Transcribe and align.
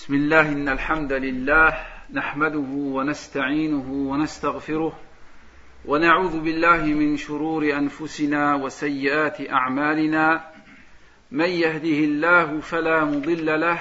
بسم 0.00 0.14
الله 0.14 0.40
إن 0.40 0.68
الحمد 0.68 1.12
لله 1.12 1.86
نحمده 2.12 2.68
ونستعينه 2.72 3.90
ونستغفره 3.92 4.92
ونعوذ 5.84 6.40
بالله 6.40 6.84
من 6.84 7.16
شرور 7.16 7.64
أنفسنا 7.64 8.54
وسيئات 8.54 9.50
أعمالنا 9.50 10.44
من 11.30 11.48
يهده 11.48 11.98
الله 12.08 12.60
فلا 12.60 13.04
مضل 13.04 13.60
له 13.60 13.78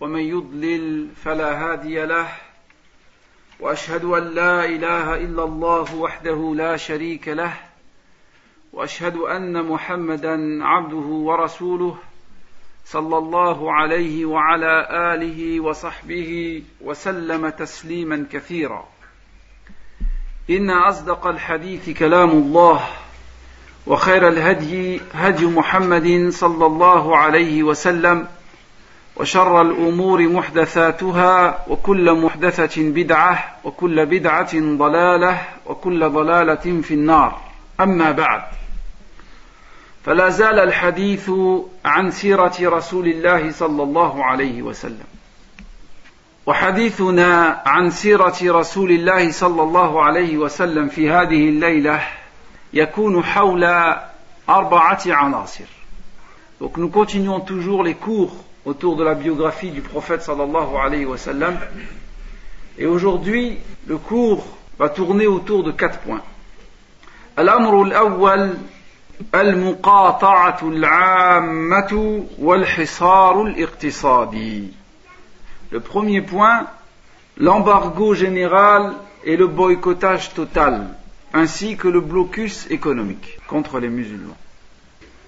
ومن 0.00 0.20
يضلل 0.20 1.08
فلا 1.24 1.50
هادي 1.62 2.04
له 2.06 2.28
وأشهد 3.60 4.04
أن 4.04 4.22
لا 4.22 4.64
إله 4.64 5.14
إلا 5.14 5.44
الله 5.44 5.94
وحده 5.94 6.52
لا 6.56 6.76
شريك 6.76 7.28
له 7.28 7.54
وأشهد 8.72 9.16
أن 9.16 9.64
محمدا 9.66 10.64
عبده 10.64 11.08
ورسوله 11.28 11.98
صلى 12.90 13.18
الله 13.18 13.72
عليه 13.72 14.24
وعلى 14.24 14.88
آله 15.14 15.60
وصحبه 15.60 16.62
وسلم 16.80 17.48
تسليما 17.48 18.26
كثيرا. 18.32 18.84
إن 20.50 20.70
أصدق 20.70 21.26
الحديث 21.26 21.90
كلام 21.98 22.30
الله 22.30 22.80
وخير 23.86 24.28
الهدي 24.28 25.00
هدي 25.14 25.46
محمد 25.46 26.28
صلى 26.30 26.66
الله 26.66 27.16
عليه 27.16 27.62
وسلم 27.62 28.26
وشر 29.16 29.62
الأمور 29.62 30.28
محدثاتها 30.28 31.64
وكل 31.68 32.20
محدثة 32.20 32.82
بدعة 32.82 33.56
وكل 33.64 34.06
بدعة 34.06 34.54
ضلالة 34.54 35.42
وكل 35.66 36.10
ضلالة 36.10 36.80
في 36.82 36.94
النار. 36.94 37.40
أما 37.80 38.10
بعد 38.12 38.42
فلا 40.08 40.28
زال 40.28 40.58
الحديث 40.58 41.30
عن 41.84 42.10
سيره 42.10 42.54
رسول 42.60 43.08
الله 43.08 43.52
صلى 43.52 43.82
الله 43.82 44.24
عليه 44.24 44.62
وسلم 44.62 45.04
وحديثنا 46.46 47.62
عن 47.66 47.90
سيره 47.90 48.36
رسول 48.42 48.90
الله 48.90 49.30
صلى 49.30 49.62
الله 49.62 50.02
عليه 50.02 50.38
وسلم 50.38 50.88
في 50.88 51.10
هذه 51.10 51.48
الليلة 51.48 52.00
يكون 52.72 53.24
حول 53.24 53.64
أربعة 54.48 55.02
عناصر 55.06 55.64
Donc 56.58 56.78
nous 56.78 56.88
continuons 56.88 57.40
toujours 57.40 57.84
les 57.84 57.94
cours 57.94 58.32
autour 58.64 58.96
de 58.96 59.04
la 59.04 59.14
biographie 59.14 59.70
du 59.72 59.82
prophète 59.82 60.22
sallallahu 60.22 60.76
alayhi 60.76 61.04
wa 61.04 61.18
sallam. 61.18 61.58
Et 62.78 62.86
aujourd'hui, 62.86 63.58
le 63.86 63.98
cours 63.98 64.46
va 64.78 64.88
tourner 64.88 65.26
autour 65.26 65.64
de 65.64 65.70
quatre 65.72 65.98
points. 65.98 66.22
الأمر 67.38 67.82
الأول 67.82 68.56
المقاطعة 69.35 70.59
العامة 70.63 72.23
والحصار 72.39 73.41
الاقتصادي. 73.41 74.67
Le 75.71 75.79
premier 75.79 76.21
point, 76.21 76.67
l'embargo 77.37 78.13
général 78.13 78.93
et 79.25 79.37
le 79.37 79.47
boycottage 79.47 80.33
total 80.33 80.87
ainsi 81.33 81.77
que 81.77 81.87
le 81.87 81.99
blocus 81.99 82.67
économique 82.69 83.39
contre 83.47 83.79
les 83.79 83.89
musulmans. 83.89 84.37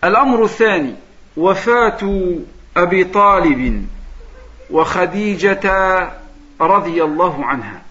الأمر 0.03 0.43
الثاني 0.43 0.95
وفاة 1.37 2.37
أبي 2.77 3.03
طالب 3.03 3.87
وخديجة 4.71 6.11
رضي 6.61 7.03
الله 7.03 7.45
عنها. 7.45 7.81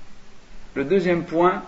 Le 0.77 0.85
deuxième 0.85 1.23
point, 1.25 1.63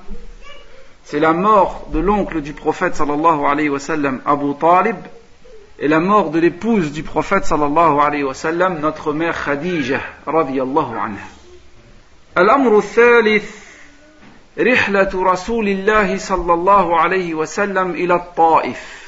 c'est 1.05 1.21
la 1.21 1.33
mort 1.33 1.87
de 1.93 2.01
l'oncle 2.01 2.41
du 2.41 2.53
prophète 2.53 2.97
sallallahu 2.97 3.45
alayhi 3.47 3.69
wa 3.69 3.79
sallam, 3.79 4.21
Abu 4.27 4.55
Talib, 4.55 4.97
et 5.79 5.89
la 5.89 6.01
mort 6.01 6.31
de 6.31 6.41
l'épouse 6.41 6.91
du 6.91 7.03
prophète 7.03 7.45
sallallahu 7.45 8.01
alayhi 8.01 8.25
wa 8.25 8.35
sallam, 8.35 8.81
notre 8.81 9.13
mère 9.13 9.37
Khadija 9.45 10.01
radiyallahu 10.27 10.95
anha. 10.97 11.27
الأمر 12.39 12.79
الثالث 12.79 13.67
رحلة 14.59 15.11
رسول 15.15 15.69
الله 15.69 16.19
صلى 16.19 16.55
الله 16.55 17.01
عليه 17.01 17.35
وسلم 17.35 17.91
إلى 17.91 18.15
الطائف. 18.15 19.07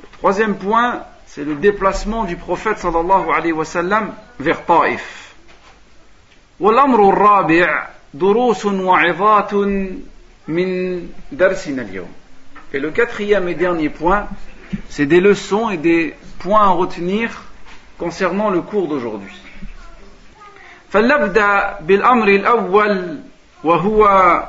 Le 0.00 0.18
troisième 0.18 0.56
point, 0.56 1.02
c'est 1.26 1.44
le 1.44 1.54
déplacement 1.54 2.24
du 2.24 2.36
prophète 2.36 2.78
صلى 2.78 3.00
الله 3.00 3.34
عليه 3.34 3.52
وسلم 3.52 4.12
vers 4.40 4.64
Taif. 4.66 5.34
والأمر 6.60 7.08
الرابع 7.08 7.86
دروس 8.14 8.66
وعظات 8.66 9.54
من 9.54 9.58
درسنا 9.58 10.02
اليوم. 10.02 10.11
Et 10.48 12.78
le 12.78 12.90
quatrième 12.90 13.48
et 13.48 13.54
dernier 13.54 13.88
point, 13.88 14.26
c'est 14.88 15.06
des 15.06 15.20
leçons 15.20 15.70
et 15.70 15.76
des 15.76 16.14
points 16.38 16.64
à 16.64 16.68
retenir 16.68 17.42
concernant 17.98 18.50
le 18.50 18.62
cours 18.62 18.88
d'aujourd'hui. 18.88 19.34
فلنبدأ 20.90 21.80
بالأمر 21.80 22.28
الأول 22.28 23.18
وهو 23.64 24.42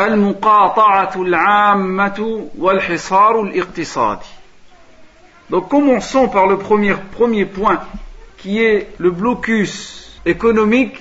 المقاطعة 0.00 1.12
العامة 1.16 2.48
والحصار 2.58 3.42
الاقتصادي. 3.42 4.26
Donc 5.50 5.68
commençons 5.68 6.28
par 6.28 6.46
le 6.46 6.58
premier, 6.58 6.94
premier 7.12 7.44
point 7.44 7.80
qui 8.38 8.62
est 8.62 8.88
le 8.98 9.10
blocus 9.10 10.18
économique 10.24 10.98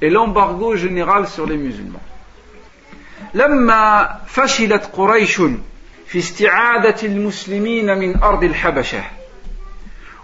et 0.00 0.10
l'embargo 0.10 0.76
général 0.76 1.26
sur 1.26 1.46
les 1.46 1.56
musulmans. 1.56 2.00
لما 3.33 4.09
فشلت 4.27 4.89
قريش 4.93 5.41
في 6.07 6.19
استعادة 6.19 6.95
المسلمين 7.03 7.97
من 7.97 8.23
أرض 8.23 8.43
الحبشة 8.43 9.03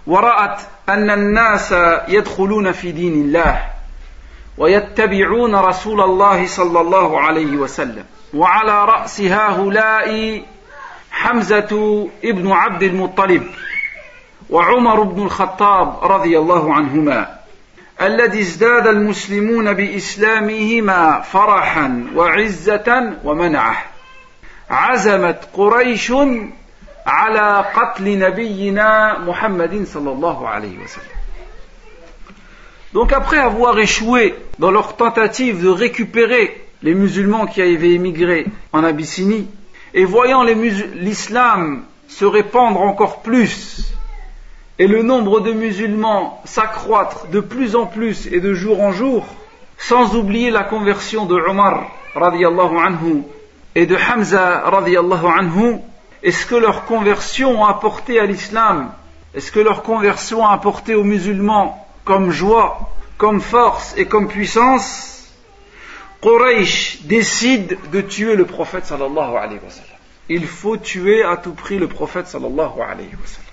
ورأت 0.06 0.60
أن 0.88 1.10
الناس 1.10 1.74
يدخلون 2.08 2.72
في 2.72 2.92
دين 2.92 3.12
الله 3.12 3.62
ويتبعون 4.58 5.54
رسول 5.54 6.00
الله 6.00 6.46
صلى 6.46 6.80
الله 6.80 7.20
عليه 7.20 7.56
وسلم. 7.56 8.04
وعلى 8.34 8.84
رأس 8.84 9.20
هؤلاء 9.20 10.42
حمزة 11.10 12.08
ابن 12.24 12.52
عبد 12.52 12.82
المطلب 12.82 13.46
وعمر 14.50 15.02
بن 15.02 15.22
الخطاب 15.22 16.04
رضي 16.04 16.38
الله 16.38 16.74
عنهما. 16.74 17.39
الذي 18.01 18.41
ازداد 18.41 18.87
المسلمون 18.87 19.73
بإسلامهما 19.73 21.21
فرحا 21.21 22.07
وعزة 22.15 23.13
ومنعه 23.23 23.83
عزمت 24.69 25.39
قريش 25.53 26.13
على 27.05 27.65
قتل 27.75 28.19
نبينا 28.19 29.19
محمد 29.19 29.85
صلى 29.93 30.11
الله 30.11 30.47
عليه 30.49 30.77
وسلم 30.83 31.15
Donc 32.93 33.11
après 33.11 33.37
avoir 33.37 33.77
échoué 33.77 34.35
dans 34.57 34.71
leur 34.71 34.95
tentative 34.95 35.61
de 35.61 35.67
récupérer 35.67 36.65
les 36.81 36.93
musulmans 36.93 37.45
qui 37.45 37.61
avaient 37.61 37.91
émigré 37.91 38.45
en 38.71 38.85
Abyssinie, 38.85 39.49
et 39.93 40.05
voyant 40.05 40.43
l'islam 40.43 41.83
se 42.07 42.23
répandre 42.23 42.79
encore 42.81 43.21
plus, 43.21 43.93
et 44.80 44.86
le 44.86 45.02
nombre 45.02 45.40
de 45.40 45.52
musulmans 45.52 46.40
s'accroître 46.46 47.26
de 47.26 47.40
plus 47.40 47.76
en 47.76 47.84
plus 47.84 48.26
et 48.28 48.40
de 48.40 48.54
jour 48.54 48.80
en 48.80 48.92
jour, 48.92 49.26
sans 49.76 50.16
oublier 50.16 50.50
la 50.50 50.64
conversion 50.64 51.26
de 51.26 51.34
Omar 51.34 51.90
anhu 52.16 53.22
et 53.74 53.84
de 53.84 53.94
Hamza 53.94 54.62
radiallahu 54.70 55.26
anhu, 55.26 55.80
est-ce 56.22 56.46
que 56.46 56.54
leur 56.54 56.86
conversion 56.86 57.62
a 57.62 57.72
apporté 57.72 58.18
à 58.18 58.24
l'islam, 58.24 58.90
est-ce 59.34 59.52
que 59.52 59.60
leur 59.60 59.82
conversion 59.82 60.46
a 60.46 60.54
apporté 60.54 60.94
aux 60.94 61.04
musulmans 61.04 61.86
comme 62.06 62.30
joie, 62.30 62.90
comme 63.18 63.42
force 63.42 63.92
et 63.98 64.06
comme 64.06 64.28
puissance, 64.28 65.30
Quraysh 66.22 67.02
décide 67.02 67.76
de 67.92 68.00
tuer 68.00 68.34
le 68.34 68.46
prophète 68.46 68.86
sallallahu 68.86 69.36
alayhi 69.36 69.60
wa 69.62 69.68
sallam. 69.68 69.98
Il 70.30 70.46
faut 70.46 70.78
tuer 70.78 71.22
à 71.22 71.36
tout 71.36 71.52
prix 71.52 71.78
le 71.78 71.86
prophète 71.86 72.28
sallallahu 72.28 72.80
alayhi 72.80 73.10
wa 73.12 73.26
sallam. 73.26 73.49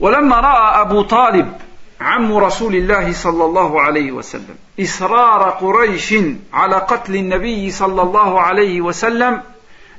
ولما 0.00 0.40
رأى 0.40 0.80
أبو 0.80 1.02
طالب 1.02 1.52
عم 2.00 2.36
رسول 2.36 2.74
الله 2.74 3.12
صلى 3.12 3.44
الله 3.44 3.80
عليه 3.80 4.12
وسلم 4.12 4.56
إصرار 4.80 5.50
قريش 5.50 6.14
على 6.52 6.76
قتل 6.76 7.16
النبي 7.16 7.70
صلى 7.70 8.02
الله 8.02 8.40
عليه 8.40 8.80
وسلم 8.80 9.42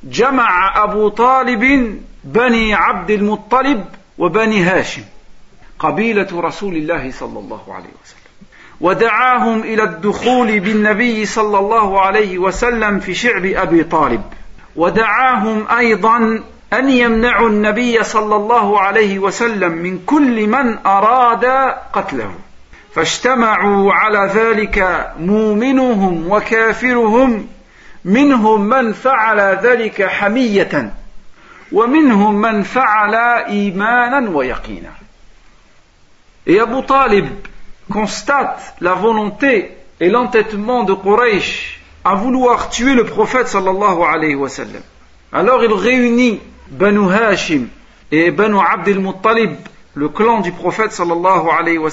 جمع 0.03 0.83
أبو 0.83 1.09
طالب 1.09 1.95
بني 2.23 2.73
عبد 2.73 3.11
المطلب 3.11 3.85
وبني 4.17 4.63
هاشم 4.63 5.01
قبيلة 5.79 6.27
رسول 6.33 6.75
الله 6.75 7.11
صلى 7.11 7.39
الله 7.39 7.61
عليه 7.67 7.89
وسلم. 8.03 8.17
ودعاهم 8.81 9.59
إلى 9.59 9.83
الدخول 9.83 10.59
بالنبي 10.59 11.25
صلى 11.25 11.59
الله 11.59 12.01
عليه 12.01 12.37
وسلم 12.37 12.99
في 12.99 13.13
شعب 13.13 13.45
أبي 13.45 13.83
طالب. 13.83 14.21
ودعاهم 14.75 15.67
أيضا 15.77 16.43
أن 16.73 16.89
يمنعوا 16.89 17.49
النبي 17.49 18.03
صلى 18.03 18.35
الله 18.35 18.79
عليه 18.79 19.19
وسلم 19.19 19.71
من 19.71 19.99
كل 20.05 20.47
من 20.47 20.77
أراد 20.85 21.45
قتله. 21.93 22.31
فاجتمعوا 22.95 23.93
على 23.93 24.31
ذلك 24.33 25.09
مؤمنهم 25.19 26.31
وكافرهم 26.31 27.47
منهم 28.05 28.61
من 28.61 28.93
فعل 28.93 29.39
ذلك 29.39 30.03
حمية 30.03 30.93
ومنهم 31.71 32.41
من 32.41 32.63
فعل 32.63 33.15
إيمانا 33.45 34.29
ويقينا. 34.29 34.91
يا 36.47 36.63
أبو 36.63 36.79
طالب 36.81 37.29
كونستات 37.93 38.61
لا 38.81 38.95
volonté 38.95 39.71
et 39.99 40.09
l'entêtement 40.09 40.83
de 40.83 40.93
Quraysh 40.93 41.79
à 42.03 42.15
vouloir 42.15 42.69
tuer 42.69 42.93
le 42.93 43.05
prophète 43.05 43.47
sallallahu 43.47 44.03
alayhi 44.03 44.35
wa 44.35 44.49
sallam. 44.49 44.83
Alors 45.33 45.63
il 45.63 45.73
réunit 45.73 46.41
Banu 46.69 47.09
Hashim 47.11 47.67
et 48.11 48.31
Banu 48.31 48.57
Abd 48.59 48.89
al-Muttalib, 48.89 49.55
le 49.93 50.09
clan 50.09 50.41
du 50.41 50.51
prophète 50.51 50.91
sallallahu 50.91 51.47
alayhi 51.57 51.77
wa 51.77 51.89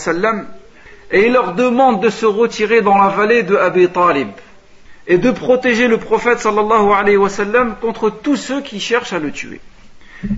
et 1.10 1.26
il 1.26 1.32
leur 1.32 1.54
demande 1.54 2.02
de 2.02 2.10
se 2.10 2.26
retirer 2.26 2.80
dans 2.80 2.98
la 2.98 3.08
vallée 3.08 3.42
de 3.42 3.56
Abi 3.56 3.88
Talib 3.88 4.28
et 5.06 5.18
de 5.18 5.30
protéger 5.30 5.86
le 5.86 5.98
prophète 5.98 6.40
sallallahu 6.40 6.92
alayhi 6.92 7.16
wa 7.16 7.28
contre 7.80 8.10
tous 8.10 8.36
ceux 8.36 8.62
qui 8.62 8.80
cherchent 8.80 9.12
à 9.12 9.18
le 9.18 9.30
tuer. 9.30 9.60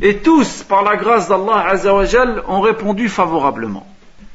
Et 0.02 0.16
tous, 0.16 0.64
par 0.64 0.82
la 0.82 0.96
grâce 0.96 1.28
d'Allah 1.28 1.68
azawajal, 1.68 2.42
ont 2.48 2.60
répondu 2.60 3.08
favorablement. 3.08 3.86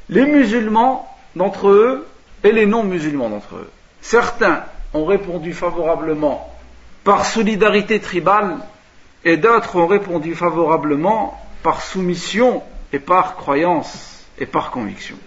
Les 0.08 0.24
musulmans 0.24 1.08
d'entre 1.36 1.68
eux 1.68 2.06
et 2.42 2.52
les 2.52 2.66
non-musulmans 2.66 3.28
d'entre 3.28 3.56
eux. 3.56 3.70
Certains 4.00 4.64
ont 4.94 5.04
répondu 5.04 5.52
favorablement 5.52 6.50
par 7.04 7.26
solidarité 7.26 8.00
tribale 8.00 8.56
et 9.25 9.37
d'autres 9.37 9.75
ont 9.75 9.87
répondu 9.87 10.35
favorablement 10.35 11.39
par 11.63 11.81
soumission 11.81 12.63
et 12.93 12.99
par 12.99 13.35
croyance 13.35 14.25
et 14.39 14.45
par 14.45 14.71
conviction. 14.71 15.17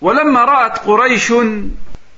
ولما 0.00 0.44
رأت 0.44 0.78
قريش 0.78 1.32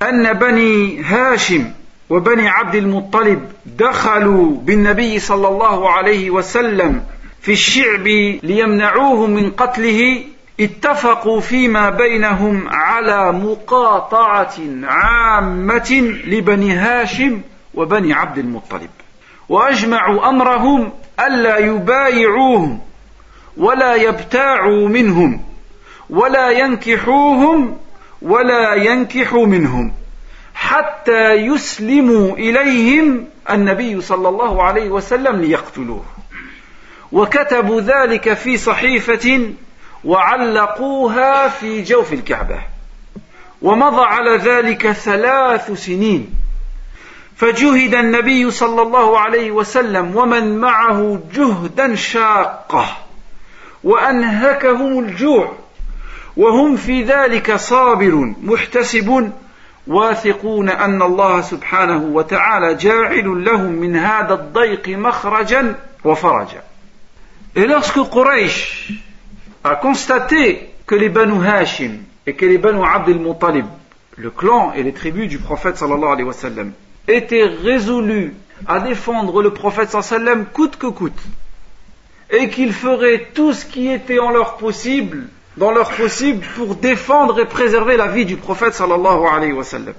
أن 0.02 0.32
بني 0.32 1.02
هاشم 1.02 1.72
وبني 2.10 2.49
عبد 2.49 2.75
المطلب 2.75 3.52
دخلوا 3.66 4.56
بالنبي 4.56 5.19
صلى 5.19 5.49
الله 5.49 5.90
عليه 5.90 6.31
وسلم 6.31 7.02
في 7.40 7.52
الشعب 7.52 8.06
ليمنعوه 8.43 9.26
من 9.26 9.50
قتله 9.50 10.25
اتفقوا 10.60 11.40
فيما 11.40 11.90
بينهم 11.90 12.69
على 12.69 13.32
مقاطعة 13.32 14.54
عامة 14.82 16.14
لبني 16.26 16.72
هاشم 16.72 17.40
وبني 17.75 18.12
عبد 18.12 18.38
المطلب 18.38 18.90
وأجمعوا 19.49 20.29
أمرهم 20.29 20.91
ألا 21.19 21.57
يبايعوهم 21.57 22.79
ولا 23.57 23.95
يبتاعوا 23.95 24.88
منهم 24.88 25.44
ولا 26.09 26.49
ينكحوهم 26.49 27.77
ولا 28.21 28.73
ينكحوا 28.73 29.45
منهم 29.45 29.94
حتى 30.53 31.33
يسلموا 31.33 32.33
إليهم 32.33 33.25
النبي 33.49 34.01
صلى 34.01 34.29
الله 34.29 34.63
عليه 34.63 34.89
وسلم 34.89 35.41
ليقتلوه. 35.41 36.05
وكتبوا 37.11 37.81
ذلك 37.81 38.33
في 38.33 38.57
صحيفة 38.57 39.53
وعلقوها 40.03 41.47
في 41.47 41.83
جوف 41.83 42.13
الكعبة. 42.13 42.59
ومضى 43.61 44.01
على 44.01 44.38
ذلك 44.38 44.91
ثلاث 44.91 45.71
سنين. 45.71 46.29
فجهد 47.38 47.95
النبي 47.95 48.51
صلى 48.51 48.81
الله 48.81 49.19
عليه 49.19 49.51
وسلم 49.51 50.16
ومن 50.16 50.57
معه 50.57 51.19
جهدا 51.34 51.95
شاقة 51.95 52.98
وأنهكهم 53.84 55.00
الجوع 55.00 55.54
وهم 56.38 56.75
في 56.75 57.04
ذلك 57.04 57.56
صابر 57.56 58.34
محتسب 58.44 59.31
واثقون 59.88 60.69
أن 60.69 61.01
الله 61.01 61.42
سبحانه 61.42 61.98
وتعالى 61.98 62.74
جاعل 62.74 63.45
لهم 63.45 63.72
من 63.72 63.95
هذا 63.95 64.34
الضيق 64.34 64.89
مخرجا 64.89 65.75
وفرجا. 66.04 66.62
Et 67.56 67.66
lorsque 67.66 68.00
Quraysh 68.12 68.92
a 69.63 69.75
constaté 69.75 70.69
que 70.86 70.95
les 70.95 71.10
Banu 71.10 71.44
Hashim 71.45 72.04
et 72.25 72.34
que 72.34 72.45
les 72.45 72.57
Banu 72.57 72.84
Abd 72.84 73.10
al-Muttalib, 73.10 73.66
le 74.16 74.30
clan 74.30 74.74
et 74.74 74.84
les 74.84 74.94
tribus 74.94 75.30
du 75.30 75.39
prophète 75.39 75.78
sallallahu 75.78 76.12
alayhi 76.12 76.28
wa 76.28 76.34
sallam, 76.34 76.74
étaient 77.07 77.45
résolus 77.45 78.33
à 78.65 78.80
défendre 78.80 79.42
le 79.42 79.51
prophète 79.51 79.92
sallam 80.01 80.45
coûte 80.45 80.77
que 80.77 80.88
coûte 80.88 81.21
et 82.30 82.50
qu'ils 82.50 82.74
feraient 82.74 83.27
tout 83.33 83.54
ce 83.54 83.65
qui 83.65 83.89
était 83.89 84.19
en 84.19 84.31
leur 84.31 84.57
possible 84.57 85.27
dans 85.56 85.71
leur 85.71 85.92
possible 85.92 86.45
pour 86.56 86.75
défendre 86.75 87.39
et 87.39 87.45
préserver 87.45 87.98
la 87.98 88.07
vie 88.07 88.25
du 88.25 88.38
prophète 88.38 88.74
sallallahu 88.74 89.25
alayhi 89.25 89.54
wa 89.54 89.63
sallam. 89.63 89.95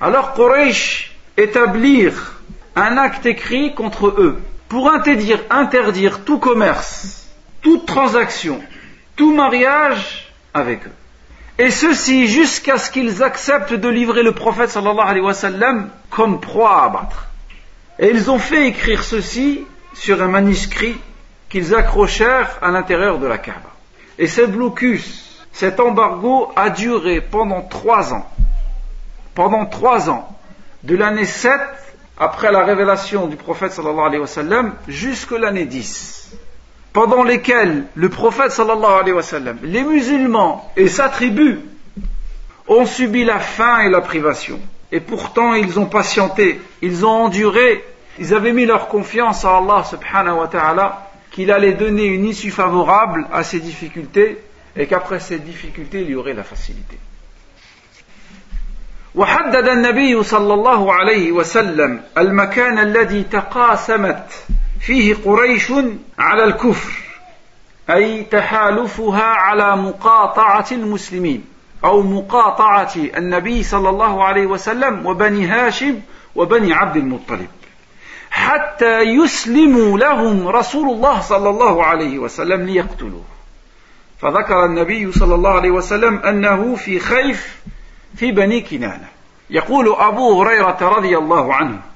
Alors 0.00 0.34
Quraysh 0.34 1.14
établir 1.36 2.40
un 2.76 2.96
acte 2.96 3.26
écrit 3.26 3.74
contre 3.74 4.08
eux 4.08 4.40
pour 4.68 4.90
interdire, 4.90 5.40
interdire 5.50 6.24
tout 6.24 6.38
commerce, 6.38 7.28
toute 7.60 7.86
transaction, 7.86 8.60
tout 9.16 9.34
mariage 9.34 10.32
avec 10.54 10.86
eux. 10.86 10.92
Et 11.62 11.70
ceci 11.70 12.26
jusqu'à 12.26 12.76
ce 12.76 12.90
qu'ils 12.90 13.22
acceptent 13.22 13.72
de 13.72 13.88
livrer 13.88 14.24
le 14.24 14.32
prophète 14.32 14.70
sallallahu 14.70 15.08
alayhi 15.08 15.24
wa 15.24 15.32
sallam 15.32 15.90
comme 16.10 16.40
proie 16.40 16.82
à 16.82 16.86
abattre. 16.86 17.28
Et 18.00 18.10
ils 18.10 18.32
ont 18.32 18.40
fait 18.40 18.66
écrire 18.66 19.04
ceci 19.04 19.64
sur 19.94 20.20
un 20.20 20.26
manuscrit 20.26 20.96
qu'ils 21.48 21.72
accrochèrent 21.72 22.58
à 22.62 22.72
l'intérieur 22.72 23.20
de 23.20 23.28
la 23.28 23.38
Kaaba. 23.38 23.70
Et 24.18 24.26
ce 24.26 24.40
blocus, 24.40 25.46
cet 25.52 25.78
embargo 25.78 26.50
a 26.56 26.68
duré 26.68 27.20
pendant 27.20 27.62
trois 27.62 28.12
ans. 28.12 28.28
Pendant 29.36 29.64
trois 29.64 30.10
ans, 30.10 30.36
de 30.82 30.96
l'année 30.96 31.26
7 31.26 31.52
après 32.18 32.50
la 32.50 32.64
révélation 32.64 33.28
du 33.28 33.36
prophète 33.36 33.70
sallallahu 33.70 34.06
alayhi 34.06 34.24
wa 34.24 35.38
l'année 35.38 35.66
10 35.66 36.32
pendant 36.93 37.23
lesquels 37.23 37.85
le 37.95 38.09
prophète 38.09 38.51
sallallahu 38.51 38.99
alayhi 39.01 39.13
wa 39.13 39.23
sallam, 39.23 39.57
les 39.63 39.83
musulmans 39.83 40.71
et 40.75 40.87
sa 40.87 41.09
tribu 41.09 41.59
ont 42.67 42.85
subi 42.85 43.23
la 43.23 43.39
faim 43.39 43.81
et 43.81 43.89
la 43.89 44.01
privation. 44.01 44.59
Et 44.91 44.99
pourtant 44.99 45.53
ils 45.53 45.79
ont 45.79 45.85
patienté, 45.85 46.59
ils 46.81 47.05
ont 47.05 47.25
enduré, 47.25 47.83
ils 48.19 48.33
avaient 48.33 48.53
mis 48.53 48.65
leur 48.65 48.87
confiance 48.87 49.45
à 49.45 49.57
Allah 49.57 49.83
subhanahu 49.83 50.37
wa 50.39 50.47
ta'ala 50.47 51.09
qu'il 51.31 51.51
allait 51.51 51.73
donner 51.73 52.05
une 52.05 52.25
issue 52.25 52.51
favorable 52.51 53.27
à 53.31 53.43
ces 53.43 53.59
difficultés 53.59 54.39
et 54.75 54.87
qu'après 54.87 55.19
ces 55.19 55.39
difficultés 55.39 56.01
il 56.01 56.09
y 56.09 56.15
aurait 56.15 56.33
la 56.33 56.43
facilité. 56.43 56.97
وحدد 59.15 59.67
النبي 59.67 60.23
صلى 60.23 60.53
الله 60.53 60.93
عليه 60.93 61.31
وسلم 61.31 62.01
المكان 62.17 62.79
الذي 62.79 63.23
تقاسمت 63.23 64.29
فيه 64.82 65.14
قريش 65.24 65.72
على 66.18 66.44
الكفر 66.44 66.92
أي 67.90 68.22
تحالفها 68.22 69.24
على 69.24 69.76
مقاطعة 69.76 70.66
المسلمين 70.72 71.44
أو 71.84 72.02
مقاطعة 72.02 72.92
النبي 72.96 73.62
صلى 73.62 73.88
الله 73.88 74.24
عليه 74.24 74.46
وسلم 74.46 75.06
وبني 75.06 75.46
هاشم 75.46 76.00
وبني 76.34 76.72
عبد 76.72 76.96
المطلب. 76.96 77.48
حتى 78.30 79.00
يسلموا 79.00 79.98
لهم 79.98 80.48
رسول 80.48 80.90
الله 80.90 81.20
صلى 81.20 81.50
الله 81.50 81.84
عليه 81.84 82.18
وسلم 82.18 82.62
ليقتلوه. 82.62 83.24
فذكر 84.20 84.64
النبي 84.64 85.12
صلى 85.12 85.34
الله 85.34 85.50
عليه 85.50 85.70
وسلم 85.70 86.18
أنه 86.18 86.74
في 86.74 86.98
خيف 86.98 87.56
في 88.16 88.32
بني 88.32 88.60
كنانة. 88.60 89.08
يقول 89.50 89.94
أبو 89.98 90.42
هريرة 90.42 90.78
رضي 90.80 91.18
الله 91.18 91.54
عنه 91.54 91.91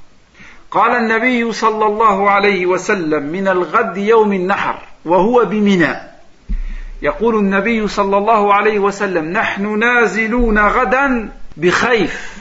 قال 0.77 0.97
النبي 0.97 1.53
صلى 1.53 1.87
الله 1.87 2.31
عليه 2.31 2.67
وسلم 2.67 3.23
من 3.23 3.49
الغد 3.49 3.97
يوم 3.97 4.33
النحر 4.33 4.79
وهو 5.05 5.45
بمنى. 5.45 5.97
يقول 7.03 7.35
النبي 7.35 7.89
صلى 7.89 8.19
الله 8.19 8.55
عليه 8.55 8.79
وسلم 8.79 9.33
نحن 9.33 9.79
نازلون 9.79 10.59
غدا 10.59 11.29
بخيف. 11.57 12.37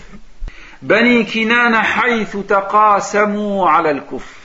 بني 0.82 1.24
كنان 1.24 1.76
حيث 1.76 2.38
تقاسموا 2.38 3.70
على 3.70 3.92
الكفر 3.92 4.36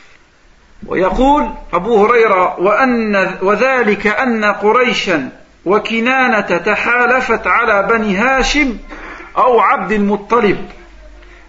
ويقول 0.86 1.50
أبو 1.72 2.06
هريرة 2.06 2.60
وأن 2.60 3.34
وذلك 3.42 4.06
أن 4.06 4.44
قريشا 4.44 5.28
وكنانة 5.66 6.40
تحالفت 6.40 7.46
على 7.46 7.88
بني 7.90 8.16
هاشم 8.16 8.76
أو 9.36 9.60
عبد 9.60 9.92
المطلب. 9.92 10.68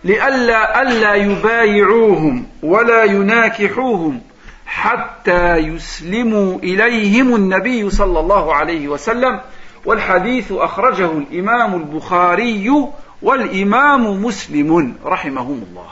لئلا 0.04 0.82
ألا 0.82 1.16
يبايعوهم 1.16 2.48
ولا 2.64 3.04
يناكحوهم 3.04 4.22
حتى 4.66 5.58
يسلموا 5.58 6.60
إليهم 6.60 7.36
النبي 7.36 7.90
صلى 7.90 8.20
الله 8.20 8.56
عليه 8.56 8.88
وسلم 8.88 9.42
والحديث 9.86 10.52
أخرجه 10.52 11.12
الإمام 11.12 11.76
البخاري 11.76 12.88
والإمام 13.22 14.24
مسلم 14.26 14.96
رحمهم 15.06 15.64
الله 15.70 15.90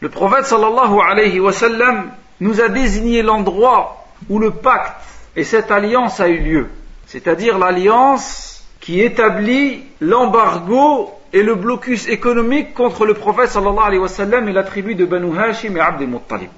Le 0.00 0.08
prophète 0.08 0.46
sallallahu 0.46 1.00
alayhi 1.00 1.40
wa 1.40 1.52
sallam 1.52 2.10
nous 2.40 2.60
a 2.60 2.68
désigné 2.68 3.22
l'endroit 3.22 4.06
où 4.28 4.38
le 4.38 4.52
pacte 4.52 4.94
et 5.34 5.42
cette 5.42 5.72
alliance 5.72 6.20
a 6.20 6.28
eu 6.28 6.38
lieu, 6.38 6.68
c'est-à-dire 7.06 7.58
l'alliance 7.58 8.64
qui 8.80 9.00
établit 9.00 9.82
l'embargo 10.00 11.17
et 11.32 11.42
le 11.42 11.54
blocus 11.54 12.08
économique 12.08 12.74
contre 12.74 13.04
le 13.04 13.14
prophète 13.14 13.50
sallallahu 13.50 13.86
alayhi 13.86 14.00
wa 14.00 14.08
sallam 14.08 14.48
et 14.48 14.52
la 14.52 14.62
tribu 14.62 14.94
de 14.94 15.04
Banu 15.04 15.38
Hashim 15.38 15.76
et 15.76 15.80
Abd 15.80 16.02
al-Muttalib. 16.02 16.50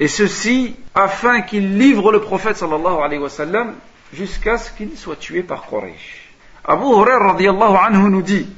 Et 0.00 0.08
ceci 0.08 0.76
afin 0.94 1.42
qu'il 1.42 1.78
livre 1.78 2.12
le 2.12 2.20
prophète 2.20 2.56
sallallahu 2.56 3.02
alayhi 3.02 3.22
wa 3.22 3.28
sallam 3.28 3.74
jusqu'à 4.12 4.56
ce 4.56 4.70
qu'il 4.72 4.96
soit 4.96 5.16
tué 5.16 5.42
par 5.42 5.66
Quraysh. 5.66 6.32
Abu 6.64 6.84
Hurairah 6.84 7.86
anhu 7.86 8.10
nous 8.10 8.22
dit, 8.22 8.48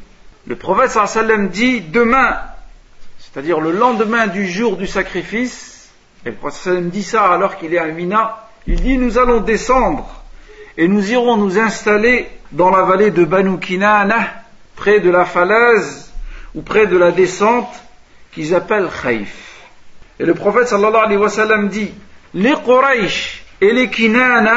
le 0.47 0.57
prophète 0.57 0.91
sallam 0.91 1.49
dit 1.49 1.81
demain, 1.81 2.39
c'est-à-dire 3.19 3.61
le 3.61 3.73
lendemain 3.73 4.27
du 4.27 4.49
jour 4.49 4.77
du 4.77 4.87
sacrifice, 4.87 5.91
et 6.25 6.31
le 6.31 6.37
prophète 6.37 6.63
sallam 6.63 6.91
dit 6.91 7.03
ça 7.03 7.33
alors 7.33 7.57
qu'il 7.57 7.75
est 7.75 7.79
à 7.79 7.87
Mina, 7.87 8.47
il 8.67 8.81
dit 8.81 8.99
nous 8.99 9.19
allons 9.19 9.41
descendre 9.41 10.09
et 10.77 10.87
nous 10.87 11.11
irons 11.11 11.37
nous 11.37 11.59
installer 11.59 12.29
dans 12.53 12.71
la 12.71 12.83
vallée 12.83 13.11
de 13.11 13.25
Banu 13.25 13.59
Kinana, 13.59 14.41
près 14.81 14.99
de 14.99 15.11
la 15.11 15.27
falaise 15.27 16.11
ou 16.55 16.63
près 16.63 16.87
de 16.87 16.97
la 16.97 17.11
descente 17.13 17.71
qu'ils 18.33 18.55
appellent 18.55 18.89
Khaif. 19.03 19.35
Et 20.19 20.25
le 20.25 20.33
prophète 20.33 20.69
sallallahu 20.69 21.05
alayhi 21.05 21.21
wa 21.21 21.29
sallam 21.29 21.69
dit 21.69 21.93
les 22.33 22.55
Quraysh 22.55 23.45
et 23.61 23.73
les 23.73 23.91
Kinana 23.91 24.57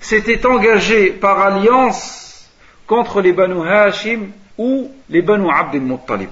s'étaient 0.00 0.44
engagés 0.44 1.12
par 1.12 1.40
alliance 1.40 2.50
contre 2.86 3.22
les 3.22 3.32
Banu 3.32 3.66
Hashim 3.66 4.32
ou 4.58 4.90
les 5.08 5.22
Banu 5.22 5.48
Abd 5.50 5.76
al-Muttalib. 5.76 6.28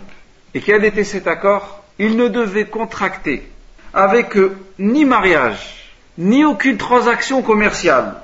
Et 0.52 0.60
quel 0.60 0.84
était 0.84 1.04
cet 1.04 1.26
accord? 1.26 1.82
Ils 1.98 2.18
ne 2.18 2.28
devaient 2.28 2.66
contracter 2.66 3.50
avec 3.94 4.36
eux 4.36 4.58
ni 4.78 5.06
mariage, 5.06 5.90
ni 6.18 6.44
aucune 6.44 6.76
transaction 6.76 7.40
commerciale, 7.40 8.14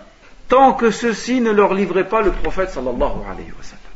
tant 0.48 0.74
que 0.74 0.90
ceux-ci 0.90 1.40
ne 1.40 1.50
leur 1.50 1.72
livraient 1.72 2.08
pas 2.08 2.20
le 2.20 2.32
prophète 2.32 2.68
sallallahu 2.70 3.24
alayhi 3.30 3.52
wa 3.56 3.62
sallam. 3.62 3.87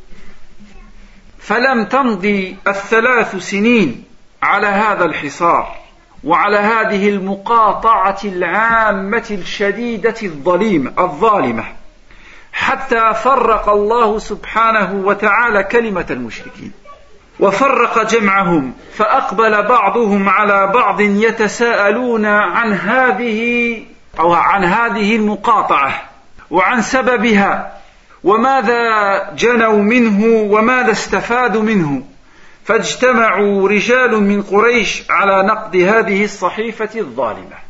فلم 1.43 1.85
تمضي 1.85 2.57
الثلاث 2.67 3.37
سنين 3.37 4.05
على 4.43 4.67
هذا 4.67 5.05
الحصار 5.05 5.77
وعلى 6.25 6.59
هذه 6.59 7.09
المقاطعة 7.09 8.19
العامة 8.25 9.27
الشديدة 9.31 10.15
الظليمة 10.23 10.93
الظالمة 10.99 11.65
حتى 12.53 13.15
فرق 13.15 13.69
الله 13.69 14.19
سبحانه 14.19 15.03
وتعالى 15.05 15.65
كلمة 15.65 16.07
المشركين 16.11 16.73
وفرق 17.41 18.03
جمعهم 18.03 18.73
فأقبل 18.95 19.63
بعضهم 19.63 20.29
على 20.29 20.67
بعض 20.67 21.01
يتساءلون 21.01 22.27
عن 22.27 22.73
هذه 22.73 23.83
أو 24.19 24.33
عن 24.33 24.65
هذه 24.65 25.17
المقاطعة 25.17 26.03
وعن 26.51 26.83
سببها. 26.83 27.82
وماذا 28.24 29.34
جنوا 29.36 29.82
منه 29.84 30.26
وماذا 30.26 30.92
استفادوا 30.92 31.62
منه 31.62 32.04
فاجتمعوا 32.66 33.70
رجال 33.70 34.24
من 34.24 34.42
قريش 34.42 35.04
على 35.10 35.48
نقد 35.48 35.76
هذه 35.76 36.24
الصحيفة 36.24 37.00
الظالمة 37.00 37.68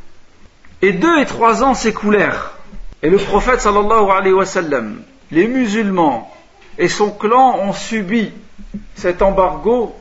Et 0.82 0.92
deux 0.92 1.20
et 1.20 1.26
trois 1.26 1.64
ans 1.64 1.74
s'écoulèrent. 1.74 2.52
Et 3.02 3.10
le 3.10 3.18
prophète 3.18 3.62
sallallahu 3.62 4.12
alayhi 4.12 4.34
wa 4.34 4.46
sallam, 4.46 5.02
les 5.32 5.48
musulmans 5.48 6.32
et 6.78 6.88
son 6.88 7.10
clan 7.12 7.60
ont 7.60 7.74
subi 7.74 8.32
cet 8.96 9.24
embargo 9.24 9.96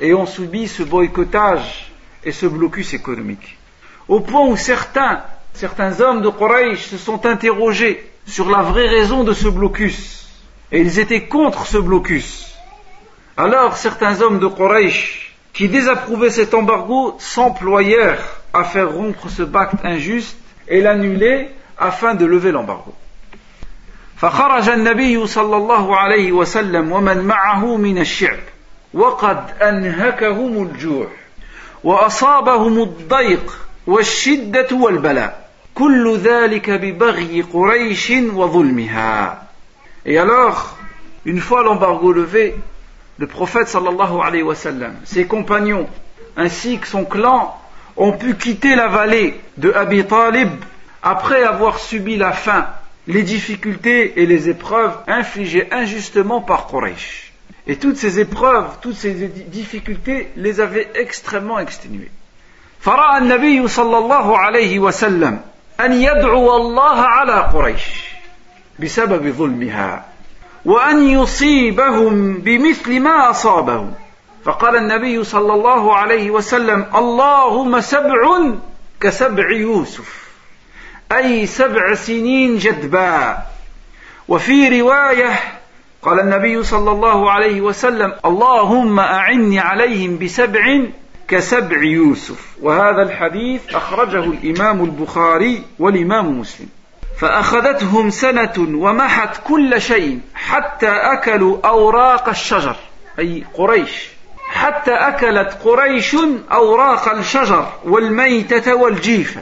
et 0.00 0.14
ont 0.14 0.26
subi 0.26 0.68
ce 0.68 0.82
boycottage 0.84 1.92
et 2.24 2.32
ce 2.32 2.46
blocus 2.46 2.94
économique. 2.94 3.58
Au 4.08 4.20
point 4.20 4.46
où 4.46 4.56
certains, 4.56 5.22
certains 5.52 6.00
hommes 6.00 6.22
de 6.22 6.28
Quraysh 6.28 6.86
se 6.86 6.96
sont 6.96 7.26
interrogés 7.26 8.10
sur 8.26 8.48
la 8.50 8.62
vraie 8.62 8.88
raison 8.88 9.24
de 9.24 9.32
ce 9.32 9.48
blocus. 9.48 10.28
Et 10.72 10.80
ils 10.80 10.98
étaient 10.98 11.26
contre 11.26 11.66
ce 11.66 11.78
blocus. 11.78 12.54
Alors 13.36 13.76
certains 13.76 14.20
hommes 14.22 14.38
de 14.38 14.46
Quraysh 14.46 15.34
qui 15.52 15.68
désapprouvaient 15.68 16.30
cet 16.30 16.54
embargo 16.54 17.16
s'employèrent 17.18 18.40
à 18.52 18.64
faire 18.64 18.92
rompre 18.92 19.28
ce 19.28 19.42
pacte 19.42 19.84
injuste 19.84 20.36
et 20.68 20.80
l'annuler 20.80 21.48
afin 21.78 22.14
de 22.14 22.24
lever 22.26 22.52
l'embargo. 22.52 22.94
فخرج 24.20 24.68
النبي 24.68 25.26
صلى 25.26 25.56
الله 25.56 25.96
عليه 25.96 26.32
وسلم 26.32 26.92
ومن 26.92 27.24
معه 27.24 27.76
من 27.76 27.98
الشعب 27.98 28.38
وقد 28.94 29.44
انهكهم 29.62 30.62
الجوع 30.62 31.06
واصابهم 31.84 32.82
الضيق 32.82 33.58
والشده 33.86 34.68
والبلاء 34.72 35.43
et 40.05 40.17
alors, 40.17 40.77
une 41.25 41.39
fois 41.39 41.63
l'embargo 41.63 42.13
levé, 42.13 42.55
le 43.17 43.27
prophète 43.27 43.67
sallallahu 43.67 44.21
alayhi 44.23 44.43
wa 44.43 44.55
sallam, 44.55 44.95
ses 45.03 45.25
compagnons, 45.25 45.89
ainsi 46.37 46.77
que 46.77 46.87
son 46.87 47.03
clan, 47.03 47.59
ont 47.97 48.13
pu 48.13 48.35
quitter 48.35 48.75
la 48.75 48.87
vallée 48.87 49.39
de 49.57 49.71
Abi 49.73 50.05
Talib 50.05 50.49
après 51.01 51.43
avoir 51.43 51.79
subi 51.79 52.15
la 52.17 52.31
faim, 52.31 52.67
les 53.07 53.23
difficultés 53.23 54.21
et 54.21 54.25
les 54.25 54.47
épreuves 54.47 54.95
infligées 55.07 55.67
injustement 55.71 56.41
par 56.41 56.67
Quraysh. 56.67 57.33
Et 57.67 57.77
toutes 57.77 57.97
ces 57.97 58.19
épreuves, 58.19 58.77
toutes 58.81 58.95
ces 58.95 59.13
difficultés 59.13 60.29
les 60.37 60.61
avaient 60.61 60.89
extrêmement 60.95 61.59
exténués. 61.59 62.11
أن 65.79 65.93
يدعو 65.93 66.55
الله 66.55 67.01
على 67.01 67.33
قريش 67.33 67.83
بسبب 68.79 69.31
ظلمها 69.31 70.05
وأن 70.65 71.09
يصيبهم 71.09 72.33
بمثل 72.37 72.99
ما 72.99 73.29
أصابهم. 73.29 73.93
فقال 74.45 74.75
النبي 74.75 75.23
صلى 75.23 75.53
الله 75.53 75.95
عليه 75.95 76.31
وسلم 76.31 76.85
اللهم 76.95 77.81
سبع 77.81 78.41
كسبع 79.01 79.51
يوسف 79.51 80.25
أي 81.11 81.45
سبع 81.45 81.93
سنين 81.93 82.57
جدبا. 82.57 83.37
وفي 84.27 84.81
رواية 84.81 85.39
قال 86.01 86.19
النبي 86.19 86.63
صلى 86.63 86.91
الله 86.91 87.31
عليه 87.31 87.61
وسلم 87.61 88.13
اللهم 88.25 88.99
أعني 88.99 89.59
عليهم 89.59 90.17
بسبع 90.17 90.81
كسبع 91.27 91.83
يوسف. 91.83 92.45
وهذا 92.61 93.01
الحديث 93.01 93.61
أخرجه 93.75 94.23
الإمام 94.23 94.83
البخاري 94.83 95.63
والإمام 95.79 96.39
مسلم. 96.39 96.67
فأخذتهم 97.19 98.09
سنة 98.09 98.53
ومحت 98.57 99.37
كل 99.43 99.81
شيء 99.81 100.19
حتى 100.33 100.89
أكلوا 100.89 101.57
أوراق 101.65 102.29
الشجر 102.29 102.75
أي 103.19 103.43
قريش. 103.53 104.09
حتى 104.49 104.91
أكلت 104.91 105.57
قريش 105.63 106.15
أوراق 106.51 107.09
الشجر 107.09 107.67
والميتة 107.83 108.75
والجيفة. 108.75 109.41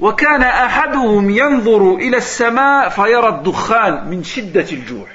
وكان 0.00 0.42
أحدهم 0.42 1.30
ينظر 1.30 1.94
إلى 1.94 2.16
السماء 2.16 2.88
فيرى 2.88 3.28
الدخان 3.28 4.10
من 4.10 4.24
شدة 4.24 4.66
الجوع. 4.72 5.06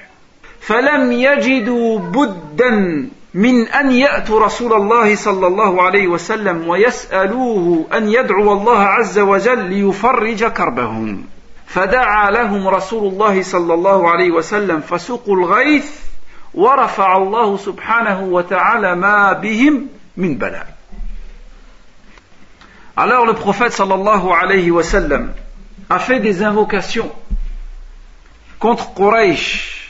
فلم 0.62 1.12
يجدوا 1.12 2.00
بدا 2.00 3.10
من 3.34 3.68
أن 3.68 3.92
يأتوا 3.92 4.46
رسول 4.46 4.74
الله 4.74 5.16
صلى 5.16 5.48
الله 5.48 5.82
عليه 5.82 6.08
وسلم 6.08 6.68
ويسألوه 6.68 7.86
أن 7.94 8.10
يدعو 8.10 8.54
الله 8.54 8.80
عز 8.80 9.20
وجل 9.20 9.70
ليفرج 9.70 10.44
كربهم 10.44 11.24
فدعا 11.68 12.32
لهم 12.32 12.68
رسول 12.68 13.14
الله 13.14 13.44
صلى 13.44 13.74
الله 13.74 14.10
عليه 14.10 14.32
وسلم 14.32 14.82
فسقوا 14.82 15.36
الغيث 15.38 15.90
ورفع 16.54 17.18
الله 17.18 17.58
سبحانه 17.58 18.24
وتعالى 18.24 18.96
ما 18.96 19.34
بهم 19.34 19.88
من 20.18 20.38
بلاء 20.38 20.74
Alors 22.96 23.26
le 23.26 23.34
prophète 23.34 23.74
sallallahu 23.74 24.30
alayhi 24.30 24.70
wa 24.70 24.84
sallam 24.84 25.34
a 25.90 25.98
fait 25.98 26.20
des 26.20 26.44
invocations 26.44 27.12
contre 28.60 28.94
Quraysh 28.94 29.90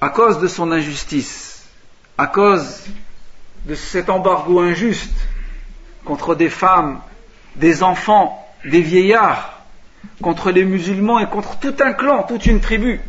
à 0.00 0.08
cause 0.08 0.38
de 0.38 0.46
son 0.46 0.70
injustice. 0.70 1.53
À 2.18 2.26
cause 2.26 2.84
de 3.64 3.74
cet 3.74 4.10
embargo 4.10 4.60
injuste 4.60 5.14
contre 6.04 6.34
des 6.34 6.50
femmes, 6.50 7.00
des 7.56 7.82
enfants, 7.82 8.46
des 8.64 8.80
vieillards, 8.80 9.62
contre 10.22 10.50
les 10.50 10.64
musulmans 10.64 11.18
et 11.18 11.26
contre 11.26 11.58
tout 11.58 11.74
un 11.80 11.92
clan, 11.92 12.22
toute 12.24 12.46
une 12.46 12.60
tribu. 12.60 13.00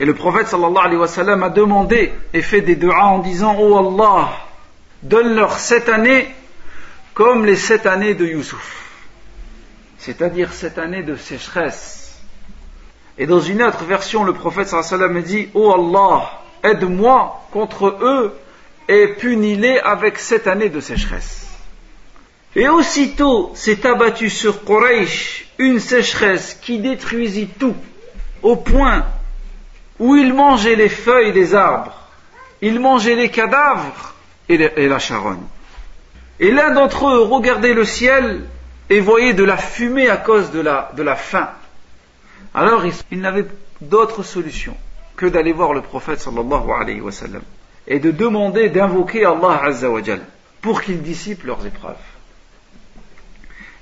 Et 0.00 0.04
le 0.04 0.14
prophète 0.14 0.48
sallallahu 0.48 0.84
alayhi 0.84 0.96
wa 1.00 1.08
sallam 1.08 1.42
a 1.44 1.50
demandé 1.50 2.12
et 2.32 2.42
fait 2.42 2.60
des 2.60 2.74
du'as 2.74 3.04
en 3.04 3.20
disant 3.20 3.56
Oh 3.58 3.78
Allah, 3.78 4.30
donne-leur 5.02 5.58
sept 5.58 5.88
années 5.88 6.26
comme 7.14 7.46
les 7.46 7.56
sept 7.56 7.86
années 7.86 8.14
de 8.14 8.26
Youssouf. 8.26 8.82
C'est-à-dire 9.98 10.52
sept 10.52 10.78
années 10.78 11.04
de 11.04 11.14
sécheresse. 11.16 12.20
Et 13.16 13.26
dans 13.26 13.40
une 13.40 13.62
autre 13.62 13.84
version, 13.84 14.24
le 14.24 14.34
prophète 14.34 14.66
sallallahu 14.66 14.94
alayhi 14.94 15.04
wa 15.04 15.08
sallam 15.08 15.22
dit 15.22 15.48
Oh 15.54 15.72
Allah, 15.72 16.43
aide-moi 16.64 17.46
contre 17.52 17.98
eux 18.00 18.34
et 18.88 19.08
punis-les 19.08 19.78
avec 19.78 20.18
sept 20.18 20.46
années 20.46 20.70
de 20.70 20.80
sécheresse. 20.80 21.46
Et 22.56 22.68
aussitôt 22.68 23.52
s'est 23.54 23.86
abattu 23.86 24.30
sur 24.30 24.64
Quraysh 24.64 25.46
une 25.58 25.80
sécheresse 25.80 26.58
qui 26.60 26.78
détruisit 26.78 27.48
tout, 27.58 27.76
au 28.42 28.56
point 28.56 29.04
où 29.98 30.16
ils 30.16 30.32
mangeaient 30.32 30.76
les 30.76 30.88
feuilles 30.88 31.32
des 31.32 31.54
arbres, 31.54 31.94
ils 32.60 32.80
mangeaient 32.80 33.14
les 33.14 33.28
cadavres 33.28 34.14
et, 34.48 34.88
la 34.88 34.98
charogne. 34.98 35.42
Et 36.40 36.50
l'un 36.50 36.70
d'entre 36.70 37.08
eux 37.08 37.22
regardait 37.22 37.74
le 37.74 37.84
ciel 37.84 38.42
et 38.90 39.00
voyait 39.00 39.34
de 39.34 39.44
la 39.44 39.56
fumée 39.56 40.08
à 40.08 40.16
cause 40.16 40.50
de 40.50 40.60
la, 40.60 41.16
faim. 41.16 41.50
Alors 42.54 42.84
il 43.10 43.20
n'avait 43.20 43.46
d'autre 43.80 44.22
solution 44.22 44.76
que 45.15 45.25
d'aller 45.25 45.53
voir 45.53 45.73
le 45.73 45.81
prophète 45.81 46.19
sallallahu 46.19 46.71
alayhi 46.71 47.01
wa 47.01 47.11
sallam 47.11 47.41
et 47.87 47.99
de 47.99 48.11
demander 48.11 48.69
d'invoquer 48.69 49.25
Allah 49.25 49.61
azza 49.63 49.89
wa 49.89 50.01
pour 50.61 50.81
qu'il 50.81 51.01
dissipe 51.01 51.43
leurs 51.43 51.65
épreuves. 51.65 51.95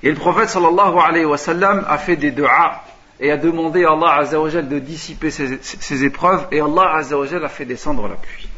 Et 0.02 0.10
le 0.10 0.16
prophète 0.16 0.48
sallallahu 0.48 0.98
alayhi 0.98 1.24
wa 1.24 1.38
sallam 1.38 1.84
a 1.88 1.98
fait 1.98 2.16
des 2.16 2.30
du'as 2.30 2.82
et 3.20 3.30
a 3.30 3.36
demandé 3.36 3.84
à 3.84 3.92
Allah 3.92 4.14
azza 4.20 4.40
wa 4.40 4.50
de 4.50 4.78
dissiper 4.78 5.30
ses, 5.30 6.04
épreuves 6.04 6.46
et 6.52 6.60
Allah 6.60 6.96
azza 6.96 7.18
wa 7.18 7.26
a 7.26 7.48
fait 7.48 7.64
descendre 7.64 8.08
la 8.08 8.16
pluie. 8.16 8.48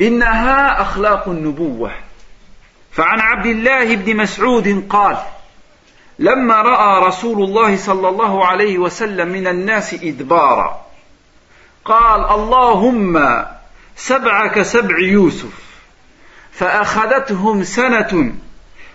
إنها 0.00 0.82
أخلاق 0.82 1.28
النبوة 1.28 1.92
فعن 2.92 3.20
عبد 3.20 3.46
الله 3.46 3.96
بن 3.96 4.16
مسعود 4.16 4.86
قال 4.88 5.16
لما 6.19 6.61
رأى 6.61 7.07
رسول 7.07 7.43
الله 7.43 7.77
صلى 7.77 8.09
الله 8.09 8.45
عليه 8.45 8.77
وسلم 8.77 9.27
من 9.27 9.47
الناس 9.47 9.93
إدبارا 9.93 10.85
قال 11.85 12.25
اللهم 12.29 13.45
سبع 13.95 14.47
كسبع 14.47 14.99
يوسف 14.99 15.53
فأخذتهم 16.51 17.63
سنة 17.63 18.33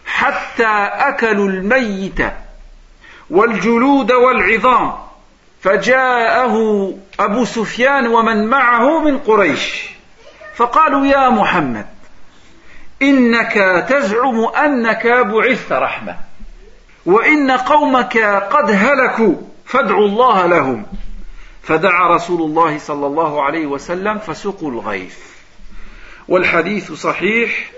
حتى 0.06 0.88
أكلوا 0.92 1.48
الميت 1.48 2.18
والجلود 3.30 4.12
والعظام 4.12 4.92
فجاءه 5.62 6.94
أبو 7.20 7.44
سفيان 7.44 8.06
ومن 8.06 8.46
معه 8.46 9.00
من 9.00 9.18
قريش 9.18 9.86
فقالوا 10.56 11.06
يا 11.06 11.28
محمد 11.28 11.86
إنك 13.02 13.84
تزعم 13.88 14.44
أنك 14.44 15.06
بعثت 15.06 15.72
رحمة. 15.72 16.16
وإن 17.06 17.50
قومك 17.50 18.18
قد 18.50 18.70
هلكوا 18.70 19.34
فادعوا 19.64 20.06
الله 20.06 20.46
لهم. 20.46 20.86
فدعا 21.62 22.14
رسول 22.14 22.42
الله 22.42 22.78
صلى 22.78 23.06
الله 23.06 23.42
عليه 23.42 23.66
وسلم 23.66 24.18
فسقوا 24.18 24.70
الغيث. 24.70 25.18
والحديث 26.28 26.92
صحيح 26.92 27.70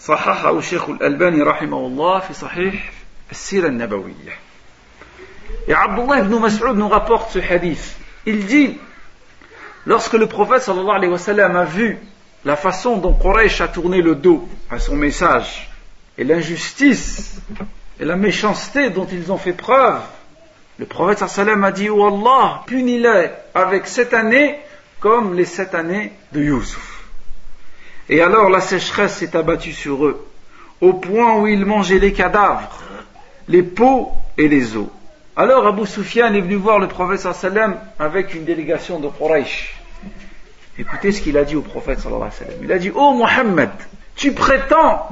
صححه 0.00 0.58
الشيخ 0.58 0.88
الألباني 0.88 1.42
رحمه 1.42 1.78
الله 1.86 2.18
في 2.18 2.34
صحيح 2.34 2.92
السيرة 3.30 3.66
النبوية. 3.66 4.38
يا 5.68 5.76
عبد 5.76 5.98
الله 5.98 6.20
بن 6.20 6.40
مسعود 6.40 6.76
نغبوق 6.76 7.28
في 7.28 7.42
حديث 7.42 7.92
الجين 8.28 8.78
Lorsque 9.86 10.12
le 10.14 10.26
prophète 10.26 10.62
sallallahu 10.62 10.96
alayhi 10.96 11.12
wa 11.12 11.18
sallam 11.18 11.56
a 11.56 11.64
vu 11.64 11.98
la 12.44 12.54
façon 12.56 12.98
dont 12.98 13.14
Quraysh 13.14 13.62
a 13.62 13.68
tourné 13.68 14.02
le 14.02 14.14
dos 14.14 14.46
à 14.70 14.78
son 14.78 14.94
message 14.94 15.70
et 16.18 16.24
l'injustice 16.24 17.40
et 18.00 18.06
la 18.06 18.16
méchanceté 18.16 18.88
dont 18.88 19.06
ils 19.12 19.30
ont 19.30 19.36
fait 19.36 19.52
preuve, 19.52 20.00
le 20.78 20.86
prophète 20.86 21.28
sallam 21.28 21.62
a 21.64 21.70
dit, 21.70 21.90
oh 21.90 22.06
Allah, 22.06 22.62
punis-les 22.66 23.28
avec 23.54 23.86
cette 23.86 24.14
année 24.14 24.58
comme 24.98 25.34
les 25.34 25.44
sept 25.44 25.74
années 25.74 26.10
de 26.32 26.42
Youssouf. 26.42 27.04
Et 28.08 28.22
alors 28.22 28.48
la 28.48 28.60
sécheresse 28.60 29.18
s'est 29.18 29.36
abattue 29.36 29.72
sur 29.72 30.06
eux, 30.06 30.26
au 30.80 30.94
point 30.94 31.36
où 31.36 31.46
ils 31.46 31.66
mangeaient 31.66 31.98
les 31.98 32.14
cadavres, 32.14 32.82
les 33.48 33.62
peaux 33.62 34.12
et 34.38 34.48
les 34.48 34.76
os. 34.78 34.88
Alors 35.36 35.66
Abu 35.66 35.86
Sufyan 35.86 36.32
est 36.32 36.40
venu 36.40 36.54
voir 36.54 36.78
le 36.78 36.88
prophète 36.88 37.20
sallam 37.20 37.76
avec 37.98 38.34
une 38.34 38.46
délégation 38.46 38.98
de 38.98 39.08
Quraysh. 39.08 39.74
Écoutez 40.78 41.12
ce 41.12 41.20
qu'il 41.20 41.36
a 41.36 41.44
dit 41.44 41.56
au 41.56 41.62
prophète 41.62 42.00
sallam. 42.00 42.30
Il 42.62 42.72
a 42.72 42.78
dit, 42.78 42.90
oh 42.94 43.12
Mohammed, 43.12 43.70
tu 44.16 44.32
prétends 44.32 45.06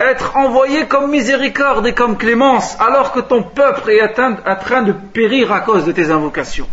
être 0.00 0.36
envoyé 0.36 0.86
comme 0.86 1.10
miséricorde 1.10 1.86
et 1.86 1.94
comme 1.94 2.16
clémence 2.16 2.76
alors 2.80 3.12
que 3.12 3.20
ton 3.20 3.42
peuple 3.42 3.90
est 3.90 4.18
en 4.18 4.56
train 4.56 4.82
de 4.82 4.92
périr 4.92 5.52
à 5.52 5.60
cause 5.60 5.84
de 5.84 5.92
tes 5.92 6.10
invocations. 6.10 6.68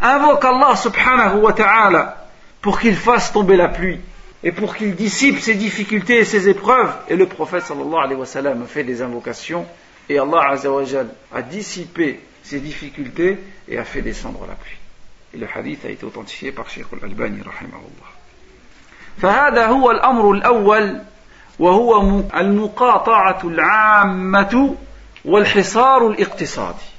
Invoque 0.00 0.44
Allah 0.44 0.74
subhanahu 0.76 1.40
wa 1.40 1.52
ta'ala 1.52 2.26
pour 2.60 2.80
qu'il 2.80 2.96
fasse 2.96 3.32
tomber 3.32 3.56
la 3.56 3.68
pluie 3.68 4.00
et 4.42 4.52
pour 4.52 4.74
qu'il 4.74 4.94
dissipe 4.94 5.38
ses 5.38 5.54
difficultés 5.54 6.18
et 6.18 6.24
ses 6.24 6.48
épreuves. 6.48 6.92
Et 7.08 7.16
le 7.16 7.26
prophète 7.26 7.64
sallallahu 7.64 8.04
alayhi 8.04 8.18
wa 8.18 8.26
sallam 8.26 8.62
a 8.62 8.66
fait 8.66 8.84
des 8.84 9.02
invocations 9.02 9.66
et 10.08 10.18
Allah 10.18 10.56
a 11.32 11.42
dissipé 11.42 12.20
ses 12.42 12.60
difficultés 12.60 13.38
et 13.68 13.78
a 13.78 13.84
fait 13.84 14.02
descendre 14.02 14.40
la 14.48 14.54
pluie. 14.54 14.78
Et 15.34 15.38
le 15.38 15.46
hadith 15.54 15.84
a 15.84 15.90
été 15.90 16.04
authentifié 16.04 16.52
par 16.52 16.68
Sheikh 16.68 16.86
al-Albani 16.92 17.42
rahimahullah. 17.42 18.12
فهذا 19.18 19.66
هو 19.66 19.90
الأمر 19.90 20.30
الأول 20.30 21.00
وهو 21.58 22.20
المقاطعة 22.36 23.40
العامة 23.44 24.74
والحصار 25.24 26.06
الاقتصادي. 26.06 26.92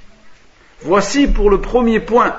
Voici 0.81 1.27
pour 1.27 1.49
le 1.49 1.61
premier 1.61 1.99
point, 1.99 2.35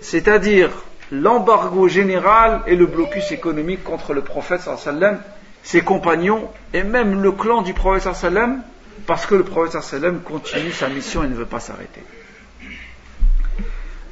c'est-à-dire 0.00 0.70
l'embargo 1.10 1.88
général 1.88 2.62
et 2.66 2.76
le 2.76 2.86
blocus 2.86 3.32
économique 3.32 3.82
contre 3.84 4.12
le 4.12 4.20
prophète 4.20 4.60
sallam, 4.60 5.20
ses 5.62 5.80
compagnons 5.80 6.50
et 6.72 6.82
même 6.82 7.22
le 7.22 7.32
clan 7.32 7.62
du 7.62 7.72
prophète 7.72 8.14
sallam, 8.14 8.62
parce 9.06 9.26
que 9.26 9.34
le 9.34 9.44
prophète 9.44 9.82
sallam 9.82 10.20
continue 10.20 10.72
sa 10.72 10.88
mission 10.88 11.24
et 11.24 11.28
ne 11.28 11.34
veut 11.34 11.46
pas 11.46 11.60
s'arrêter. 11.60 12.02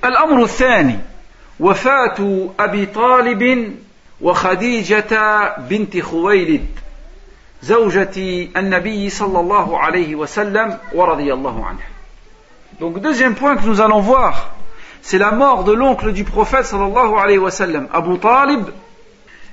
الأمر 0.04 0.42
الثاني 0.42 0.98
وفاة 1.60 2.50
أبي 2.58 2.86
طالب 2.86 3.74
وخديجة 4.20 5.54
بنت 5.58 6.00
خويلد 6.00 6.66
زوجة 7.61 8.47
النبي 8.57 9.09
صلى 9.09 9.39
الله 9.39 9.79
عليه 9.79 10.15
وسلم 10.15 10.77
ورضي 10.93 11.33
الله 11.33 11.65
عنه 11.65 11.79
Donc 12.79 12.99
deuxième 12.99 13.33
point 13.33 13.55
que 13.57 13.65
nous 13.65 13.81
allons 13.81 14.01
voir, 14.01 14.51
c'est 15.01 15.17
la 15.17 15.31
mort 15.31 15.63
de 15.63 15.73
l'oncle 15.73 16.13
du 16.13 16.23
prophète 16.23 16.65
sallallahu 16.65 17.15
alayhi 17.17 17.39
wa 17.39 17.49
sallam, 17.49 17.87
Abu 17.91 18.19
Talib, 18.19 18.67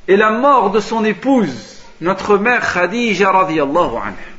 et 0.08 0.16
la 0.16 0.30
mort 0.30 0.70
de 0.70 0.80
son 0.80 1.04
épouse, 1.04 1.82
notre 2.02 2.36
mère 2.36 2.60
Khadija 2.60 3.30
radiyallahu 3.30 3.96
anha. 3.96 4.34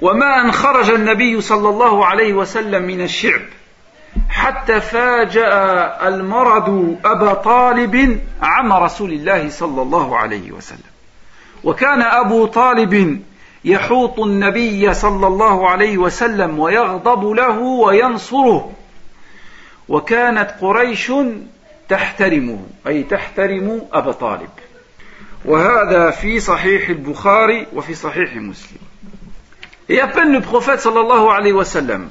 وما 0.00 0.40
أن 0.40 0.52
خرج 0.52 0.90
النبي 0.90 1.40
صلى 1.40 1.68
الله 1.68 2.06
عليه 2.06 2.34
وسلم 2.34 2.82
من 2.82 3.00
الشعب 3.00 3.40
حتى 4.28 4.80
فاجأ 4.80 6.08
المرض 6.08 6.96
أبا 7.04 7.34
طالب 7.34 8.20
عم 8.42 8.72
رسول 8.72 9.12
الله 9.12 9.50
صلى 9.50 9.82
الله 9.82 10.16
عليه 10.16 10.52
وسلم 10.52 10.97
وكان 11.64 12.02
أبو 12.02 12.46
طالب 12.46 13.22
يحوط 13.64 14.18
النبي 14.20 14.94
صلى 14.94 15.26
الله 15.26 15.70
عليه 15.70 15.98
وسلم 15.98 16.58
ويغضب 16.58 17.30
له 17.30 17.58
وينصره. 17.58 18.72
وكانت 19.88 20.50
قريش 20.60 21.12
تحترمه 21.88 22.58
أي 22.86 23.02
تحترم 23.02 23.82
أبا 23.92 24.12
طالب. 24.12 24.50
وهذا 25.44 26.10
في 26.10 26.40
صحيح 26.40 26.88
البخاري 26.88 27.66
وفي 27.74 27.94
صحيح 27.94 28.36
مسلم. 28.36 28.78
Et 29.88 30.00
à 30.00 30.06
peine 30.06 30.32
le 30.32 30.40
prophète 30.40 30.80
sallallahu 30.80 31.30
alayhi 31.30 31.52
wa 31.52 31.64
sallam 31.64 32.10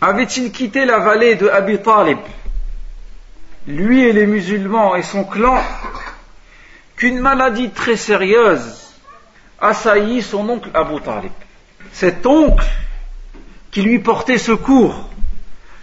avait-il 0.00 0.50
quitté 0.50 0.84
la 0.84 0.98
vallée 0.98 1.36
de 1.36 1.48
Abi 1.48 1.78
Talib, 1.78 2.18
lui 3.68 4.02
et 4.02 4.12
les 4.12 4.26
musulmans 4.26 4.96
et 4.96 5.02
son 5.02 5.22
clan, 5.22 5.62
qu'une 6.95 7.19
maladie 7.19 7.69
très 7.69 7.95
sérieuse 7.95 8.93
assaillit 9.59 10.21
son 10.21 10.47
oncle 10.49 10.69
Abu 10.73 10.99
Talib. 11.01 11.31
Cet 11.91 12.25
oncle 12.25 12.65
qui 13.71 13.81
lui 13.81 13.99
portait 13.99 14.37
secours, 14.37 15.09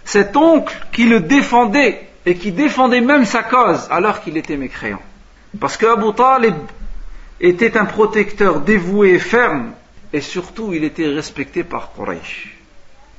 cet 0.05 0.35
oncle 0.35 0.75
qui 0.91 1.05
le 1.05 1.19
défendait 1.19 2.07
et 2.25 2.35
qui 2.35 2.51
défendait 2.51 3.01
même 3.01 3.25
sa 3.25 3.43
cause 3.43 3.87
alors 3.89 4.21
qu'il 4.21 4.37
était 4.37 4.57
mécréant. 4.57 5.01
Parce 5.59 5.77
que 5.77 5.85
Abu 5.85 6.13
Talib 6.13 6.55
était 7.39 7.77
un 7.77 7.85
protecteur 7.85 8.61
dévoué 8.61 9.13
et 9.13 9.19
ferme 9.19 9.71
et 10.13 10.21
surtout 10.21 10.73
il 10.73 10.83
était 10.83 11.07
respecté 11.07 11.63
par 11.63 11.91
Quraysh. 11.93 12.53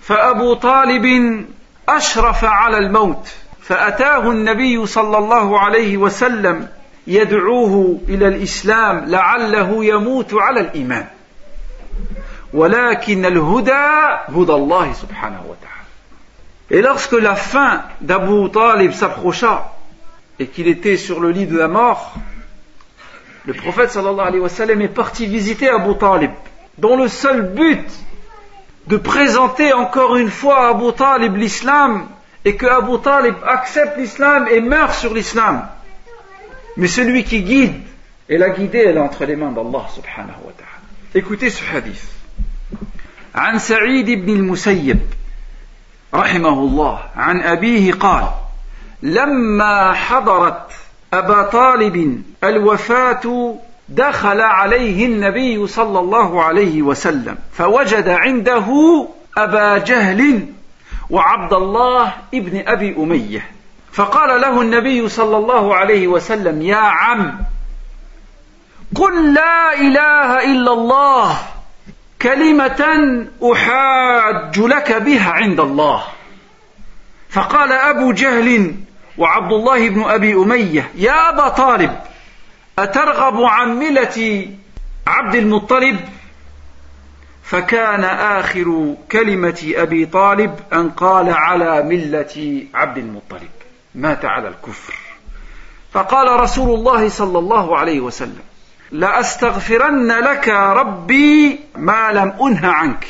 فأبو 0.09 0.55
طالب 0.55 1.45
أشرف 1.89 2.45
على 2.45 2.79
الموت 2.79 3.29
فأتاه 3.63 4.31
النبي 4.31 4.87
صلى 4.87 5.19
الله 5.19 5.61
عليه 5.61 5.97
وسلم 5.97 6.69
يدعوه 7.07 8.01
إلى 8.09 8.29
الإسلام 8.29 9.05
لعله 9.07 9.85
يموت 9.85 10.35
على 10.35 10.61
الإيمان 10.61 11.07
ولكن 12.53 13.27
الهدى 13.27 13.87
هدى 14.29 14.53
الله 14.53 14.93
سبحانه 14.93 15.41
وتعالى 15.49 15.69
Et 16.71 16.83
lorsque 16.83 17.13
la 17.13 17.35
fin 17.35 17.83
d'Abu 18.03 18.51
Talib 18.51 18.93
s'approcha 18.93 19.73
et 20.39 20.47
qu'il 20.47 20.69
était 20.69 20.99
sur 20.99 21.19
le 21.19 21.31
lit 21.31 21.47
de 21.47 21.57
la 21.57 21.67
mort, 21.67 22.15
le 23.47 23.55
prophète 23.55 23.91
sallallahu 23.91 24.27
alayhi 24.27 24.43
wa 24.43 24.51
sallam 24.51 24.83
est 24.83 24.89
parti 24.89 25.25
visiter 25.25 25.71
Abu 25.71 25.97
Talib, 25.97 26.31
dont 26.77 26.97
le 26.97 27.09
seul 27.09 27.55
but 27.55 27.89
de 28.87 28.99
présenter 28.99 29.73
encore 29.73 30.17
une 30.17 30.31
fois 30.31 30.67
à 30.67 30.71
Abu 30.71 30.93
Talib 30.93 31.37
l'islam 31.37 32.07
et 32.45 32.57
que 32.57 32.67
Abu 32.67 32.99
Talib 32.99 33.35
accepte 33.47 33.97
l'islam 33.97 34.47
et 34.51 34.61
meurt 34.61 34.93
sur 34.93 35.15
l'islam. 35.15 35.67
Mais 36.78 36.88
celui 36.88 37.24
qui 37.24 37.44
guide 37.44 37.76
et 38.30 38.38
la 38.38 38.50
guidée, 38.50 38.84
elle 38.88 38.98
est 38.98 39.00
entre 39.00 39.26
les 39.26 39.36
mains 39.36 39.52
d'Allah 39.52 39.86
subhanahu 39.94 40.42
wa 40.46 40.54
ta'ala. 40.58 40.80
Écoutez 41.14 41.50
ce 41.50 41.64
hadith. 41.74 42.10
عن 43.36 43.60
سعيد 43.60 44.10
بن 44.10 44.30
المسيب 44.30 45.00
رحمه 46.14 46.60
الله 46.60 47.00
عن 47.16 47.42
أبيه 47.42 47.94
قال 47.94 48.30
لما 49.04 49.94
حضرت 49.94 50.70
أبا 51.14 51.44
طالب 51.44 52.24
الوفاة 52.44 53.56
دخل 53.90 54.42
عليه 54.42 55.06
النبي 55.06 55.68
صلى 55.68 56.00
الله 56.00 56.44
عليه 56.44 56.82
وسلم 56.82 57.38
فوجد 57.54 58.10
عنده 58.10 58.68
أبا 59.38 59.78
جهل 59.78 60.46
وعبد 61.10 61.54
الله 61.54 62.14
ابن 62.34 62.64
أبي 62.68 62.96
أمية 62.98 63.53
فقال 63.94 64.42
له 64.42 64.62
النبي 64.62 65.10
صلى 65.10 65.38
الله 65.38 65.76
عليه 65.76 66.08
وسلم 66.08 66.62
يا 66.62 66.76
عم 66.76 67.40
قل 68.96 69.34
لا 69.34 69.74
إله 69.74 70.44
إلا 70.52 70.74
الله 70.74 71.38
كلمة 72.22 72.82
أحاج 73.54 74.60
لك 74.60 74.94
بها 74.94 75.32
عند 75.32 75.60
الله. 75.60 76.04
فقال 77.30 77.72
أبو 77.72 78.12
جهل 78.12 78.76
وعبد 79.18 79.54
الله 79.54 79.90
بن 79.90 80.04
أبي 80.04 80.34
أمية 80.34 80.92
يا 80.96 81.30
أبا 81.30 81.48
طالب 81.48 82.00
أترغب 82.80 83.44
عن 83.44 83.80
ملة 83.80 84.48
عبد 85.08 85.36
المطلب؟ 85.36 86.00
فكان 87.44 88.04
آخر 88.04 88.96
كلمة 89.12 89.74
أبي 89.76 90.06
طالب 90.06 90.60
أن 90.74 90.90
قال 90.90 91.30
على 91.30 91.84
ملة 91.84 92.66
عبد 92.74 92.98
المطلب. 92.98 93.50
مات 93.96 94.26
على 94.26 94.48
الكفر. 94.48 94.94
فقال 95.94 96.40
رسول 96.40 96.80
الله 96.80 97.10
صلى 97.10 97.40
الله 97.40 97.78
عليه 97.78 98.00
وسلم 98.00 98.44
لأستغفرن 98.92 100.12
لك 100.12 100.50
ربي 100.50 101.60
ما 101.76 102.12
لم 102.12 102.34
أنه 102.42 102.68
عنك. 102.68 103.08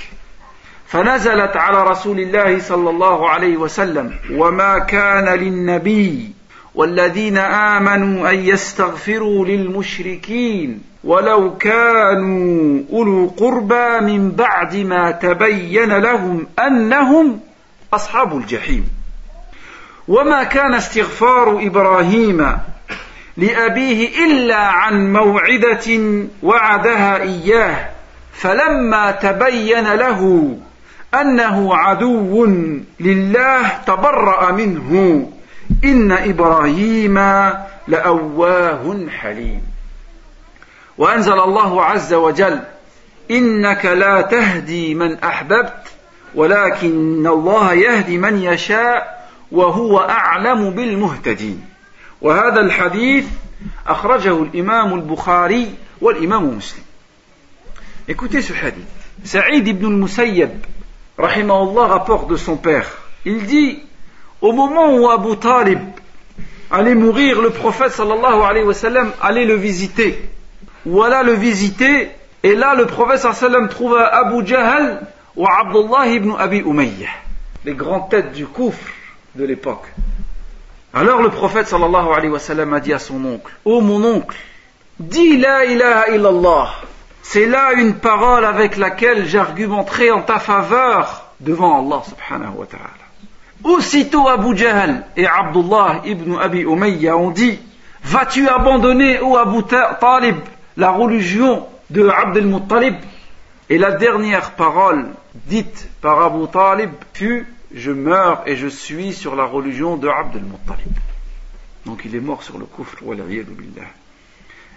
فنزلت 0.87 1.57
على 1.57 1.83
رسول 1.83 2.19
الله 2.19 2.59
صلى 2.59 2.89
الله 2.89 3.29
عليه 3.29 3.57
وسلم 3.57 4.13
وما 4.31 4.79
كان 4.79 5.39
للنبي 5.39 6.31
والذين 6.75 7.37
آمنوا 7.37 8.29
أن 8.29 8.35
يستغفروا 8.35 9.45
للمشركين 9.45 10.81
ولو 11.03 11.57
كانوا 11.57 12.83
أولو 12.93 13.33
قربى 13.37 13.99
من 13.99 14.31
بعد 14.31 14.75
ما 14.75 15.11
تبين 15.11 15.97
لهم 15.97 16.47
أنهم 16.59 17.39
أصحاب 17.93 18.37
الجحيم. 18.37 18.85
وما 20.07 20.43
كان 20.43 20.73
استغفار 20.73 21.59
إبراهيم 21.61 22.57
لأبيه 23.37 24.25
إلا 24.25 24.57
عن 24.57 25.13
موعدة 25.13 26.13
وعدها 26.43 27.21
إياه 27.21 27.89
فلما 28.33 29.11
تبين 29.11 29.93
له 29.93 30.53
أنه 31.21 31.75
عدو 31.75 32.45
لله 32.99 33.69
تبرأ 33.87 34.51
منه 34.51 35.31
إن 35.83 36.11
إبراهيم 36.11 37.15
لأواه 37.87 39.07
حليم. 39.19 39.61
وأنزل 40.97 41.39
الله 41.39 41.83
عز 41.83 42.13
وجل 42.13 42.59
إنك 43.31 43.85
لا 43.85 44.21
تهدي 44.21 44.95
من 44.95 45.19
أحببت 45.19 45.87
ولكن 46.35 47.27
الله 47.27 47.73
يهدي 47.73 48.17
من 48.17 48.41
يشاء 48.43 49.12
وهو 49.52 49.98
أعلم 49.98 50.70
بالمهتدين 50.70 51.64
وهذا 52.22 52.60
الحديث 52.60 53.26
أخرجه 53.86 54.42
الإمام 54.42 54.94
البخاري 54.94 55.74
والإمام 56.00 56.56
مسلم 56.56 56.82
Écoutez 58.10 58.40
ce 58.40 58.54
hadith. 58.54 58.88
Saïd 59.22 59.68
ibn 59.68 59.84
al-Musayyab, 59.84 60.52
rahimahullah, 61.18 61.88
rapporte 61.88 62.30
de 62.30 62.36
son 62.36 62.56
père. 62.56 62.86
Il 63.26 63.44
dit, 63.44 63.80
au 64.40 64.52
moment 64.52 64.96
où 64.96 65.10
Abu 65.10 65.36
Talib 65.36 65.80
allait 66.70 66.94
mourir, 66.94 67.42
le 67.42 67.50
prophète 67.50 67.92
sallallahu 67.92 68.40
alayhi 68.40 68.64
wa 68.64 68.72
sallam 68.72 69.12
allait 69.20 69.44
le 69.44 69.56
visiter. 69.56 70.22
Ou 70.86 71.02
alla 71.02 71.22
le 71.22 71.34
visiter, 71.34 72.08
et 72.42 72.54
là 72.54 72.74
le 72.74 72.86
prophète 72.86 73.18
sallallahu 73.18 73.44
alayhi 73.44 73.52
wa 73.52 73.58
sallam 73.58 73.68
trouva 73.68 74.06
Abu 74.06 74.46
Jahl 74.46 75.06
ou 75.36 75.44
Abdullah 75.46 76.06
ibn 76.06 76.32
Abi 76.38 76.60
Umayyah, 76.60 77.10
les 77.66 77.74
grandes 77.74 78.08
têtes 78.08 78.32
du 78.32 78.46
coufre 78.46 78.88
de 79.35 79.45
l'époque. 79.45 79.85
Alors 80.93 81.21
le 81.21 81.29
prophète 81.29 81.67
sallallahu 81.67 82.09
alayhi 82.13 82.29
wa 82.29 82.39
sallam 82.39 82.73
a 82.73 82.79
dit 82.79 82.93
à 82.93 82.99
son 82.99 83.23
oncle, 83.25 83.51
Ô 83.65 83.77
oh 83.77 83.81
mon 83.81 84.03
oncle, 84.03 84.37
dis 84.99 85.37
la 85.37 85.65
ilaha 85.65 86.09
illallah. 86.09 86.73
C'est 87.23 87.47
là 87.47 87.73
une 87.73 87.95
parole 87.95 88.45
avec 88.45 88.77
laquelle 88.77 89.25
j'argumenterai 89.25 90.11
en 90.11 90.21
ta 90.21 90.39
faveur 90.39 91.31
devant 91.39 91.79
Allah 91.79 92.03
subhanahu 92.07 92.57
wa 92.57 92.65
ta'ala. 92.65 93.03
Aussitôt 93.63 94.27
Abu 94.27 94.57
Jahl 94.57 95.05
et 95.15 95.25
Abdullah 95.25 96.01
ibn 96.05 96.35
Abi 96.37 96.59
Umayya 96.63 97.15
ont 97.15 97.31
dit, 97.31 97.59
vas-tu 98.03 98.47
abandonner, 98.47 99.19
ô 99.21 99.37
Abu 99.37 99.63
Talib, 99.99 100.35
la 100.75 100.91
religion 100.91 101.65
de 101.89 102.07
Abd 102.07 102.37
al-Muttalib 102.37 102.95
Et 103.69 103.77
la 103.77 103.91
dernière 103.91 104.51
parole 104.51 105.07
dite 105.33 105.87
par 106.01 106.21
Abu 106.21 106.47
Talib 106.47 106.91
fut 107.13 107.47
je 107.73 107.91
meurs 107.91 108.43
et 108.45 108.55
je 108.55 108.67
suis 108.67 109.13
sur 109.13 109.35
la 109.35 109.45
religion 109.45 109.97
de 109.97 110.07
Abd 110.07 110.35
al-Muttalib. 110.35 110.93
Donc 111.85 112.01
il 112.05 112.15
est 112.15 112.19
mort 112.19 112.43
sur 112.43 112.57
le 112.57 112.65
kufr, 112.65 113.03
billah. 113.03 113.81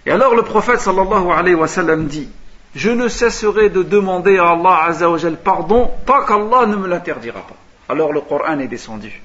Et 0.04 0.10
alors 0.10 0.34
le 0.34 0.42
prophète 0.42 0.80
sallallahu 0.80 1.30
alayhi 1.30 1.54
wa 1.54 1.68
sallam 1.68 2.06
dit, 2.06 2.28
je 2.74 2.90
ne 2.90 3.08
cesserai 3.08 3.70
de 3.70 3.82
demander 3.82 4.38
à 4.38 4.50
Allah 4.50 4.84
azza 4.84 5.08
pardon 5.42 5.90
tant 6.04 6.24
qu'Allah 6.24 6.66
ne 6.66 6.76
me 6.76 6.88
l'interdira 6.88 7.40
pas. 7.40 7.56
Alors 7.88 8.12
le 8.12 8.20
Coran 8.20 8.58
est 8.58 8.68
descendu. 8.68 9.22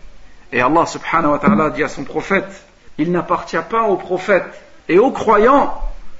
Et 0.51 0.61
Allah 0.61 0.85
subhanahu 0.85 1.31
wa 1.31 1.39
ta'ala 1.39 1.69
dit 1.69 1.83
à 1.83 1.87
son 1.87 2.03
prophète, 2.03 2.65
il 2.97 3.11
n'appartient 3.11 3.57
pas 3.69 3.83
aux 3.83 3.95
prophètes 3.95 4.61
et 4.89 4.99
aux 4.99 5.11
croyants 5.11 5.73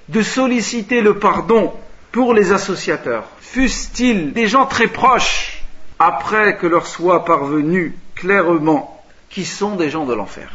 de 0.09 0.21
solliciter 0.21 1.01
le 1.01 1.19
pardon 1.19 1.73
pour 2.11 2.33
les 2.33 2.51
associateurs, 2.51 3.23
fussent-ils 3.39 4.33
des 4.33 4.47
gens 4.47 4.65
très 4.65 4.87
proches 4.87 5.60
après 6.01 6.57
que 6.57 6.65
leur 6.65 6.87
soit 6.87 7.25
parvenu 7.25 7.95
clairement 8.15 9.03
qui 9.29 9.45
sont 9.45 9.75
des 9.75 9.91
gens 9.91 10.05
de 10.05 10.15
l'enfer. 10.15 10.49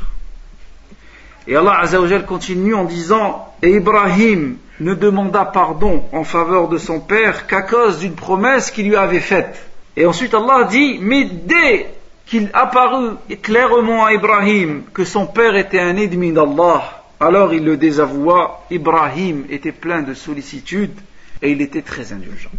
Et 1.47 1.55
Allah 1.55 1.79
Azzawajal 1.79 2.27
continue 2.27 2.75
en 2.75 2.85
disant 2.85 3.55
Et 3.63 3.71
Ibrahim 3.77 4.57
ne 4.81 4.95
demanda 4.95 5.45
pardon 5.45 6.03
en 6.13 6.25
faveur 6.25 6.69
de 6.69 6.79
son 6.79 6.99
père 6.99 7.47
qu'à 7.47 7.63
cause 7.63 8.01
d'une 8.01 8.17
promesse 8.17 8.73
qu'il 8.73 8.89
lui 8.89 8.97
avait 8.97 9.21
faite. 9.21 9.65
Et 9.97 10.05
ensuite 10.05 10.35
Allah 10.35 10.65
dit 10.65 10.99
Mais 11.01 11.25
dès 11.25 11.95
qu'il 12.27 12.51
apparut 12.53 13.13
clairement 13.41 14.05
à 14.05 14.15
Ibrahim 14.15 14.83
que 14.93 15.05
son 15.05 15.27
père 15.27 15.55
était 15.55 15.79
un 15.79 15.97
ennemi 15.97 16.33
d'Allah, 16.33 17.05
alors 17.21 17.55
il 17.55 17.65
le 17.65 17.77
désavoua. 17.77 18.67
Ibrahim 18.73 19.45
était 19.49 19.71
plein 19.71 20.03
de 20.03 20.13
sollicitude 20.13 20.99
et 21.41 21.53
il 21.53 21.63
était 21.63 21.83
très 21.83 22.13
indulgent. 22.13 22.51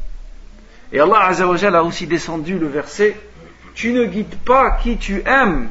Et 0.93 1.01
Allah 1.01 1.27
Azzawajal 1.27 1.75
a 1.77 1.83
aussi 1.83 2.07
descendu 2.07 2.59
le 2.59 2.69
verset 2.69 3.17
Tu 3.75 3.93
ne 3.93 4.05
guides 4.05 4.37
pas 4.45 4.73
qui 4.83 4.97
tu 4.99 5.23
aimes, 5.27 5.69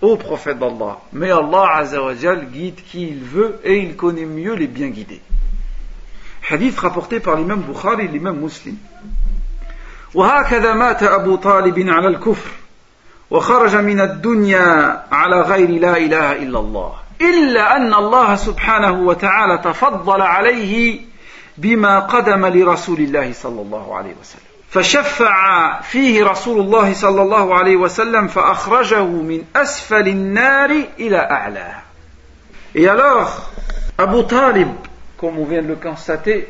ô 0.00 0.16
prophète 0.16 0.58
d'Allah, 0.58 1.00
mais 1.12 1.30
Allah 1.30 1.76
Azzawajal 1.76 2.46
guide 2.46 2.80
qui 2.86 3.08
il 3.08 3.22
veut 3.22 3.60
et 3.64 3.78
il 3.78 3.96
connaît 3.96 4.24
mieux 4.24 4.54
les 4.54 4.66
bien 4.66 4.88
guidés. 4.88 5.20
Hadith 6.50 6.78
rapporté 6.78 7.20
par 7.20 7.36
l'imam 7.36 7.60
Bukhari 7.60 8.04
et 8.04 8.08
l'imam 8.08 8.36
Muslim. 8.38 8.76
وهكذا 10.14 10.74
مات 10.74 11.02
أبو 11.02 11.36
طالب 11.36 11.88
على 11.88 12.08
الكفر 12.08 12.50
وخرج 13.30 13.76
من 13.76 14.00
الدنيا 14.00 15.02
على 15.12 15.40
غير 15.40 15.70
لا 15.70 15.96
إله 15.96 16.32
إلا 16.32 16.58
الله 16.58 16.92
إلا 17.20 17.76
أن 17.76 17.94
الله 17.94 18.36
سبحانه 18.36 18.92
وتعالى 18.92 19.58
تفضل 19.58 20.22
عليه 20.22 21.00
بما 21.58 21.98
قدم 21.98 22.46
لرسول 22.46 23.00
الله 23.00 23.32
صلى 23.32 23.62
الله 23.62 23.96
عليه 23.96 24.14
وسلم 24.20 24.45
فشفع 24.70 25.80
فيه 25.80 26.24
رسول 26.24 26.60
الله 26.60 26.94
صلى 26.94 27.22
الله 27.22 27.54
عليه 27.54 27.76
وسلم 27.76 28.28
فأخرجه 28.28 29.04
من 29.04 29.44
أسفل 29.56 30.08
النار 30.08 30.70
إلى 30.98 31.18
أعلاها 31.18 31.82
Et 32.74 32.88
alors, 32.88 33.50
Abu 33.98 34.24
Talib, 34.24 34.68
comme 35.18 35.38
on 35.38 35.44
vient 35.44 35.60
de 35.60 35.68
le 35.68 35.76
constater, 35.76 36.48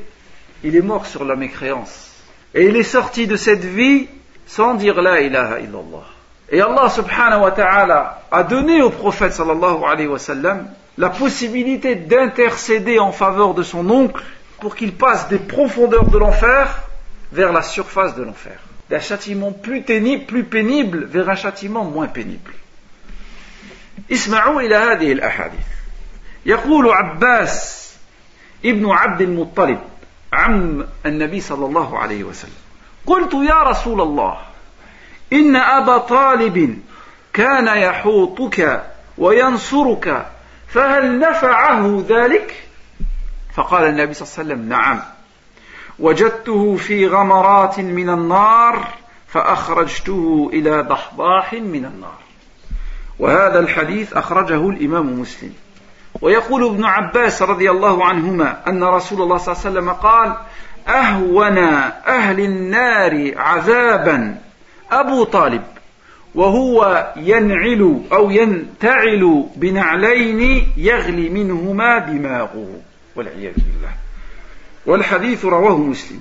il 0.62 0.76
est 0.76 0.80
mort 0.80 1.06
sur 1.06 1.24
la 1.24 1.34
mécréance. 1.34 2.12
Et 2.54 2.66
il 2.66 2.76
est 2.76 2.84
sorti 2.84 3.26
de 3.26 3.34
cette 3.34 3.64
vie 3.64 4.06
sans 4.46 4.74
dire 4.74 5.02
la 5.02 5.20
ilaha 5.20 5.58
illallah. 5.58 6.06
Et 6.48 6.60
Allah 6.60 6.88
subhanahu 6.90 7.42
wa 7.42 7.50
ta'ala 7.50 8.22
a 8.30 8.42
donné 8.44 8.82
au 8.82 8.90
prophète 8.90 9.32
sallallahu 9.32 9.84
alayhi 9.84 10.08
wa 10.08 10.18
sallam 10.20 10.68
la 10.96 11.08
possibilité 11.08 11.96
d'intercéder 11.96 13.00
en 13.00 13.10
faveur 13.10 13.54
de 13.54 13.64
son 13.64 13.88
oncle 13.90 14.22
pour 14.60 14.76
qu'il 14.76 14.92
passe 14.92 15.28
des 15.28 15.38
profondeurs 15.38 16.04
de 16.04 16.18
l'enfer 16.18 16.82
vers 17.32 17.52
la 17.52 17.62
surface 17.62 18.14
de 18.14 18.22
l'enfer. 18.22 18.58
D'un 18.90 19.00
châtiment 19.00 19.52
plus, 19.52 19.82
pénible, 19.82 20.24
plus 20.26 20.44
pénible 20.44 21.04
vers 21.04 21.28
un 21.28 21.34
châtiment 21.34 21.84
moins 21.84 22.08
pénible. 22.08 22.52
اسمعوا 24.12 24.60
إلى 24.60 24.74
هذه 24.76 25.12
الأحاديث 25.12 25.66
يقول 26.46 26.88
عباس 26.88 27.92
ابن 28.64 28.90
عبد 28.90 29.20
المطلب 29.20 29.78
عم 30.32 30.86
النبي 31.06 31.40
صلى 31.40 31.66
الله 31.66 31.98
عليه 31.98 32.24
وسلم 32.24 32.62
قلت 33.06 33.34
يا 33.34 33.62
رسول 33.62 34.00
الله 34.00 34.38
إن 35.32 35.56
أبا 35.56 35.98
طالب 35.98 36.82
كان 37.32 37.66
يحوطك 37.66 38.82
وينصرك 39.18 40.26
فهل 40.68 41.18
نفعه 41.18 42.04
ذلك 42.08 42.64
فقال 43.54 43.84
النبي 43.84 44.14
صلى 44.14 44.26
الله 44.26 44.38
عليه 44.38 44.54
وسلم 44.54 44.68
نعم 44.68 45.02
وجدته 45.99 46.75
في 46.75 47.07
غمرات 47.07 47.79
من 47.79 48.09
النار 48.09 48.87
فأخرجته 49.27 50.49
إلى 50.53 50.81
ضحضاح 50.81 51.53
من 51.53 51.85
النار. 51.85 52.17
وهذا 53.19 53.59
الحديث 53.59 54.13
أخرجه 54.13 54.69
الإمام 54.69 55.19
مسلم. 55.19 55.53
ويقول 56.21 56.65
ابن 56.65 56.85
عباس 56.85 57.41
رضي 57.41 57.71
الله 57.71 58.05
عنهما 58.05 58.57
أن 58.67 58.83
رسول 58.83 59.21
الله 59.21 59.37
صلى 59.37 59.53
الله 59.53 59.65
عليه 59.65 59.71
وسلم 59.71 59.89
قال 59.93 60.35
أهون 60.87 61.57
أهل 62.07 62.39
النار 62.39 63.33
عذابا 63.37 64.37
أبو 64.91 65.23
طالب 65.23 65.63
وهو 66.35 67.07
ينعل 67.15 68.01
أو 68.11 68.31
ينتعل 68.31 69.45
بنعلين 69.55 70.67
يغلي 70.77 71.29
منهما 71.29 71.99
دماغه 71.99 72.67
والعياذ 73.15 73.53
بالله. 73.53 74.06
والحديث 74.87 75.45
رواه 75.45 75.77
مسلم. 75.77 76.19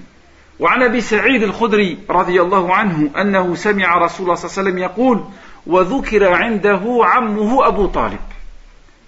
وعن 0.61 0.83
أبي 0.83 1.00
سعيد 1.00 1.42
الخدري 1.42 1.98
رضي 2.11 2.42
الله 2.42 2.74
عنه 2.74 3.11
أنه 3.20 3.55
سمع 3.55 3.98
رسول 3.98 4.26
الله 4.26 4.35
صلى 4.35 4.50
الله 4.50 4.59
عليه 4.59 4.70
وسلم 4.70 4.79
يقول 4.79 5.24
وذكر 5.66 6.33
عنده 6.33 7.00
عمه 7.02 7.68
أبو 7.68 7.87
طالب. 7.87 8.18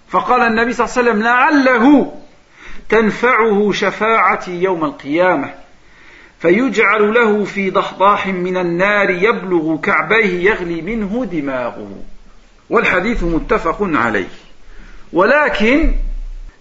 فقال 0.09 0.41
النبي 0.41 0.73
صلى 0.73 0.85
الله 0.85 0.97
عليه 0.97 1.09
وسلم 1.09 1.23
لعله 1.23 2.13
تنفعه 2.89 3.71
شفاعتي 3.71 4.63
يوم 4.63 4.85
القيامة 4.85 5.53
فيجعل 6.39 7.13
له 7.13 7.43
في 7.43 7.69
ضحضاح 7.69 8.27
من 8.27 8.57
النار 8.57 9.09
يبلغ 9.09 9.77
كعبيه 9.77 10.49
يغلي 10.49 10.81
منه 10.81 11.25
دماغه. 11.25 11.89
والحديث 12.69 13.23
متفق 13.23 13.77
عليه. 13.81 14.29
ولكن 15.13 15.93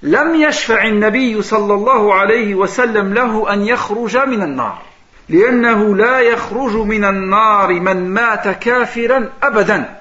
لم 0.03 0.35
يشفع 0.35 0.83
النبي 0.83 1.41
صلى 1.41 1.73
الله 1.73 2.13
عليه 2.13 2.55
وسلم 2.55 3.13
له 3.13 3.53
ان 3.53 3.61
يخرج 3.61 4.17
من 4.17 4.41
النار 4.41 4.81
لانه 5.29 5.95
لا 5.95 6.19
يخرج 6.19 6.75
من 6.75 7.05
النار 7.05 7.73
من 7.73 8.09
مات 8.09 8.47
كافرا 8.47 9.29
ابدا 9.43 9.99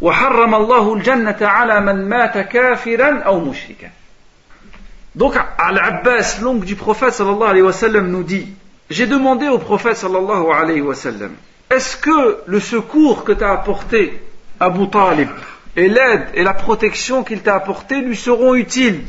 وحرم 0.00 0.54
الله 0.54 0.94
الجنه 0.94 1.36
على 1.40 1.80
من 1.80 2.08
مات 2.08 2.38
كافرا 2.38 3.18
او 3.18 3.40
مشركا 3.40 3.90
Donc, 5.14 5.34
Al-Abbas, 5.58 6.40
l'oncle 6.40 6.64
du 6.64 6.74
prophète 6.74 7.12
sallallahu 7.12 7.50
alayhi 7.50 7.62
wa 7.62 7.72
sallam, 7.74 8.10
nous 8.10 8.22
dit 8.22 8.48
J'ai 8.88 9.06
demandé 9.06 9.46
au 9.48 9.58
prophète 9.58 9.96
sallallahu 9.96 10.50
alayhi 10.50 10.80
wa 10.80 10.94
sallam 10.94 11.32
Est-ce 11.70 11.98
que 11.98 12.38
le 12.46 12.60
secours 12.60 13.24
que 13.24 13.32
t'a 13.32 13.52
apporté 13.52 14.22
Abu 14.58 14.88
Talib 14.88 15.28
et 15.76 15.88
l'aide 15.88 16.28
et 16.34 16.42
la 16.42 16.54
protection 16.54 17.24
qu'il 17.24 17.42
t'a 17.42 17.56
apporté 17.56 18.00
lui 18.00 18.16
seront 18.16 18.54
utiles 18.54 19.02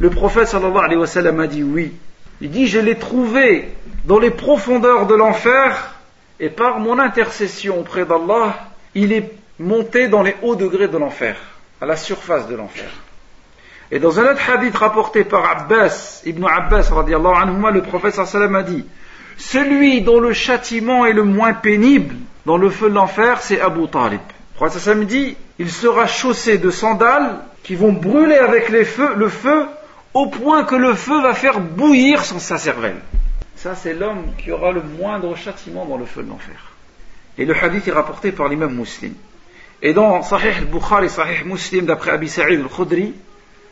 Le 0.00 0.08
prophète 0.08 0.48
sallallahu 0.48 0.82
alayhi 0.82 0.98
wa 0.98 1.06
sallam 1.06 1.40
a 1.40 1.46
dit 1.46 1.62
oui. 1.62 1.92
Il 2.40 2.50
dit, 2.50 2.66
je 2.66 2.80
l'ai 2.80 2.96
trouvé 2.96 3.68
dans 4.06 4.18
les 4.18 4.30
profondeurs 4.30 5.06
de 5.06 5.14
l'enfer 5.14 5.94
et 6.40 6.48
par 6.48 6.80
mon 6.80 6.98
intercession 6.98 7.80
auprès 7.80 8.06
d'Allah, 8.06 8.54
il 8.94 9.12
est 9.12 9.30
monté 9.58 10.08
dans 10.08 10.22
les 10.22 10.34
hauts 10.42 10.56
degrés 10.56 10.88
de 10.88 10.96
l'enfer, 10.96 11.36
à 11.82 11.86
la 11.86 11.96
surface 11.96 12.48
de 12.48 12.56
l'enfer. 12.56 12.88
Et 13.90 13.98
dans 13.98 14.18
un 14.18 14.32
autre 14.32 14.48
hadith 14.48 14.74
rapporté 14.74 15.22
par 15.22 15.50
Abbas, 15.50 16.22
Ibn 16.24 16.46
Abbas, 16.46 16.90
anhuma, 16.94 17.70
le 17.70 17.82
prophète 17.82 18.14
sallallahu 18.14 18.56
a 18.56 18.62
dit, 18.62 18.86
celui 19.36 20.00
dont 20.00 20.18
le 20.18 20.32
châtiment 20.32 21.04
est 21.04 21.12
le 21.12 21.24
moins 21.24 21.52
pénible 21.52 22.14
dans 22.46 22.56
le 22.56 22.70
feu 22.70 22.88
de 22.88 22.94
l'enfer, 22.94 23.42
c'est 23.42 23.60
Abu 23.60 23.86
Talib. 23.88 24.20
Le 24.54 24.66
prophète 24.66 25.06
dit, 25.06 25.36
il 25.58 25.70
sera 25.70 26.06
chaussé 26.06 26.56
de 26.56 26.70
sandales 26.70 27.40
qui 27.62 27.74
vont 27.74 27.92
brûler 27.92 28.38
avec 28.38 28.70
les 28.70 28.86
feux, 28.86 29.14
le 29.14 29.28
feu 29.28 29.66
au 30.14 30.26
point 30.26 30.64
que 30.64 30.74
le 30.74 30.94
feu 30.94 31.20
va 31.22 31.34
faire 31.34 31.60
bouillir 31.60 32.24
son 32.24 32.38
sa 32.38 32.58
cervelle. 32.58 33.00
Ça, 33.56 33.74
c'est 33.74 33.94
l'homme 33.94 34.32
qui 34.38 34.50
aura 34.50 34.72
le 34.72 34.82
moindre 34.82 35.36
châtiment 35.36 35.84
dans 35.84 35.98
le 35.98 36.06
feu 36.06 36.22
de 36.22 36.28
l'enfer. 36.28 36.56
Et 37.38 37.44
le 37.44 37.54
hadith 37.54 37.86
est 37.86 37.92
rapporté 37.92 38.32
par 38.32 38.48
l'imam 38.48 38.74
muslim. 38.74 39.14
Et 39.82 39.92
dans 39.92 40.22
Sahih 40.22 40.58
al-Bukhari, 40.58 41.08
Sahih 41.08 41.44
Muslim, 41.44 41.86
d'après 41.86 42.10
Abi 42.10 42.28
Sa'id 42.28 42.60
al-Khudri, 42.60 43.14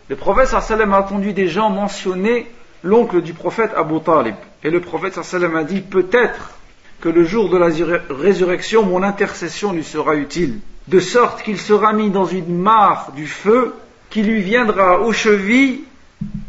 le 0.08 0.16
prophète 0.16 0.48
sallam 0.48 0.94
a 0.94 1.00
entendu 1.00 1.32
des 1.32 1.48
gens 1.48 1.70
mentionner 1.70 2.46
l'oncle 2.82 3.20
du 3.20 3.34
prophète 3.34 3.72
Abu 3.76 4.00
Talib. 4.00 4.34
Et 4.62 4.70
le 4.70 4.80
prophète 4.80 5.22
sallam 5.22 5.56
a 5.56 5.64
dit, 5.64 5.80
peut-être 5.80 6.52
que 7.00 7.08
le 7.08 7.24
jour 7.24 7.50
de 7.50 7.58
la 7.58 7.68
résurrection, 8.10 8.84
mon 8.84 9.02
intercession 9.02 9.72
lui 9.72 9.84
sera 9.84 10.16
utile, 10.16 10.58
de 10.88 11.00
sorte 11.00 11.42
qu'il 11.42 11.58
sera 11.58 11.92
mis 11.92 12.10
dans 12.10 12.24
une 12.24 12.58
mare 12.58 13.12
du 13.14 13.26
feu 13.26 13.74
qui 14.10 14.22
lui 14.22 14.42
viendra 14.42 15.00
aux 15.00 15.12
chevilles 15.12 15.84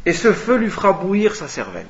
et 0.06 0.14
ce 0.14 0.34
feu 0.34 0.58
lui 0.58 0.70
fera 0.70 0.94
bouillir 0.94 1.36
sa 1.36 1.48
cervelle. 1.48 1.88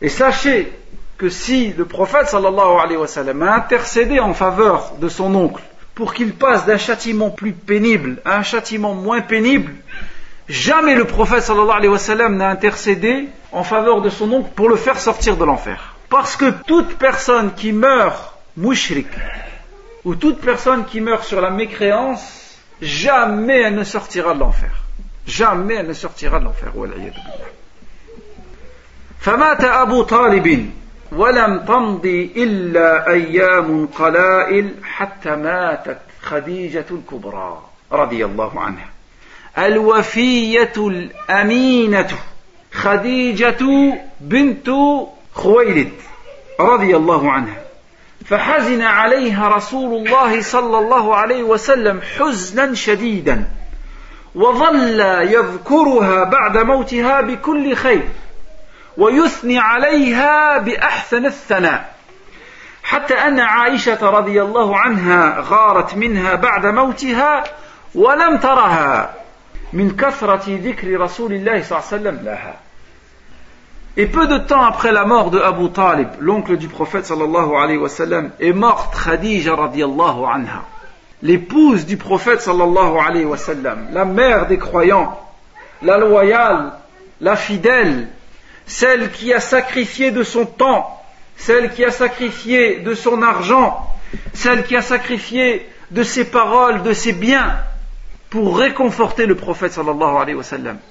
Et 0.00 0.08
sachez 0.08 0.72
que 1.18 1.28
si 1.28 1.72
le 1.72 1.84
prophète 1.84 2.34
alayhi 2.34 2.96
wa 2.96 3.06
sallam 3.06 3.42
a 3.42 3.54
intercédé 3.54 4.20
en 4.20 4.34
faveur 4.34 4.92
de 5.00 5.08
son 5.08 5.34
oncle 5.34 5.62
pour 5.94 6.12
qu'il 6.12 6.34
passe 6.34 6.66
d'un 6.66 6.76
châtiment 6.76 7.30
plus 7.30 7.52
pénible 7.52 8.20
à 8.24 8.36
un 8.36 8.42
châtiment 8.42 8.94
moins 8.94 9.22
pénible, 9.22 9.72
jamais 10.48 10.94
le 10.94 11.04
prophète 11.04 11.48
alayhi 11.48 11.88
wa 11.88 11.98
sallam 11.98 12.36
n'a 12.36 12.48
intercédé 12.48 13.28
en 13.52 13.64
faveur 13.64 14.02
de 14.02 14.10
son 14.10 14.30
oncle 14.32 14.50
pour 14.54 14.68
le 14.68 14.76
faire 14.76 14.98
sortir 14.98 15.36
de 15.36 15.44
l'enfer. 15.44 15.96
Parce 16.10 16.36
que 16.36 16.50
toute 16.66 16.96
personne 16.98 17.54
qui 17.54 17.72
meurt 17.72 18.34
mouchrik 18.56 19.08
ou 20.04 20.14
toute 20.14 20.40
personne 20.40 20.84
qui 20.84 21.00
meurt 21.00 21.24
sur 21.24 21.40
la 21.40 21.50
mécréance, 21.50 22.58
jamais 22.80 23.62
elle 23.62 23.74
ne 23.74 23.84
sortira 23.84 24.34
de 24.34 24.40
l'enfer. 24.40 24.85
Jamais 25.26 25.82
ne 25.82 25.92
sortira 25.92 26.38
de 26.38 26.44
l'enfer 26.44 26.72
فمات 29.20 29.64
أبو 29.64 30.02
طالب 30.02 30.70
ولم 31.12 31.64
تمضي 31.68 32.32
إلا 32.36 33.08
أيام 33.08 33.86
قلائل 33.86 34.74
حتى 34.84 35.30
ماتت 35.30 35.98
خديجة 36.22 36.84
الكبرى 36.90 37.62
رضي 37.92 38.24
الله 38.24 38.60
عنها 38.60 38.88
الوفية 39.58 40.72
الأمينة 40.76 42.08
خديجة 42.72 43.64
بنت 44.20 44.70
خويلد 45.34 45.92
رضي 46.60 46.96
الله 46.96 47.30
عنها 47.30 47.62
فحزن 48.24 48.82
عليها 48.82 49.48
رسول 49.48 50.06
الله 50.06 50.42
صلى 50.42 50.78
الله 50.78 51.14
عليه 51.14 51.42
وسلم 51.42 52.00
حزنا 52.18 52.74
شديدا 52.74 53.48
وظل 54.36 55.00
يذكرها 55.00 56.24
بعد 56.24 56.58
موتها 56.58 57.20
بكل 57.20 57.74
خير 57.74 58.08
ويثني 58.96 59.58
عليها 59.58 60.58
بأحسن 60.58 61.26
الثناء 61.26 61.94
حتى 62.82 63.14
أن 63.14 63.40
عائشة 63.40 64.10
رضي 64.10 64.42
الله 64.42 64.76
عنها 64.76 65.40
غارت 65.40 65.94
منها 65.94 66.34
بعد 66.34 66.66
موتها 66.66 67.44
ولم 67.94 68.36
ترها 68.36 69.14
من 69.72 69.96
كثرة 69.96 70.44
ذكر 70.48 71.00
رسول 71.00 71.32
الله 71.32 71.62
صلى 71.62 71.78
الله 71.78 71.88
عليه 71.92 71.96
وسلم 71.96 72.24
لها 72.24 72.54
Et 73.98 74.04
peu 74.04 74.26
de 74.26 74.36
temps 74.36 74.62
après 74.62 74.92
la 74.92 75.06
mort 75.06 75.30
de 75.30 75.40
Abu 75.40 75.70
Talib, 75.70 76.08
l'oncle 76.20 76.58
du 76.58 76.68
prophète 76.68 77.06
sallallahu 77.06 77.54
alayhi 77.56 77.78
wa 77.78 77.88
sallam, 77.88 78.30
est 78.38 78.52
morte 78.52 78.94
Khadija 78.94 79.56
radiallahu 79.56 80.26
anha. 80.26 80.64
L'épouse 81.22 81.86
du 81.86 81.96
prophète 81.96 82.40
sallallahu 82.40 82.98
alayhi 82.98 83.24
wa 83.24 83.36
sallam, 83.36 83.88
la 83.92 84.04
mère 84.04 84.46
des 84.46 84.58
croyants, 84.58 85.18
la 85.82 85.98
loyale, 85.98 86.72
la 87.20 87.36
fidèle, 87.36 88.08
celle 88.66 89.10
qui 89.10 89.32
a 89.32 89.40
sacrifié 89.40 90.10
de 90.10 90.22
son 90.22 90.44
temps, 90.44 91.02
celle 91.36 91.72
qui 91.72 91.84
a 91.84 91.90
sacrifié 91.90 92.80
de 92.80 92.94
son 92.94 93.22
argent, 93.22 93.86
celle 94.34 94.64
qui 94.64 94.76
a 94.76 94.82
sacrifié 94.82 95.66
de 95.90 96.02
ses 96.02 96.24
paroles, 96.24 96.82
de 96.82 96.92
ses 96.92 97.12
biens, 97.12 97.56
pour 98.28 98.58
réconforter 98.58 99.24
le 99.26 99.36
prophète 99.36 99.72
sallallahu 99.72 100.36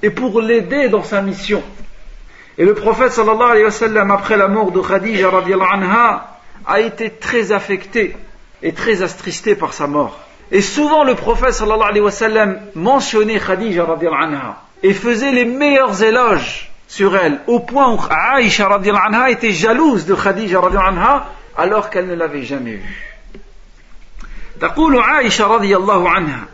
et 0.01 0.09
pour 0.09 0.41
l'aider 0.41 0.89
dans 0.89 1.03
sa 1.03 1.21
mission. 1.21 1.61
Et 2.57 2.63
le 2.63 2.73
prophète 2.73 3.11
sallallahu 3.11 3.51
alayhi 3.51 3.65
wa 3.65 3.71
sallam, 3.71 4.11
après 4.11 4.37
la 4.37 4.47
mort 4.47 4.71
de 4.71 4.79
Khadija 4.79 5.29
anha, 5.29 6.39
a 6.65 6.79
été 6.79 7.09
très 7.09 7.51
affecté 7.51 8.15
est 8.64 8.76
très 8.76 9.02
attristé 9.02 9.54
par 9.54 9.72
sa 9.72 9.86
mort. 9.86 10.18
Et 10.52 10.62
souvent 10.62 11.04
le 11.04 11.14
prophète 11.14 11.54
sallallahu 11.54 11.88
alayhi 11.88 12.04
wa 12.04 12.10
sallam 12.10 12.60
mentionnait 12.74 13.38
Khadija 13.38 13.86
anha 14.20 14.56
et 14.82 14.92
faisait 14.92 15.32
les 15.32 15.44
meilleurs 15.44 16.02
éloges 16.02 16.70
sur 16.88 17.16
elle, 17.16 17.40
au 17.46 17.60
point 17.60 17.92
où 17.94 18.00
Aïcha 18.10 18.68
anha 18.68 19.30
était 19.30 19.52
jalouse 19.52 20.06
de 20.06 20.14
Khadija 20.14 20.60
anha 20.60 21.26
alors 21.56 21.90
qu'elle 21.90 22.06
ne 22.06 22.14
l'avait 22.14 22.44
jamais 22.44 22.76
vue. 22.76 23.06
تقول 24.60 24.98
عائشة 24.98 25.46
رضي 25.46 25.76
الله 25.76 26.10
عنها 26.10 26.44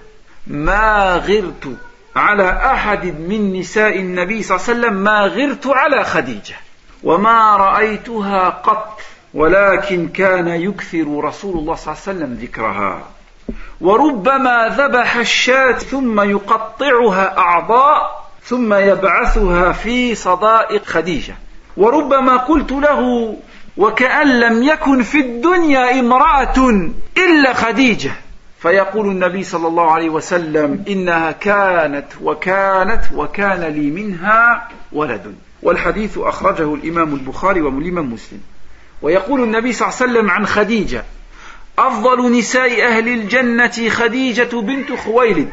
ما 0.46 1.16
غرت 1.16 1.76
على 2.16 2.60
أحد 2.72 3.04
من 3.04 3.60
نساء 3.60 3.98
النبي 3.98 4.42
صلى 4.42 4.56
الله 4.56 4.68
عليه 4.68 4.78
وسلم 4.78 4.94
ما 4.94 5.20
غرت 5.20 5.66
على 5.66 6.04
خديجة 6.04 6.56
وما 7.02 7.56
رأيتها 7.56 8.48
قط 8.48 9.00
ولكن 9.33 10.07
كان 10.07 10.47
يكثر 10.47 11.23
رسول 11.23 11.57
الله 11.57 11.75
صلى 11.75 11.93
الله 11.93 12.03
عليه 12.07 12.17
وسلم 12.17 12.33
ذكرها. 12.33 13.03
وربما 13.81 14.75
ذبح 14.77 15.15
الشاة 15.15 15.71
ثم 15.71 16.21
يقطعها 16.21 17.37
أعضاء 17.37 18.25
ثم 18.43 18.73
يبعثها 18.73 19.71
في 19.71 20.15
صدائق 20.15 20.85
خديجة. 20.85 21.35
وربما 21.77 22.37
قلت 22.37 22.71
له 22.71 23.35
وكأن 23.77 24.39
لم 24.39 24.63
يكن 24.63 25.01
في 25.03 25.19
الدنيا 25.19 25.99
امرأة 25.99 26.89
إلا 27.17 27.53
خديجة. 27.53 28.11
فيقول 28.59 29.07
النبي 29.07 29.43
صلى 29.43 29.67
الله 29.67 29.91
عليه 29.91 30.09
وسلم 30.09 30.83
إنها 30.87 31.31
كانت 31.31 32.07
وكانت 32.21 33.03
وكان 33.15 33.63
لي 33.63 33.89
منها 33.89 34.69
ولد. 34.91 35.35
والحديث 35.63 36.17
أخرجه 36.17 36.75
الإمام 36.75 37.13
البخاري 37.13 37.61
والإمام 37.61 38.13
مسلم 38.13 38.41
ويقول 39.01 39.43
النبي 39.43 39.73
صلى 39.73 39.87
الله 39.87 39.97
عليه 40.01 40.11
وسلم 40.11 40.31
عن 40.31 40.45
خديجة 40.45 41.03
أفضل 41.79 42.37
نساء 42.37 42.87
أهل 42.87 43.07
الجنة 43.07 43.89
خديجة 43.89 44.55
بنت 44.61 44.91
خويلد 44.91 45.51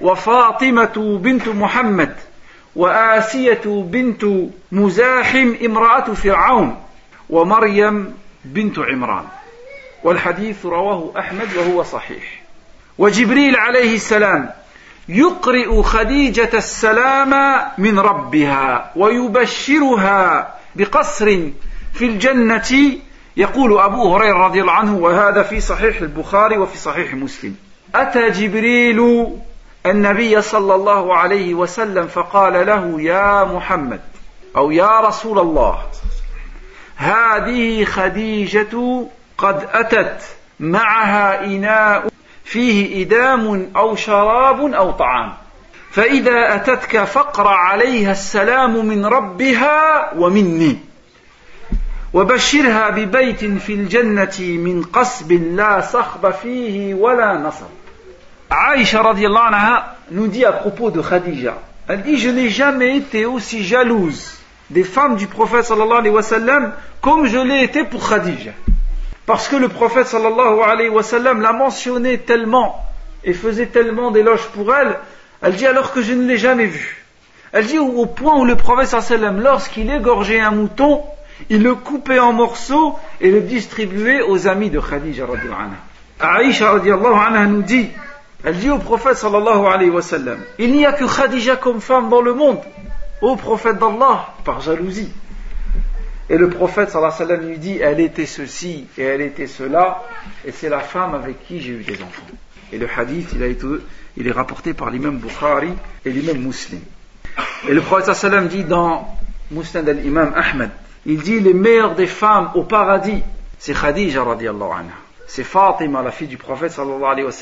وفاطمة 0.00 1.18
بنت 1.22 1.48
محمد 1.48 2.16
وآسية 2.76 3.60
بنت 3.66 4.24
مزاحم 4.72 5.54
امرأة 5.64 6.14
فرعون 6.14 6.76
ومريم 7.30 8.14
بنت 8.44 8.78
عمران. 8.78 9.24
والحديث 10.04 10.66
رواه 10.66 11.12
أحمد 11.18 11.48
وهو 11.56 11.82
صحيح. 11.82 12.42
وجبريل 12.98 13.56
عليه 13.56 13.94
السلام 13.94 14.50
يقرئ 15.08 15.82
خديجة 15.82 16.50
السلام 16.54 17.60
من 17.78 17.98
ربها 17.98 18.92
ويبشرها 18.96 20.54
بقصر 20.76 21.40
في 21.94 22.04
الجنة 22.04 22.98
يقول 23.36 23.78
أبو 23.78 24.16
هريرة 24.16 24.46
رضي 24.46 24.60
الله 24.60 24.72
عنه 24.72 24.96
وهذا 24.96 25.42
في 25.42 25.60
صحيح 25.60 26.00
البخاري 26.00 26.58
وفي 26.58 26.78
صحيح 26.78 27.14
مسلم. 27.14 27.56
أتى 27.94 28.30
جبريل 28.30 29.26
النبي 29.86 30.42
صلى 30.42 30.74
الله 30.74 31.16
عليه 31.16 31.54
وسلم 31.54 32.06
فقال 32.06 32.66
له 32.66 33.00
يا 33.00 33.44
محمد 33.44 34.00
أو 34.56 34.70
يا 34.70 35.00
رسول 35.00 35.38
الله 35.38 35.78
هذه 36.96 37.84
خديجة 37.84 39.06
قد 39.38 39.68
أتت 39.72 40.22
معها 40.60 41.44
إناء 41.44 42.08
فيه 42.44 43.02
إدام 43.02 43.70
أو 43.76 43.96
شراب 43.96 44.60
أو 44.60 44.90
طعام. 44.90 45.32
فإذا 45.90 46.54
أتتك 46.54 47.04
فاقرأ 47.04 47.54
عليها 47.54 48.12
السلام 48.12 48.86
من 48.86 49.06
ربها 49.06 50.14
ومني. 50.14 50.87
وبشرها 52.13 52.89
ببيت 52.89 53.45
في 53.45 53.73
الجنة 53.73 54.39
من 54.39 54.83
قصب 54.83 55.31
لا 55.31 55.81
صخب 55.81 56.31
فيه 56.31 56.93
ولا 56.93 57.33
نصب 57.37 57.83
Aïcha 58.53 59.01
radiallahu 59.01 59.47
anha 59.47 59.95
nous 60.11 60.27
dit 60.27 60.45
à 60.45 60.51
propos 60.51 60.91
de 60.91 61.01
Khadija, 61.01 61.57
elle 61.87 62.03
dit 62.03 62.19
je 62.19 62.29
n'ai 62.29 62.49
jamais 62.49 62.97
été 62.97 63.25
aussi 63.25 63.63
jalouse 63.63 64.37
des 64.69 64.83
femmes 64.83 65.15
du 65.15 65.25
prophète 65.25 65.65
sallallahu 65.65 65.99
alayhi 65.99 66.13
wa 66.13 66.21
sallam 66.21 66.73
comme 67.01 67.25
je 67.25 67.39
l'ai 67.39 67.63
été 67.63 67.83
pour 67.83 68.07
Khadija. 68.07 68.51
Parce 69.25 69.47
que 69.47 69.55
le 69.55 69.69
prophète 69.69 70.05
sallallahu 70.05 70.61
alayhi 70.61 70.89
wa 70.89 71.01
sallam 71.01 71.41
l'a 71.41 71.51
mentionné 71.51 72.19
tellement 72.19 72.85
et 73.23 73.33
faisait 73.33 73.67
tellement 73.67 74.11
d'éloges 74.11 74.47
pour 74.53 74.75
elle, 74.75 74.99
elle 75.41 75.55
dit 75.55 75.65
alors 75.65 75.91
que 75.91 76.03
je 76.03 76.13
ne 76.13 76.27
l'ai 76.27 76.37
jamais 76.37 76.67
vue. 76.67 77.03
Elle 77.53 77.65
dit 77.65 77.79
au, 77.79 78.05
point 78.05 78.37
où 78.37 78.45
le 78.45 78.55
prophète 78.55 78.87
sallallahu 78.87 79.13
alayhi 79.13 79.23
wa 79.23 79.31
sallam, 79.31 79.43
lorsqu'il 79.43 79.91
égorgeait 79.91 80.39
un 80.39 80.51
mouton, 80.51 81.01
il 81.50 81.62
le 81.62 81.74
coupait 81.74 82.18
en 82.18 82.32
morceaux 82.32 82.98
et 83.20 83.30
le 83.30 83.40
distribuait 83.40 84.22
aux 84.22 84.46
amis 84.48 84.70
de 84.70 84.80
Khadija. 84.80 85.26
Aïcha 86.20 86.72
anha 86.72 87.46
nous 87.46 87.62
dit 87.62 87.88
elle 88.44 88.56
dit 88.56 88.70
au 88.70 88.78
prophète 88.78 89.16
sallallahu 89.16 89.66
alayhi 89.66 89.90
wa 89.90 90.02
sallam 90.02 90.38
Il 90.58 90.72
n'y 90.72 90.86
a 90.86 90.92
que 90.92 91.04
Khadija 91.04 91.56
comme 91.56 91.80
femme 91.80 92.08
dans 92.08 92.20
le 92.20 92.34
monde, 92.34 92.60
au 93.20 93.34
prophète 93.34 93.78
d'Allah, 93.78 94.32
par 94.44 94.60
jalousie. 94.60 95.10
Et 96.30 96.36
le 96.36 96.48
prophète 96.48 96.90
sallallahu 96.90 97.14
alayhi 97.14 97.30
wa 97.30 97.36
sallam 97.36 97.48
lui 97.48 97.58
dit 97.58 97.78
Elle 97.80 98.00
était 98.00 98.26
ceci 98.26 98.86
et 98.96 99.02
elle 99.02 99.22
était 99.22 99.48
cela, 99.48 100.04
et 100.46 100.52
c'est 100.52 100.68
la 100.68 100.78
femme 100.80 101.14
avec 101.14 101.44
qui 101.46 101.60
j'ai 101.60 101.72
eu 101.72 101.82
des 101.82 102.00
enfants. 102.00 102.26
Et 102.72 102.78
le 102.78 102.86
hadith, 102.96 103.34
il, 104.16 104.26
est 104.26 104.32
rapporté 104.32 104.72
par 104.72 104.90
l'imam 104.90 105.18
Bukhari 105.18 105.72
et 106.04 106.10
l'imam 106.10 106.38
Muslim. 106.38 106.80
Et 107.68 107.74
le 107.74 107.80
prophète 107.80 108.14
sallallahu 108.14 108.46
alayhi 108.46 108.46
wa 108.46 108.46
sallam 108.46 108.48
dit 108.48 108.64
dans 108.64 109.18
Musnad 109.50 109.88
al-Imam 109.88 110.32
Ahmed 110.36 110.70
Il 111.08 111.22
dit 111.22 111.40
Les 111.40 111.54
meilleures 111.54 111.94
des 111.94 112.06
femmes 112.06 112.50
au 112.54 112.64
paradis, 112.64 113.22
c'est 113.58 113.72
Khadija 113.72 114.22
radiallahu 114.22 114.70
anha. 114.70 114.94
C'est 115.26 115.42
Fatima, 115.42 116.02
la 116.02 116.10
fille 116.10 116.28
du 116.28 116.36
prophète 116.36 116.72
sallallahu 116.72 117.04
alayhi 117.04 117.26
wa 117.26 117.32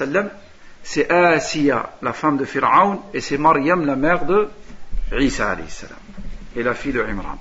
c'est 0.83 1.11
Asiya, 1.11 1.91
la 2.01 2.13
femme 2.13 2.37
de 2.37 2.45
Pharaon, 2.45 3.01
et 3.13 3.21
c'est 3.21 3.39
Maryam, 3.39 3.85
la 3.85 3.97
mère 3.97 4.25
de 4.25 4.49
Isa 5.19 5.57
salam, 5.67 5.97
et 6.55 6.63
la 6.63 6.75
fille 6.75 6.93
de 6.93 7.03
Imran. 7.03 7.39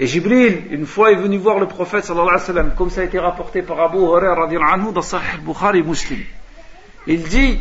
Et 0.00 0.06
Jibril, 0.06 0.68
une 0.70 0.86
fois, 0.86 1.12
est 1.12 1.16
venu 1.16 1.36
voir 1.36 1.58
le 1.58 1.66
prophète 1.66 2.06
sallallahu 2.06 2.40
alayhi 2.48 2.68
wa 2.68 2.74
comme 2.74 2.88
ça 2.88 3.02
a 3.02 3.04
été 3.04 3.18
rapporté 3.18 3.60
par 3.60 3.78
Abu 3.80 3.98
Hurairah 3.98 4.48
anhu 4.72 4.92
dans 4.94 5.02
Sahih 5.02 5.38
Bukhari 5.42 5.82
Muslim. 5.82 6.20
Il 7.06 7.22
dit, 7.24 7.58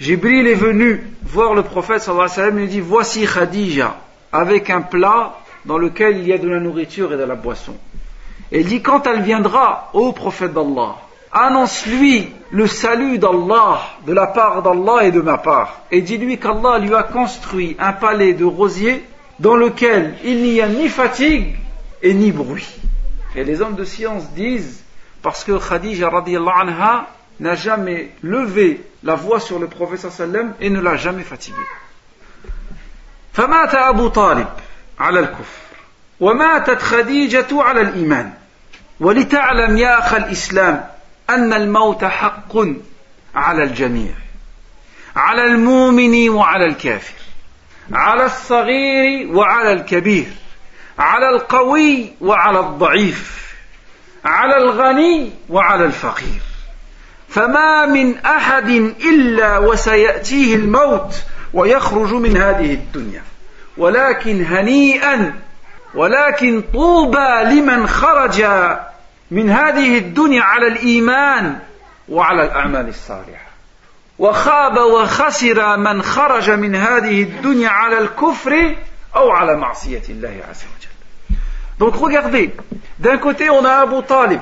Jibril 0.00 0.48
est 0.48 0.54
venu 0.54 1.04
voir 1.22 1.54
le 1.54 1.62
prophète 1.62 2.00
sallallahu 2.00 2.30
alayhi 2.36 2.54
wa 2.56 2.62
il 2.62 2.68
dit, 2.68 2.80
voici 2.80 3.24
Khadija, 3.26 3.96
avec 4.32 4.70
un 4.70 4.82
plat 4.82 5.38
dans 5.65 5.77
lequel 5.77 6.17
il 6.17 6.27
y 6.27 6.33
a 6.33 6.37
de 6.37 6.47
la 6.47 6.59
nourriture 6.59 7.13
et 7.13 7.17
de 7.17 7.23
la 7.23 7.35
boisson. 7.35 7.75
Et 8.51 8.61
il 8.61 8.67
dit, 8.67 8.81
quand 8.81 9.05
elle 9.05 9.21
viendra, 9.21 9.89
ô 9.93 10.11
prophète 10.11 10.53
d'Allah, 10.53 10.95
annonce-lui 11.31 12.29
le 12.51 12.67
salut 12.67 13.19
d'Allah, 13.19 13.81
de 14.05 14.13
la 14.13 14.27
part 14.27 14.63
d'Allah 14.63 15.05
et 15.05 15.11
de 15.11 15.21
ma 15.21 15.37
part, 15.37 15.81
et 15.91 16.01
dis-lui 16.01 16.37
qu'Allah 16.37 16.79
lui 16.79 16.93
a 16.95 17.03
construit 17.03 17.75
un 17.79 17.93
palais 17.93 18.33
de 18.33 18.45
rosiers 18.45 19.03
dans 19.39 19.55
lequel 19.55 20.15
il 20.23 20.41
n'y 20.41 20.61
a 20.61 20.67
ni 20.67 20.89
fatigue 20.89 21.55
et 22.01 22.13
ni 22.13 22.31
bruit. 22.31 22.67
Et 23.35 23.43
les 23.43 23.61
hommes 23.61 23.75
de 23.75 23.85
science 23.85 24.29
disent, 24.31 24.83
parce 25.21 25.43
que 25.43 25.57
Khadija 25.57 26.09
radiallahu 26.09 26.61
anha 26.61 27.07
n'a 27.39 27.55
jamais 27.55 28.11
levé 28.23 28.81
la 29.03 29.15
voix 29.15 29.39
sur 29.39 29.59
le 29.59 29.67
prophète 29.67 29.99
sallam 29.99 30.53
et 30.59 30.69
ne 30.69 30.79
l'a 30.79 30.95
jamais 30.95 31.23
fatigué. 31.23 31.61
فمات 33.33 33.75
أبو 33.75 34.07
طالب 34.07 34.47
على 34.98 35.20
الكفر. 35.20 35.64
وماتت 36.20 36.82
خديجة 36.82 37.46
على 37.52 37.80
الإيمان. 37.80 38.32
ولتعلم 39.00 39.76
يا 39.76 39.98
أخ 39.98 40.14
الإسلام 40.14 40.84
أن 41.30 41.52
الموت 41.52 42.04
حق 42.04 42.56
على 43.34 43.62
الجميع. 43.62 44.12
على 45.16 45.44
المؤمن 45.44 46.28
وعلى 46.28 46.66
الكافر. 46.66 47.14
على 47.92 48.24
الصغير 48.24 49.36
وعلى 49.36 49.72
الكبير. 49.72 50.26
على 50.98 51.28
القوي 51.28 52.12
وعلى 52.20 52.60
الضعيف. 52.60 53.54
على 54.24 54.56
الغني 54.56 55.30
وعلى 55.48 55.84
الفقير. 55.84 56.40
فما 57.28 57.86
من 57.86 58.18
أحد 58.18 58.68
إلا 59.04 59.58
وسيأتيه 59.58 60.54
الموت 60.54 61.14
ويخرج 61.54 62.12
من 62.12 62.36
هذه 62.36 62.74
الدنيا. 62.74 63.22
ولكن 63.76 64.44
هنيئا 64.44 65.34
ولكن 65.94 66.62
طوبى 66.72 67.44
لمن 67.44 67.86
خرج 67.86 68.44
من 69.30 69.50
هذه 69.50 69.98
الدنيا 69.98 70.42
على 70.42 70.66
الإيمان 70.66 71.58
وعلى 72.08 72.44
الأعمال 72.44 72.88
الصالحة. 72.88 73.44
وخاب 74.18 74.76
وخسر 74.76 75.76
من 75.76 76.02
خرج 76.02 76.50
من 76.50 76.74
هذه 76.74 77.22
الدنيا 77.22 77.68
على 77.68 77.98
الكفر 77.98 78.74
أو 79.16 79.30
على 79.30 79.56
معصية 79.56 80.02
الله 80.08 80.40
عز 80.50 80.64
وجل. 80.64 80.94
دونك 81.78 81.94
regardez 81.94 82.50
d'un 83.00 83.18
côté 83.18 83.50
on 83.50 83.64
a 83.64 83.80
Abu 83.82 84.02
Talib 84.02 84.40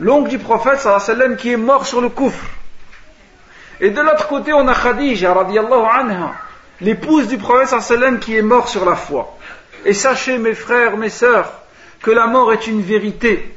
l'oncle 0.00 0.30
du 0.30 0.38
صلى 0.38 0.56
الله 0.56 0.92
عليه 0.92 0.94
وسلم 0.94 1.34
كي 1.34 1.54
est 1.54 1.58
mort 1.58 1.94
لو 1.94 2.10
كفر 2.10 2.30
kufr. 2.30 2.46
Et 3.80 3.90
de 3.90 4.00
l'autre 4.00 4.26
côté 4.26 4.52
on 4.52 4.66
a 4.66 4.74
Khadija 4.74 5.32
radiyallahu 5.32 5.86
anha 5.86 6.34
l'épouse 6.80 7.28
du 7.28 7.38
prophète 7.38 8.20
qui 8.20 8.36
est 8.36 8.42
mort 8.42 8.68
sur 8.68 8.84
la 8.84 8.96
foi. 8.96 9.36
Et 9.84 9.92
sachez 9.92 10.38
mes 10.38 10.54
frères, 10.54 10.96
mes 10.96 11.10
sœurs, 11.10 11.52
que 12.00 12.10
la 12.10 12.26
mort 12.26 12.52
est 12.52 12.66
une 12.66 12.82
vérité 12.82 13.54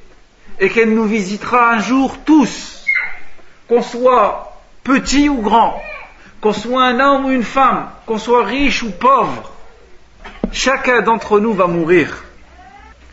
et 0.59 0.69
qu'elle 0.69 0.93
nous 0.93 1.05
visitera 1.05 1.71
un 1.71 1.79
jour 1.79 2.17
tous, 2.25 2.85
qu'on 3.67 3.81
soit 3.81 4.61
petit 4.83 5.29
ou 5.29 5.41
grand, 5.41 5.81
qu'on 6.41 6.53
soit 6.53 6.83
un 6.83 6.99
homme 6.99 7.25
ou 7.25 7.31
une 7.31 7.43
femme, 7.43 7.89
qu'on 8.05 8.17
soit 8.17 8.45
riche 8.45 8.83
ou 8.83 8.91
pauvre, 8.91 9.51
chacun 10.51 11.01
d'entre 11.01 11.39
nous 11.39 11.53
va 11.53 11.67
mourir. 11.67 12.23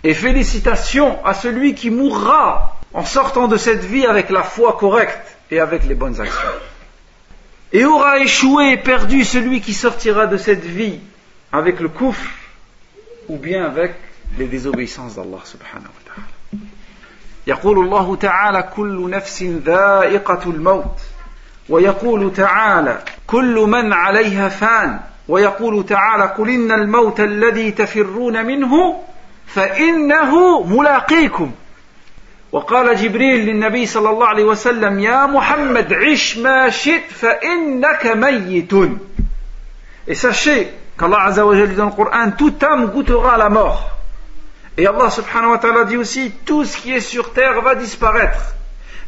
Et 0.05 0.14
félicitations 0.14 1.24
à 1.24 1.34
celui 1.34 1.74
qui 1.74 1.90
mourra 1.90 2.76
en 2.92 3.05
sortant 3.05 3.48
de 3.48 3.57
cette 3.57 3.84
vie 3.84 4.07
avec 4.07 4.30
la 4.30 4.42
foi 4.42 4.76
correcte 4.78 5.36
et 5.50 5.61
avec 5.61 5.84
les 5.84 5.94
bonnes 5.94 6.20
actions. 6.20 6.48
Et 7.74 7.86
aura 7.86 8.20
échoué 8.20 8.72
et 8.72 8.78
perdu 8.78 9.26
celui 9.26 9.62
qui 9.62 9.74
sortira 9.74 10.26
de 10.28 10.38
cette 10.38 10.64
vie 10.64 10.99
avec 11.51 11.80
le 11.80 11.89
coufre 11.89 12.32
ou 13.28 13.38
bien 13.38 13.66
avec 13.66 13.95
les 14.38 14.47
désobéissances 14.47 15.16
d'Allah 15.16 15.41
subhanahu 15.43 15.86
wa 15.86 16.03
ta'ala. 16.05 16.38
يقول 17.47 17.80
الله 17.80 18.16
تعالى 18.16 18.70
كل 18.76 19.10
نفس 19.10 19.43
ذائقة 19.43 20.49
الموت 20.49 20.99
ويقول 21.70 22.34
تعالى 22.34 23.03
كل 23.28 23.55
من 23.55 23.93
عليها 23.93 24.49
فان 24.49 24.99
ويقول 25.28 25.86
تعالى 25.86 26.24
قل 26.24 26.49
إن 26.49 26.72
الموت 26.72 27.20
الذي 27.20 27.72
تفرون 27.72 28.45
منه 28.45 29.03
فإنه 29.47 30.64
ملاقيكم 30.64 31.51
وقال 32.51 32.95
جبريل 32.95 33.45
للنبي 33.45 33.86
صلى 33.86 34.10
الله 34.10 34.28
عليه 34.28 34.43
وسلم 34.43 34.99
يا 34.99 35.26
محمد 35.26 35.93
عش 35.93 36.38
ما 36.38 36.70
شئت 36.70 37.12
فإنك 37.12 38.08
ميت 38.08 38.74
Et 40.08 40.16
sachez 40.16 40.72
qu'Allah 40.97 41.24
Azza 41.26 41.45
wa 41.45 41.53
dit 41.53 41.76
dans 41.76 41.86
le 41.88 41.91
Coran, 41.91 42.32
toute 42.38 42.64
âme 42.64 42.88
goûtera 42.88 43.38
la 43.38 43.49
mort. 43.49 43.91
Et 44.78 44.88
Allah 44.88 45.10
subhanahu 45.10 45.51
wa 45.51 45.58
ta'ala 45.58 45.84
dit 45.84 45.97
aussi, 45.97 46.32
tout 46.45 46.64
ce 46.64 46.78
qui 46.78 46.93
est 46.93 47.01
sur 47.01 47.34
terre 47.34 47.62
va 47.62 47.76
disparaître. 47.76 48.55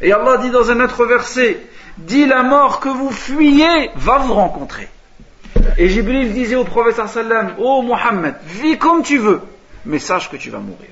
Et 0.02 0.12
Allah 0.12 0.36
dit 0.36 0.50
dans 0.50 0.70
un 0.70 0.80
autre 0.80 1.06
verset, 1.06 1.58
dit 1.96 2.26
la 2.26 2.42
mort 2.42 2.80
que 2.80 2.90
vous 2.90 3.10
fuyez 3.10 3.90
va 3.96 4.18
vous 4.18 4.34
rencontrer. 4.34 4.88
Et 5.78 5.88
Jibril 5.88 6.32
disait 6.32 6.56
au 6.56 6.64
prophète 6.64 7.06
sallam, 7.08 7.54
ô 7.58 7.78
oh 7.78 7.82
Muhammad, 7.82 8.34
vis 8.44 8.76
comme 8.76 9.02
tu 9.02 9.18
veux, 9.18 9.40
mais 9.86 9.98
sache 9.98 10.30
que 10.30 10.36
tu 10.36 10.50
vas 10.50 10.58
mourir. 10.58 10.90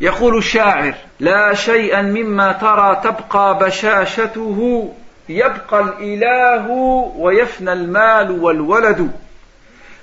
يقول 0.00 0.36
الشاعر 0.36 0.94
لا 1.20 1.54
شيئا 1.54 2.02
مما 2.02 2.52
ترى 2.52 3.00
تبقى 3.04 3.58
بشاشته 3.58 4.88
يبقى 5.28 5.80
الإله 5.80 6.70
ويفنى 7.16 7.72
المال 7.72 8.30
والولد. 8.30 9.10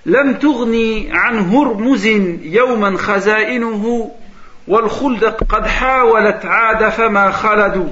لم 0.05 0.33
تغني 0.33 1.09
عن 1.11 1.39
هرمز 1.39 2.05
يوما 2.43 2.97
خزائنه 2.97 4.11
والخلد 4.67 5.23
قد 5.25 5.67
حاولت 5.67 6.45
عاد 6.45 6.89
فما 6.89 7.31
خلدوا 7.31 7.89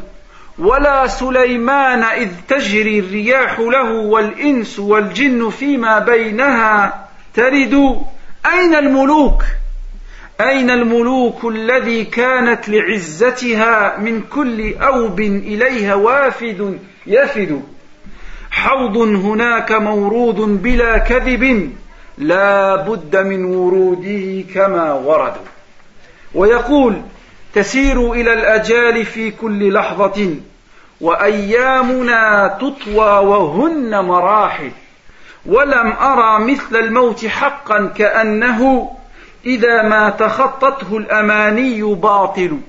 ولا 0.59 1.07
سليمان 1.07 2.03
إذ 2.03 2.29
تجري 2.47 2.99
الرياح 2.99 3.59
له 3.59 3.91
والإنس 3.91 4.79
والجن 4.79 5.49
فيما 5.49 5.99
بينها 5.99 7.07
ترد. 7.33 8.01
أين 8.45 8.75
الملوك؟ 8.75 9.43
أين 10.41 10.69
الملوك 10.69 11.45
الذي 11.45 12.05
كانت 12.05 12.69
لعزتها 12.69 13.97
من 13.97 14.21
كل 14.21 14.73
أوب 14.73 15.19
إليها 15.19 15.95
وافد 15.95 16.79
يفد؟ 17.07 17.61
حوض 18.51 18.97
هناك 18.97 19.71
مورود 19.71 20.63
بلا 20.63 20.97
كذب 20.97 21.73
لا 22.17 22.75
بد 22.75 23.17
من 23.17 23.45
وروده 23.45 24.43
كما 24.53 24.93
ورد. 24.93 25.33
ويقول 26.33 27.01
تسير 27.53 28.13
إلى 28.13 28.33
الأجال 28.33 29.05
في 29.05 29.31
كل 29.31 29.73
لحظة 29.73 30.35
وأيامنا 31.01 32.47
تطوى 32.61 33.25
وهن 33.27 34.05
مراحل. 34.05 34.71
ولم 35.45 35.91
أرى 35.91 36.45
مثل 36.45 36.75
الموت 36.75 37.25
حقا 37.25 37.91
كأنه 37.97 38.91
إذا 39.45 39.81
ما 39.81 40.09
تخطته 40.09 40.97
الأماني 40.97 41.81
باطل 41.81 42.59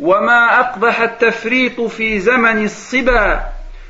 وما 0.00 0.60
أقبح 0.60 1.00
التفريط 1.00 1.80
في 1.80 2.20
زمن 2.20 2.64
الصبا 2.64 3.44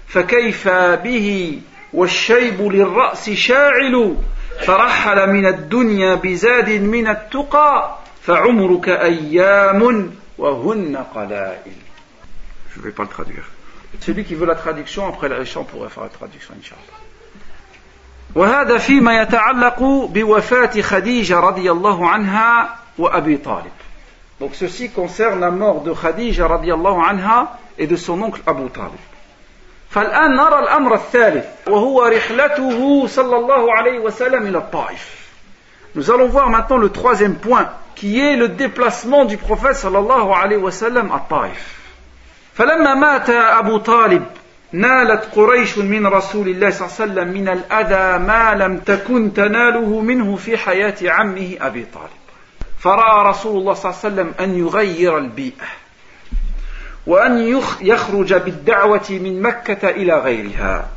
فكيف 0.09 0.69
به 1.05 1.61
والشيب 1.93 2.63
للرأس 2.63 3.31
شاعل 3.31 4.17
فرحل 4.61 5.31
من 5.31 5.47
الدنيا 5.47 6.15
بزاد 6.15 6.71
من 6.71 7.09
التقى 7.09 7.99
فعمرك 8.23 8.89
أيام 8.89 10.11
وهن 10.39 10.97
قلائل 11.15 11.73
Je 12.75 12.81
ne 12.81 12.85
vais 12.85 12.93
pas 12.93 13.03
le 13.03 13.09
traduire. 13.09 13.45
Celui 14.01 14.25
qui 14.25 14.35
veut 14.35 14.47
la 14.47 14.55
traduction, 14.55 15.09
après 15.09 15.29
la 15.29 15.39
on 15.57 15.65
pourrait 15.65 15.89
faire 15.89 16.05
la 16.05 16.11
traduction, 16.11 16.55
Inch'Allah. 16.55 16.98
وهذا 18.35 18.79
فيما 18.79 19.23
يتعلق 19.23 19.83
بوفاة 19.83 20.81
خديجة 20.81 21.41
رضي 21.41 21.71
الله 21.71 22.09
عنها 22.09 22.77
وأبي 22.99 23.37
طالب. 23.37 23.73
Donc 24.41 24.55
ceci 24.55 24.91
concerne 24.91 25.41
la 25.41 25.51
mort 25.51 25.83
de 25.83 25.93
Khadija 25.93 26.47
رضي 26.47 26.75
الله 26.75 27.03
عنها 27.03 27.49
et 27.79 27.87
de 27.87 27.97
son 27.97 28.23
oncle 28.23 28.41
Abu 28.47 28.69
Talib. 28.71 29.01
فالآن 29.91 30.37
نرى 30.37 30.59
الأمر 30.59 30.95
الثالث 30.95 31.47
وهو 31.69 32.05
رحلته 32.05 33.07
صلى 33.07 33.37
الله 33.37 33.75
عليه 33.75 33.99
وسلم 33.99 34.47
إلى 34.47 34.59
الطائف. 34.59 35.19
Nous 35.95 36.11
allons 36.11 36.29
voir 36.29 36.51
maintenant 36.51 36.77
le 36.77 36.91
troisième 36.91 37.37
point 37.37 37.71
qui 37.97 38.21
est 38.21 38.37
le 38.37 38.49
déplacement 38.51 39.25
du 39.25 39.37
prophète 39.39 39.77
صلى 39.77 39.99
الله 39.99 40.37
عليه 40.37 40.57
وسلم 40.57 41.11
à 41.11 41.21
Taif. 41.29 41.79
فلما 42.55 42.95
مات 42.95 43.31
أبو 43.31 43.79
طالب 43.79 44.25
نالت 44.73 45.25
قريش 45.35 45.79
من 45.79 46.07
رسول 46.07 46.49
الله 46.49 46.71
صلى 46.71 46.87
الله 46.87 47.01
عليه 47.01 47.13
وسلم 47.13 47.43
من 47.43 47.49
الأذى 47.49 48.25
ما 48.25 48.55
لم 48.55 48.79
تكن 48.79 49.35
تناله 49.35 50.01
منه 50.01 50.37
في 50.37 50.57
حياة 50.57 50.95
عمه 51.03 51.57
أبي 51.61 51.87
طالب. 51.95 52.19
فرأى 52.79 53.29
رسول 53.29 53.61
الله 53.61 53.75
صلى 53.75 53.91
الله 53.91 54.01
عليه 54.05 54.15
وسلم 54.15 54.35
أن 54.41 54.59
يغير 54.67 55.19
البيئة 55.19 55.67
وأن 57.07 57.63
يخرج 57.81 58.35
بالدعوة 58.35 59.07
من 59.11 59.43
مكة 59.43 59.91
إلى 59.91 60.19
غيرها. 60.19 60.89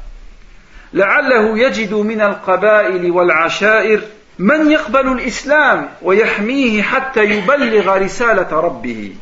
لعله 0.94 1.60
يجد 1.60 1.94
من 1.94 2.22
القبائل 2.22 3.12
والعشائر 3.12 4.02
من 4.40 4.72
يقبل 4.72 5.12
الإسلام 5.12 5.90
ويحميه 6.02 6.82
حتى 6.82 7.24
يبلغ 7.24 7.98
رسالة 7.98 8.60
ربه. 8.60 9.16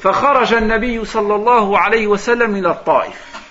فخرج 0.00 0.54
النبي 0.54 1.04
صلى 1.04 1.34
الله 1.34 1.78
عليه 1.78 2.06
وسلم 2.06 2.56
إلى 2.56 2.70
الطائف. 2.70 3.41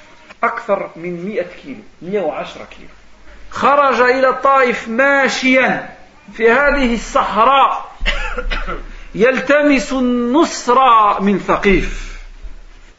أكثر 0.44 0.90
من 0.96 1.26
مئة 1.26 1.48
كيلو 1.64 1.82
مئة 2.02 2.20
وعشرة 2.22 2.68
كيلو. 2.78 2.90
خرج 3.50 4.02
إلى 4.02 4.30
الطائف 4.30 4.88
ماشيا 4.88 5.90
في 6.34 6.52
هذه 6.52 6.94
الصحراء. 6.94 7.92
يلتمس 9.16 9.94
النصر 9.94 10.78
من 11.22 11.40
ثقيف. 11.40 12.12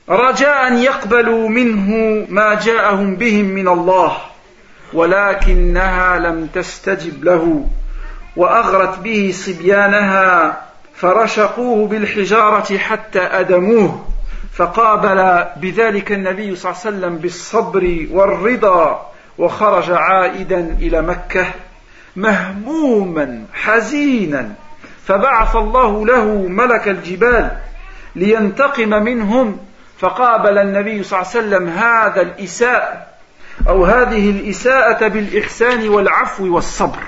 رجاء 0.08 0.72
يقبلوا 0.72 1.48
منه 1.48 2.26
ما 2.28 2.54
جاءهم 2.54 3.16
بهم 3.16 3.44
من 3.44 3.68
الله 3.68 4.16
ولكنها 4.92 6.18
لم 6.18 6.46
تستجب 6.54 7.24
له 7.24 7.68
وأغرت 8.36 8.98
به 8.98 9.34
صبيانها 9.34 10.60
فرشقوه 10.94 11.88
بالحجارة 11.88 12.78
حتى 12.78 13.20
أدموه. 13.20 14.11
فقابل 14.54 15.44
بذلك 15.56 16.12
النبي 16.12 16.56
صلى 16.56 16.70
الله 16.72 16.82
عليه 16.86 16.96
وسلم 16.96 17.16
بالصبر 17.16 18.06
والرضا 18.10 19.12
وخرج 19.38 19.90
عائدا 19.90 20.76
إلى 20.80 21.02
مكة 21.02 21.46
مهموما 22.16 23.44
حزينا. 23.52 24.52
فبعث 25.06 25.56
الله 25.56 26.06
له 26.06 26.24
ملك 26.48 26.88
الجبال 26.88 27.50
لينتقم 28.16 28.88
منهم. 28.88 29.58
فقابل 29.98 30.58
النبي 30.58 31.02
صلى 31.02 31.20
الله 31.20 31.30
عليه 31.34 31.40
وسلم 31.40 31.68
هذا 31.68 32.22
الاساء 32.22 33.16
أو 33.68 33.84
هذه 33.84 34.30
الإساءة 34.30 35.08
بالإحسان 35.08 35.88
والعفو 35.88 36.54
والصبر. 36.54 37.02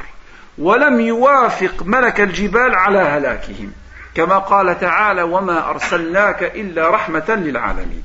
ولم 0.59 1.01
يوافق 1.01 1.83
ملك 1.83 2.21
الجبال 2.21 2.75
على 2.75 2.99
هلاكهم. 2.99 3.73
كما 4.16 4.38
قال 4.38 4.80
تعالى 4.80 5.22
وما 5.22 5.70
أرسلناك 5.70 6.44
إلا 6.44 6.90
رحمة 6.90 7.30
للعالمين 7.30 8.04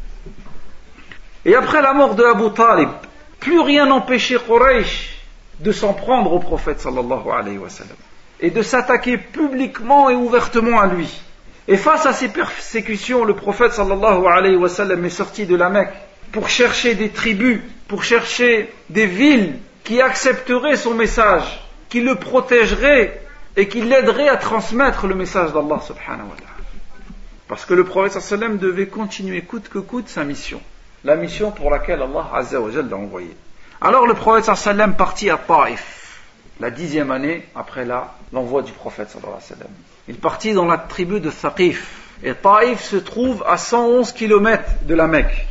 Et 1.46 1.54
après 1.54 1.82
la 1.82 1.92
mort 1.92 2.14
de 2.14 2.24
Abu 2.24 2.50
Talib, 2.54 2.88
plus 3.38 3.60
rien 3.60 3.86
n'empêchait 3.86 4.38
Quraysh 4.38 5.14
de 5.60 5.72
s'en 5.72 5.92
prendre 5.92 6.32
au 6.32 6.38
prophète 6.38 6.80
sallallahu 6.80 7.30
alayhi 7.30 7.58
wa 7.58 7.68
sallam 7.68 7.96
et 8.40 8.50
de 8.50 8.62
s'attaquer 8.62 9.18
publiquement 9.18 10.10
et 10.10 10.14
ouvertement 10.14 10.80
à 10.80 10.86
lui. 10.86 11.08
Et 11.68 11.76
face 11.76 12.06
à 12.06 12.12
ces 12.12 12.28
persécutions, 12.28 13.24
le 13.24 13.34
prophète 13.34 13.72
sallallahu 13.72 14.26
alayhi 14.26 14.56
wa 14.56 14.68
sallam 14.68 15.04
est 15.04 15.10
sorti 15.10 15.46
de 15.46 15.56
la 15.56 15.68
Mecque 15.68 15.92
pour 16.32 16.48
chercher 16.48 16.94
des 16.94 17.10
tribus, 17.10 17.60
pour 17.88 18.04
chercher 18.04 18.72
des 18.90 19.06
villes 19.06 19.54
qui 19.84 20.00
accepteraient 20.00 20.76
son 20.76 20.94
message, 20.94 21.62
qui 21.88 22.00
le 22.00 22.16
protégeraient 22.16 23.20
et 23.59 23.67
qui 23.67 23.81
l'aiderait 23.81 24.29
à 24.29 24.37
transmettre 24.37 25.05
le 25.05 25.15
message 25.15 25.51
d'Allah 25.51 25.81
subhanahu 25.85 26.29
wa 26.29 26.35
ta'ala. 26.37 26.63
Parce 27.49 27.65
que 27.65 27.73
le 27.73 27.83
prophète 27.83 28.21
sallam 28.21 28.57
devait 28.57 28.87
continuer 28.87 29.41
coûte 29.41 29.67
que 29.67 29.79
coûte 29.79 30.07
sa 30.07 30.23
mission. 30.23 30.61
La 31.03 31.17
mission 31.17 31.51
pour 31.51 31.69
laquelle 31.69 32.01
Allah 32.01 32.29
azza 32.33 32.61
wa 32.61 32.69
l'a 32.71 32.95
envoyé. 32.95 33.35
Alors 33.81 34.07
le 34.07 34.13
prophète 34.13 34.55
sallam 34.55 34.95
partit 34.95 35.29
à 35.29 35.35
Taif, 35.35 36.21
la 36.61 36.71
dixième 36.71 37.11
année 37.11 37.45
après 37.53 37.85
l'envoi 38.31 38.61
du 38.61 38.71
prophète 38.71 39.09
sallallahu 39.09 39.33
alayhi 39.33 39.49
wa 39.49 39.57
sallam. 39.57 39.73
Il 40.07 40.15
partit 40.15 40.53
dans 40.53 40.65
la 40.65 40.77
tribu 40.77 41.19
de 41.19 41.29
Thaqif. 41.29 41.99
Et 42.23 42.35
Taif 42.35 42.81
se 42.81 42.95
trouve 42.95 43.43
à 43.45 43.57
111 43.57 44.13
km 44.13 44.63
de 44.83 44.95
la 44.95 45.07
Mecque. 45.07 45.47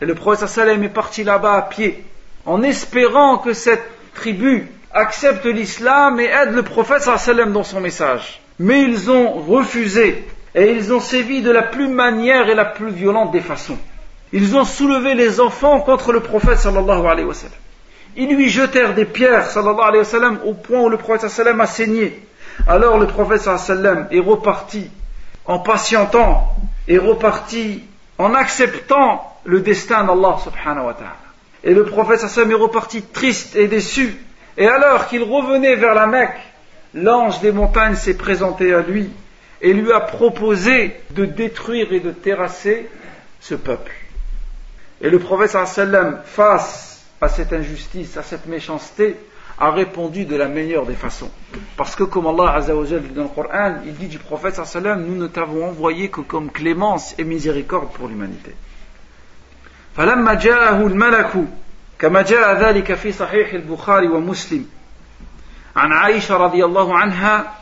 Et 0.00 0.06
le 0.06 0.14
prophète 0.14 0.48
sallam 0.48 0.80
est 0.84 0.88
parti 0.88 1.24
là-bas 1.24 1.54
à 1.54 1.62
pied, 1.62 2.04
en 2.46 2.62
espérant 2.62 3.38
que 3.38 3.52
cette 3.52 3.82
tribu 4.14 4.70
acceptent 4.94 5.46
l'islam 5.46 6.20
et 6.20 6.26
aident 6.26 6.54
le 6.54 6.62
prophète 6.62 7.02
sallam 7.02 7.52
dans 7.52 7.64
son 7.64 7.80
message. 7.80 8.40
Mais 8.58 8.82
ils 8.82 9.10
ont 9.10 9.32
refusé 9.32 10.24
Et 10.54 10.72
ils 10.72 10.92
ont 10.92 11.00
sévi 11.00 11.40
de 11.40 11.50
la 11.50 11.62
plus 11.62 11.88
manière 11.88 12.48
et 12.48 12.54
la 12.54 12.66
plus 12.66 12.90
violente 12.90 13.32
des 13.32 13.40
façons. 13.40 13.78
Ils 14.32 14.54
ont 14.56 14.64
soulevé 14.64 15.14
les 15.14 15.40
enfants 15.40 15.80
contre 15.80 16.12
le 16.12 16.20
prophète 16.20 16.58
sallallahu 16.58 17.06
alayhi 17.06 17.26
wa 17.26 17.34
sallam. 17.34 17.56
Ils 18.16 18.34
lui 18.34 18.50
jetèrent 18.50 18.94
des 18.94 19.06
pierres 19.06 19.46
sallallahu 19.46 19.80
alayhi 19.80 19.98
wa 19.98 20.04
sallam 20.04 20.38
au 20.44 20.52
point 20.52 20.80
où 20.80 20.88
le 20.90 20.98
prophète 20.98 21.30
sallallahu 21.30 21.60
a 21.60 21.66
saigné. 21.66 22.20
Alors 22.66 22.98
le 22.98 23.06
prophète 23.06 23.40
sallam 23.40 24.08
est 24.10 24.20
reparti 24.20 24.90
en 25.46 25.58
patientant, 25.58 26.54
est 26.86 26.98
reparti 26.98 27.84
en 28.18 28.34
acceptant 28.34 29.36
le 29.44 29.60
destin 29.60 30.04
d'Allah 30.04 30.36
subhanahu 30.44 30.86
wa 30.86 30.94
ta'ala. 30.94 31.16
Et 31.64 31.72
le 31.72 31.84
prophète 31.84 32.20
sallallahu 32.20 32.52
est 32.52 32.62
reparti 32.62 33.02
triste 33.02 33.56
et 33.56 33.68
déçu. 33.68 34.18
Et 34.56 34.66
alors 34.66 35.08
qu'il 35.08 35.22
revenait 35.22 35.76
vers 35.76 35.94
la 35.94 36.06
Mecque, 36.06 36.40
l'ange 36.94 37.40
des 37.40 37.52
montagnes 37.52 37.94
s'est 37.94 38.16
présenté 38.16 38.74
à 38.74 38.80
lui 38.80 39.10
et 39.60 39.72
lui 39.72 39.92
a 39.92 40.00
proposé 40.00 40.96
de 41.10 41.24
détruire 41.24 41.92
et 41.92 42.00
de 42.00 42.10
terrasser 42.10 42.88
ce 43.40 43.54
peuple. 43.54 43.92
Et 45.00 45.08
le 45.08 45.18
prophète 45.18 45.50
sallam, 45.66 46.20
face 46.24 47.04
à 47.20 47.28
cette 47.28 47.52
injustice, 47.52 48.16
à 48.16 48.22
cette 48.22 48.46
méchanceté, 48.46 49.16
a 49.58 49.70
répondu 49.70 50.24
de 50.24 50.34
la 50.36 50.48
meilleure 50.48 50.86
des 50.86 50.94
façons. 50.94 51.30
Parce 51.76 51.94
que 51.94 52.02
comme 52.04 52.26
Allah 52.26 52.54
Azzawajal 52.56 53.12
dans 53.12 53.22
le 53.22 53.28
Coran, 53.28 53.76
il 53.84 53.94
dit 53.94 54.08
du 54.08 54.18
prophète 54.18 54.56
sallam, 54.64 55.04
nous 55.04 55.16
ne 55.16 55.28
t'avons 55.28 55.66
envoyé 55.66 56.08
que 56.08 56.20
comme 56.20 56.50
clémence 56.50 57.14
et 57.18 57.24
miséricorde 57.24 57.90
pour 57.92 58.08
l'humanité. 58.08 58.54
كما 62.02 62.22
جاء 62.22 62.54
ذلك 62.54 62.94
في 62.94 63.12
صحيح 63.12 63.52
البخاري 63.52 64.08
ومسلم. 64.08 64.66
عن 65.76 65.92
عائشة 65.92 66.36
رضي 66.36 66.64
الله 66.64 66.98
عنها 66.98 67.54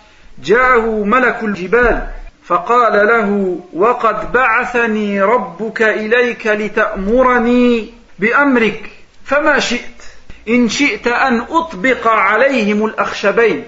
جاءه 0.44 1.04
ملك 1.04 1.42
الجبال 1.42 2.06
فقال 2.44 3.06
له 3.06 3.60
وقد 3.72 4.32
بعثني 4.32 5.22
ربك 5.22 5.82
إليك 5.82 6.46
لتأمرني 6.46 7.90
بأمرك 8.18 8.90
فما 9.24 9.58
شئت 9.58 10.02
إن 10.48 10.68
شئت 10.68 11.06
أن 11.06 11.40
أطبق 11.40 12.08
عليهم 12.08 12.84
الأخشبين 12.84 13.64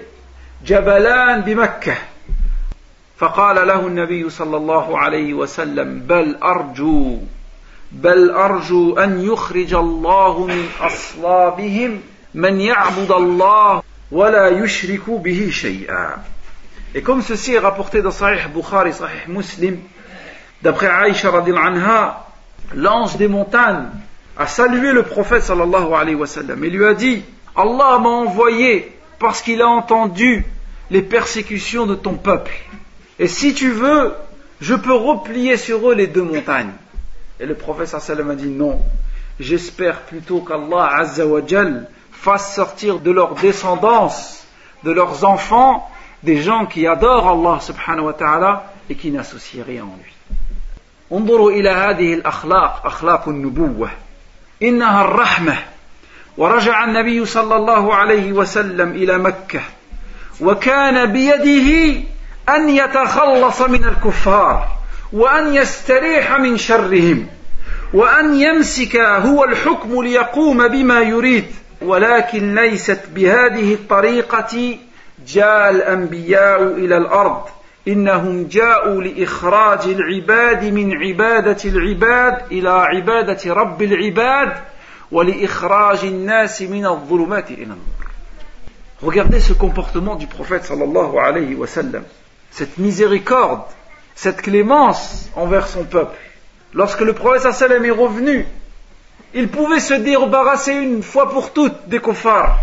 جبلان 0.65 1.41
بمكة. 1.41 1.95
فقال 3.17 3.67
له 3.67 3.87
النبي 3.87 4.29
صلى 4.29 4.57
الله 4.57 4.99
عليه 4.99 5.33
وسلم 5.33 5.99
بل 5.99 6.35
أرجو 6.43 7.19
بل 7.92 8.30
ارجو 8.30 8.98
ان 8.98 9.20
يخرج 9.20 9.74
الله 9.74 10.46
من 10.46 10.68
اصلابهم 10.80 12.00
من 12.34 12.60
يعبد 12.60 13.10
الله 13.10 13.82
ولا 14.12 14.48
يشرك 14.48 15.10
به 15.10 15.50
شيئا 15.52 16.18
Et 16.94 17.02
comme 17.02 17.22
ceci 17.22 17.52
est 17.52 17.58
rapporté 17.58 18.00
dans 18.00 18.10
Sahih 18.10 18.48
Bukhari, 18.52 18.94
Sahih 18.94 19.28
Muslim, 19.28 19.78
d'après 20.62 20.86
Aïcha 20.86 21.30
anha, 21.30 22.26
l'ange 22.74 23.16
des 23.18 23.28
montagnes 23.28 23.88
a 24.38 24.46
salué 24.46 24.92
le 24.92 25.02
prophète 25.02 25.42
sallallahu 25.42 25.92
alayhi 25.92 26.14
wa 26.14 26.26
sallam 26.26 26.64
et 26.64 26.70
lui 26.70 26.84
a 26.86 26.94
dit 26.94 27.22
Allah 27.56 27.98
m'a 27.98 28.08
envoyé 28.08 28.92
parce 29.18 29.42
qu'il 29.42 29.60
a 29.60 29.68
entendu 29.68 30.46
les 30.90 31.02
persécutions 31.02 31.86
de 31.86 31.94
ton 31.94 32.14
peuple. 32.14 32.52
Et 33.18 33.26
si 33.26 33.52
tu 33.52 33.70
veux, 33.70 34.14
je 34.60 34.74
peux 34.74 34.94
replier 34.94 35.56
sur 35.56 35.90
eux 35.90 35.94
les 35.94 36.06
deux 36.06 36.22
montagnes. 36.22 36.72
Et 37.40 37.46
le 37.46 37.54
prophète 37.54 37.88
sallallahu 37.88 38.32
a 38.32 38.34
dit 38.34 38.48
non. 38.48 38.80
J'espère 39.38 40.00
plutôt 40.00 40.40
qu'Allah 40.40 40.96
azza 40.96 41.26
wa 41.26 41.40
fasse 42.10 42.54
sortir 42.54 42.98
de 42.98 43.10
leur 43.12 43.34
descendance, 43.36 44.44
de 44.82 44.90
leurs 44.90 45.24
enfants, 45.24 45.88
des 46.22 46.42
gens 46.42 46.66
qui 46.66 46.86
adorent 46.86 47.28
Allah 47.28 47.60
subhanahu 47.60 48.06
wa 48.06 48.12
ta'ala 48.12 48.72
et 48.90 48.96
qui 48.96 49.10
n'associent 49.10 49.64
rien 49.64 49.84
en 49.84 49.96
lui. 50.02 50.12
انظروا 51.12 51.50
إلى 51.50 51.70
هذه 51.70 52.14
الأخلاق 52.14 52.86
أخلاق 52.86 53.28
النبوة 53.28 53.90
إنها 54.62 55.04
الرحمة 55.04 55.56
ورجع 56.36 56.84
النبي 56.84 57.26
صلى 57.26 57.56
الله 57.56 57.94
عليه 57.94 58.32
وسلم 58.32 58.90
إلى 58.90 59.18
مكة 59.18 59.60
وكان 60.40 61.12
بيده 61.12 62.00
أن 62.48 62.68
يتخلص 62.68 63.60
من 63.62 63.84
الكفار 63.84 64.68
وأن 65.13 65.53
يستريح 65.55 66.39
من 66.39 66.57
شرهم 66.57 67.27
وأن 67.93 68.35
يمسك 68.35 68.95
هو 68.97 69.43
الحكم 69.43 70.03
ليقوم 70.03 70.67
بما 70.67 71.01
يريد. 71.01 71.45
ولكن 71.81 72.55
ليست 72.55 72.99
بهذه 73.15 73.73
الطريقة 73.73 74.77
جاء 75.27 75.69
الأنبياء 75.69 76.63
إلى 76.63 76.97
الأرض. 76.97 77.41
إنهم 77.87 78.47
جاءوا 78.47 79.03
لإخراج 79.03 79.79
العباد 79.87 80.63
من 80.63 80.93
عبادة 80.97 81.57
العباد 81.65 82.41
إلى 82.51 82.69
عبادة 82.69 83.53
رب 83.53 83.81
العباد 83.81 84.53
ولإخراج 85.11 85.99
الناس 86.03 86.61
من 86.61 86.85
الظلمات 86.85 87.51
إلى 87.51 87.63
النور. 87.63 88.03
Regardez 89.03 89.41
ce 89.41 89.53
comportement 89.53 90.15
du 90.15 90.27
prophète 90.27 90.63
sallallahu 90.63 91.17
alayhi 91.17 91.55
wa 91.55 91.67
sallam, 91.67 92.03
cette 92.51 92.77
miséricorde, 92.77 93.65
cette 94.15 94.41
clémence 94.41 95.29
envers 95.35 95.67
son 95.67 95.83
peuple. 95.83 96.17
Lorsque 96.73 97.01
le 97.01 97.13
prophète 97.13 97.53
sallam 97.53 97.85
est 97.85 97.91
revenu, 97.91 98.45
il 99.33 99.47
pouvait 99.49 99.79
se 99.79 99.93
débarrasser 99.93 100.73
une 100.73 101.03
fois 101.03 101.29
pour 101.29 101.53
toutes 101.53 101.87
des 101.87 101.99
kuffars. 101.99 102.59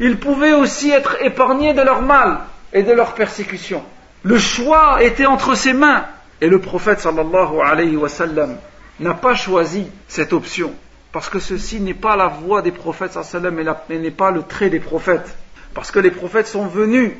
ils 0.00 0.18
pouvaient 0.18 0.52
aussi 0.52 0.90
être 0.90 1.16
épargnés 1.22 1.72
de 1.72 1.82
leur 1.82 2.02
mal 2.02 2.40
et 2.72 2.82
de 2.82 2.92
leur 2.92 3.14
persécution. 3.14 3.82
Le 4.22 4.38
choix 4.38 5.02
était 5.02 5.26
entre 5.26 5.54
ses 5.54 5.72
mains 5.72 6.04
et 6.40 6.48
le 6.48 6.58
prophète 6.60 7.00
sallallahu 7.00 7.60
alayhi 7.62 7.96
wa 7.96 8.08
sallam 8.08 8.56
n'a 9.00 9.14
pas 9.14 9.34
choisi 9.34 9.86
cette 10.08 10.32
option 10.32 10.72
parce 11.12 11.28
que 11.28 11.38
ceci 11.38 11.80
n'est 11.80 11.94
pas 11.94 12.16
la 12.16 12.26
voie 12.28 12.62
des 12.62 12.72
prophètes 12.72 13.12
sallam 13.22 13.58
et 13.90 13.98
n'est 13.98 14.10
pas 14.10 14.30
le 14.30 14.42
trait 14.42 14.70
des 14.70 14.80
prophètes 14.80 15.36
parce 15.74 15.90
que 15.90 16.00
les 16.00 16.10
prophètes 16.10 16.46
sont 16.46 16.66
venus 16.66 17.12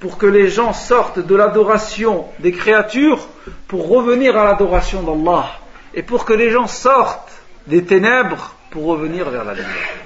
pour 0.00 0.18
que 0.18 0.26
les 0.26 0.48
gens 0.48 0.72
sortent 0.72 1.20
de 1.20 1.36
l'adoration 1.36 2.26
des 2.40 2.52
créatures 2.52 3.28
pour 3.68 3.88
revenir 3.88 4.36
à 4.36 4.44
l'adoration 4.44 5.02
d'Allah 5.02 5.46
et 5.94 6.02
pour 6.02 6.24
que 6.24 6.32
les 6.32 6.50
gens 6.50 6.66
sortent 6.66 7.30
des 7.66 7.84
ténèbres 7.84 8.54
pour 8.70 8.86
revenir 8.86 9.30
vers 9.30 9.44
la 9.44 9.54
lumière. 9.54 9.96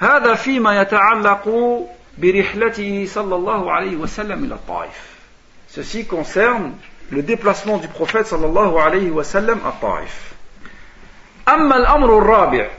هذا 0.00 0.34
فيما 0.34 0.80
يتعلق 0.80 1.48
برحلته 2.18 3.06
صلى 3.06 3.34
الله 3.34 3.72
عليه 3.72 3.96
وسلم 3.96 4.44
إلى 4.44 4.54
الطائف 4.54 5.14
Ceci 5.68 6.06
concerne 6.06 6.72
le 7.10 7.22
déplacement 7.22 7.78
du 7.78 7.88
prophète 7.88 8.26
صلى 8.26 8.46
الله 8.46 8.82
عليه 8.82 9.10
وسلم 9.10 9.60
à 9.64 9.72
Taif. 9.80 10.34
أما 11.48 11.76
الأمر 11.76 12.18
الرابع 12.18 12.70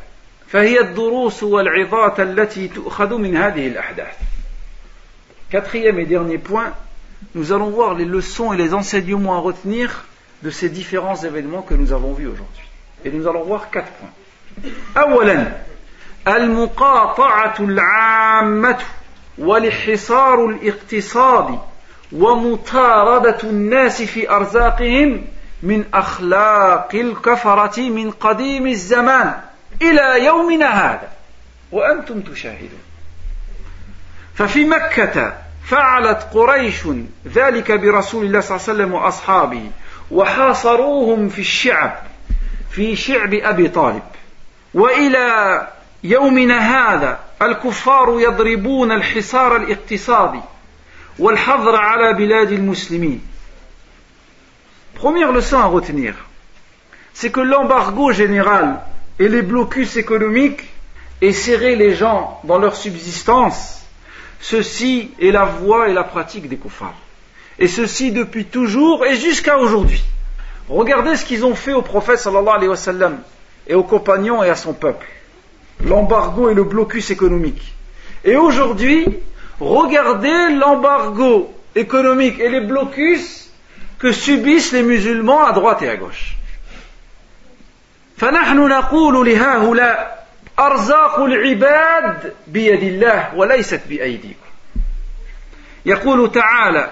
فهي 0.48 0.80
الدروس 0.80 1.44
والعظات 1.44 2.20
التي 2.20 2.68
تؤخذ 2.68 3.18
من 3.18 3.38
هذه 3.38 3.68
الأحداث. 3.68 4.16
Quatrième 5.50 6.00
et 6.00 6.06
dernier 6.06 6.38
point, 6.38 6.74
nous 7.34 7.52
allons 7.52 7.70
voir 7.70 7.94
les 7.94 8.06
leçons 8.06 8.54
et 8.54 8.58
les 8.58 8.74
enseignements 8.74 9.36
à 9.36 9.40
retenir 9.40 10.06
de 10.44 10.50
ces 10.50 10.70
différents 10.70 11.16
événements 11.16 11.62
que 11.62 11.74
nous 11.74 11.94
avons 11.94 12.14
vus 12.14 12.28
aujourd'hui. 12.28 12.66
Et 13.04 13.12
nous 13.12 13.28
allons 13.28 13.44
voir 13.44 13.70
quatre 13.70 13.92
points. 13.92 14.14
أولا 14.98 15.52
المقاطعة 16.28 17.56
العامة 17.60 18.78
والحصار 19.38 20.46
الاقتصادي 20.46 21.60
ومطاردة 22.12 23.38
الناس 23.44 24.02
في 24.02 24.30
أرزاقهم 24.30 25.26
من 25.64 25.86
أخلاق 25.94 26.96
الكفرة 26.96 27.82
من 27.90 28.12
قديم 28.12 28.68
الزمان 28.68 29.34
إلى 29.82 30.26
يومنا 30.26 30.68
هذا 30.68 31.10
وأنتم 31.72 32.22
تشاهدون 32.22 32.80
ففي 34.41 34.65
مكة 34.65 35.33
فعلت 35.65 36.29
قريش 36.33 36.81
ذلك 37.29 37.73
برسول 37.73 38.27
الله 38.27 38.41
صلى 38.41 38.57
الله 38.57 38.69
عليه 38.69 38.73
وسلم 38.73 38.95
وأصحابه 38.95 39.71
وحاصروهم 40.11 41.29
في 41.29 41.39
الشعب 41.39 41.99
في 42.71 42.97
شعب 42.97 43.35
أبي 43.35 43.69
طالب. 43.69 44.03
وإلى 44.75 45.69
يومنا 46.05 46.59
هذا 46.59 47.19
الكفار 47.43 48.21
يضربون 48.21 48.93
الحصار 48.93 49.57
الاقتصادي 49.57 50.41
والحظر 51.19 51.77
على 51.77 52.13
بلاد 52.13 52.53
المسلمين. 52.53 53.21
Première 54.95 55.33
leçon 55.33 55.59
à 55.59 55.67
retenir, 55.67 56.15
c'est 57.13 57.31
que 57.31 57.41
l'embargo 57.41 58.13
général 58.13 58.81
et 59.19 59.29
les 59.29 59.43
blocus 59.43 59.97
économiques 59.97 60.65
et 61.21 61.35
serrer 61.35 61.77
les 61.77 61.95
gens 61.95 62.41
dans 62.45 62.59
leur 62.59 62.75
subsistance, 62.75 63.80
ceci 64.40 65.12
est 65.20 65.32
la 65.32 65.46
voie 65.46 65.90
et 65.90 65.94
la 65.94 66.04
pratique 66.04 66.48
des 66.50 66.58
kuffars. 66.58 66.94
Et 67.58 67.68
ceci 67.68 68.12
depuis 68.12 68.46
toujours 68.46 69.06
et 69.06 69.16
jusqu'à 69.16 69.58
aujourd'hui. 69.58 70.04
Regardez 70.68 71.16
ce 71.16 71.26
qu'ils 71.26 71.46
ont 71.46 71.56
fait 71.56 71.74
au 71.74 71.82
prophète 71.82 72.20
sallallahu 72.20 72.56
alayhi 72.56 72.70
wa 72.70 72.76
sallam 72.76 73.20
et 73.68 73.76
aux 73.76 73.84
compagnons 73.84 74.44
et 74.44 74.50
à 74.50 74.56
son 74.56 74.74
peuple 74.74 75.08
l'embargo 75.84 76.50
et 76.50 76.54
le 76.54 76.64
blocus 76.64 77.12
économique. 77.12 77.74
Et 78.24 78.36
aujourd'hui, 78.36 79.06
regardez 79.60 80.50
l'embargo 80.56 81.54
économique 81.76 82.40
et 82.40 82.50
les 82.50 82.62
blocus 82.62 83.50
que 84.00 84.12
subissent 84.12 84.72
les 84.72 84.84
musulmans 84.84 85.46
à 85.46 85.52
droite 85.52 85.82
et 85.82 85.90
à 85.90 85.98
gauche. 85.98 86.36
فنحن 88.18 88.58
نقول 88.68 89.28
لهؤلاء 89.28 90.19
أرزاق 90.61 91.21
العباد 91.21 92.35
بيد 92.47 92.83
الله 92.83 93.35
وليست 93.35 93.81
بأيديكم. 93.89 94.51
يقول 95.87 96.33
تعالى 96.33 96.91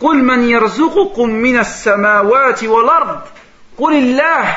قل 0.00 0.24
من 0.24 0.42
يرزقكم 0.42 1.30
من 1.30 1.58
السماوات 1.58 2.64
والأرض 2.64 3.20
قل 3.78 3.92
الله. 3.92 4.56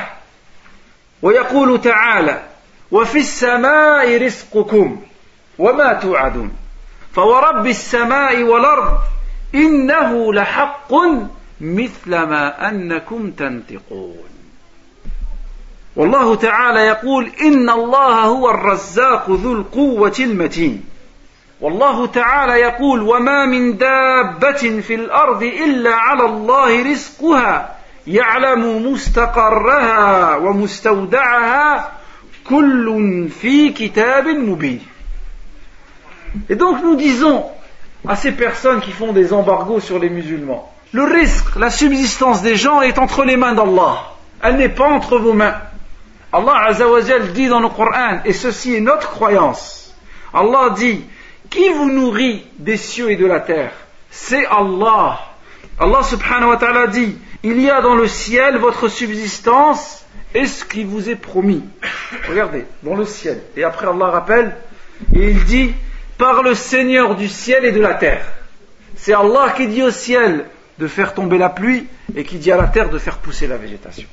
ويقول 1.21 1.81
تعالى 1.81 2.43
وفي 2.91 3.19
السماء 3.19 4.25
رزقكم 4.25 5.01
وما 5.59 5.93
توعدون 5.93 6.55
فورب 7.15 7.67
السماء 7.67 8.43
والأرض 8.43 8.97
إنه 9.55 10.33
لحق 10.33 10.91
مثل 11.61 12.09
ما 12.09 12.69
أنكم 12.69 13.31
تنطقون. 13.31 14.32
والله 15.96 16.34
تعالى 16.34 16.80
يقول 16.80 17.30
إن 17.42 17.70
الله 17.70 18.24
هو 18.24 18.50
الرزاق 18.50 19.30
ذو 19.30 19.52
القوة 19.52 20.16
المتين 20.20 20.84
والله 21.60 22.06
تعالى 22.06 22.52
يقول 22.52 23.02
وما 23.02 23.46
من 23.46 23.76
دابة 23.76 24.80
في 24.80 24.94
الأرض 24.94 25.42
إلا 25.42 25.94
على 25.94 26.24
الله 26.24 26.90
رزقها 26.90 27.76
يعلم 28.06 28.92
مستقرها 28.92 30.36
ومستودعها 30.36 31.92
كل 32.48 33.28
في 33.40 33.68
كتاب 33.68 34.28
مبين 34.28 34.80
Et 36.50 36.56
donc 36.56 36.82
nous 36.82 36.94
disons 36.94 37.46
à 38.06 38.14
ces 38.14 38.32
personnes 38.32 38.80
qui 38.80 38.92
font 38.92 39.12
des 39.12 39.32
embargos 39.32 39.80
sur 39.80 39.98
les 39.98 40.10
musulmans, 40.10 40.70
le 40.92 41.04
risque, 41.04 41.56
la 41.56 41.70
subsistance 41.70 42.42
des 42.42 42.56
gens 42.56 42.82
est 42.82 42.98
entre 42.98 43.24
les 43.24 43.36
mains 43.36 43.54
d'Allah. 43.54 44.12
Elle 44.42 44.56
n'est 44.56 44.68
pas 44.68 44.88
entre 44.88 45.18
vos 45.18 45.32
mains. 45.32 45.56
Allah 46.33 46.65
Azzawajal 46.69 47.31
dit 47.31 47.47
dans 47.47 47.59
le 47.59 47.69
Coran, 47.69 48.21
et 48.25 48.33
ceci 48.33 48.75
est 48.75 48.81
notre 48.81 49.11
croyance. 49.11 49.93
Allah 50.33 50.71
dit, 50.75 51.03
qui 51.51 51.69
vous 51.69 51.91
nourrit 51.91 52.47
des 52.57 52.75
cieux 52.75 53.11
et 53.11 53.15
de 53.15 53.27
la 53.27 53.39
terre? 53.39 53.71
C'est 54.09 54.47
Allah. 54.47 55.19
Allah 55.79 56.01
subhanahu 56.01 56.49
wa 56.49 56.57
ta'ala 56.57 56.87
dit, 56.87 57.15
il 57.43 57.61
y 57.61 57.69
a 57.69 57.81
dans 57.81 57.93
le 57.93 58.07
ciel 58.07 58.57
votre 58.57 58.87
subsistance 58.87 60.05
et 60.33 60.47
ce 60.47 60.65
qui 60.65 60.83
vous 60.83 61.07
est 61.07 61.15
promis. 61.15 61.63
Regardez, 62.27 62.65
dans 62.81 62.95
le 62.95 63.05
ciel. 63.05 63.43
Et 63.55 63.63
après 63.63 63.85
Allah 63.85 64.07
rappelle, 64.07 64.55
et 65.13 65.29
il 65.29 65.43
dit, 65.45 65.73
par 66.17 66.41
le 66.41 66.55
Seigneur 66.55 67.15
du 67.15 67.27
ciel 67.27 67.63
et 67.63 67.71
de 67.71 67.79
la 67.79 67.93
terre. 67.93 68.25
C'est 68.95 69.13
Allah 69.13 69.53
qui 69.55 69.67
dit 69.67 69.83
au 69.83 69.91
ciel 69.91 70.45
de 70.79 70.87
faire 70.87 71.13
tomber 71.13 71.37
la 71.37 71.49
pluie 71.49 71.85
et 72.15 72.23
qui 72.23 72.37
dit 72.37 72.51
à 72.51 72.57
la 72.57 72.67
terre 72.67 72.89
de 72.89 72.97
faire 72.97 73.17
pousser 73.17 73.45
la 73.45 73.57
végétation. 73.57 74.07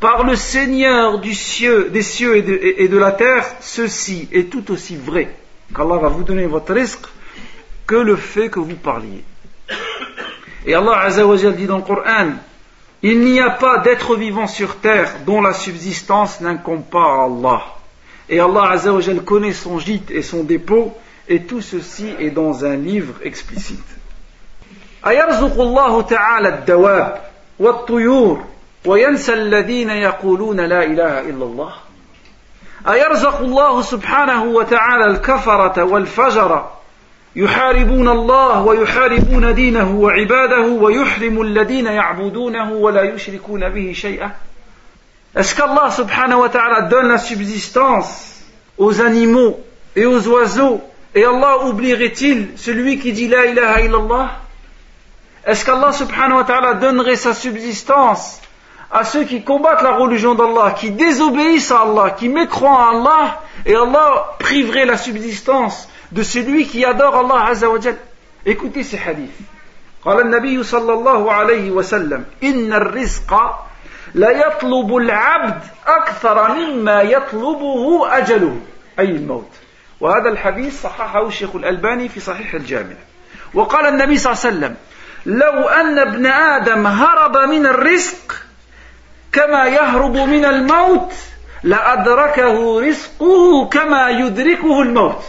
Par 0.00 0.24
le 0.24 0.34
Seigneur 0.34 1.18
des 1.18 1.34
cieux 1.34 1.90
et 2.36 2.42
de, 2.42 2.58
et 2.78 2.88
de 2.88 2.96
la 2.96 3.12
terre, 3.12 3.44
ceci 3.60 4.28
est 4.32 4.50
tout 4.50 4.70
aussi 4.72 4.96
vrai 4.96 5.28
qu'Allah 5.74 5.98
va 5.98 6.08
vous 6.08 6.22
donner 6.22 6.46
votre 6.46 6.72
risque 6.72 7.06
que 7.86 7.96
le 7.96 8.16
fait 8.16 8.48
que 8.48 8.60
vous 8.60 8.76
parliez. 8.76 9.22
Et 10.64 10.74
Allah 10.74 11.00
Azzawajal 11.00 11.54
dit 11.54 11.66
dans 11.66 11.76
le 11.76 11.82
Coran, 11.82 12.30
il 13.02 13.20
n'y 13.20 13.40
a 13.40 13.50
pas 13.50 13.78
d'être 13.78 14.16
vivant 14.16 14.46
sur 14.46 14.76
terre 14.76 15.12
dont 15.26 15.42
la 15.42 15.52
subsistance 15.52 16.40
n'incombe 16.40 16.84
pas 16.84 17.04
à 17.04 17.24
Allah. 17.24 17.62
Et 18.28 18.40
Allah 18.40 18.70
Azzawajal 18.70 19.22
connaît 19.22 19.52
son 19.52 19.78
gîte 19.78 20.10
et 20.10 20.22
son 20.22 20.44
dépôt, 20.44 20.94
et 21.28 21.42
tout 21.42 21.60
ceci 21.60 22.06
est 22.18 22.30
dans 22.30 22.64
un 22.64 22.76
livre 22.76 23.14
explicite. 23.22 23.84
وينسى 28.84 29.32
الذين 29.32 29.90
يقولون 29.90 30.60
لا 30.60 30.84
إله 30.84 31.20
إلا 31.20 31.44
الله 31.44 31.72
أيرزق 32.88 33.40
الله 33.40 33.82
سبحانه 33.82 34.44
وتعالى 34.44 35.04
الكفرة 35.04 35.84
والفجر 35.84 36.70
يحاربون 37.36 38.08
الله 38.08 38.62
ويحاربون 38.62 39.54
دينه 39.54 39.96
وعباده 40.00 40.66
ويحرم 40.66 41.42
الذين 41.42 41.86
يعبدونه 41.86 42.72
ولا 42.72 43.02
يشركون 43.02 43.68
به 43.68 43.92
شيئا 43.92 44.30
Est-ce 45.32 45.54
qu'Allah 45.54 45.92
subhanahu 45.92 46.40
wa 46.40 46.48
ta'ala 46.48 46.82
donne 46.82 47.06
la 47.06 47.18
subsistance 47.18 48.42
aux 48.76 49.00
animaux 49.00 49.60
et 49.94 50.04
aux 50.04 50.26
oiseaux 50.26 50.80
et 51.14 51.24
Allah 51.24 51.66
oublierait-il 51.66 52.48
celui 52.56 52.98
qui 52.98 53.12
dit 53.12 53.28
la 53.28 53.46
ilaha 53.46 53.80
illallah 53.80 54.30
Est-ce 55.46 55.64
qu'Allah 55.64 55.92
subhanahu 55.92 56.38
wa 56.38 56.44
ta'ala 56.44 56.74
donnerait 56.74 57.14
sa 57.14 57.32
subsistance 57.32 58.40
à 58.91 59.03
ceux 59.03 59.23
qui 59.23 59.43
combattent 59.43 59.81
la 59.81 59.97
religion 59.97 60.35
d'Allah, 60.35 60.75
qui 60.77 60.91
désobéissent 60.91 61.71
à 61.71 61.81
Allah, 61.81 62.11
qui 62.11 62.29
mécroient 62.29 62.85
à 62.85 62.89
Allah, 62.91 63.41
et 63.65 63.75
Allah 63.75 64.35
priverait 64.39 64.85
la 64.85 64.97
subsistance 64.97 65.89
de 66.11 66.23
celui 66.23 66.65
qui 66.65 66.85
adore 66.85 67.15
Allah 67.15 67.47
Azza 67.47 67.69
wa 67.69 67.79
Jal. 67.79 67.97
Écoutez 68.45 68.83
ces 68.83 68.97
hadiths. 68.97 69.41
قال 70.05 70.19
النبي 70.21 70.63
صلى 70.63 70.93
الله 70.93 71.31
عليه 71.31 71.71
وسلم 71.71 72.25
إن 72.43 72.73
الرزق 72.73 73.33
لا 74.13 74.29
يطلب 74.29 74.95
العبد 74.95 75.61
أكثر 75.87 76.53
مما 76.53 77.01
يطلبه 77.01 78.17
أجله 78.17 78.59
أي 78.99 79.05
الموت 79.05 79.49
وهذا 79.99 80.29
الحديث 80.29 80.81
صححه 80.81 81.27
الشيخ 81.27 81.55
الألباني 81.55 82.09
في 82.09 82.19
صحيح 82.19 82.53
الجامع 82.53 82.95
وقال 83.53 83.85
النبي 83.85 84.17
صلى 84.17 84.33
الله 84.33 84.45
عليه 84.45 84.57
وسلم 84.57 84.75
لو 85.25 85.67
أن 85.67 85.99
ابن 85.99 86.25
آدم 86.25 86.87
هرب 86.87 87.37
من 87.37 87.65
الرزق 87.65 88.35
كما 89.32 89.64
يهرب 89.64 90.16
من 90.16 90.44
الموت 90.44 91.12
لأدركه 91.62 92.80
رزقه 92.80 93.68
كما 93.68 94.10
يدركه 94.10 94.82
الموت. 94.82 95.22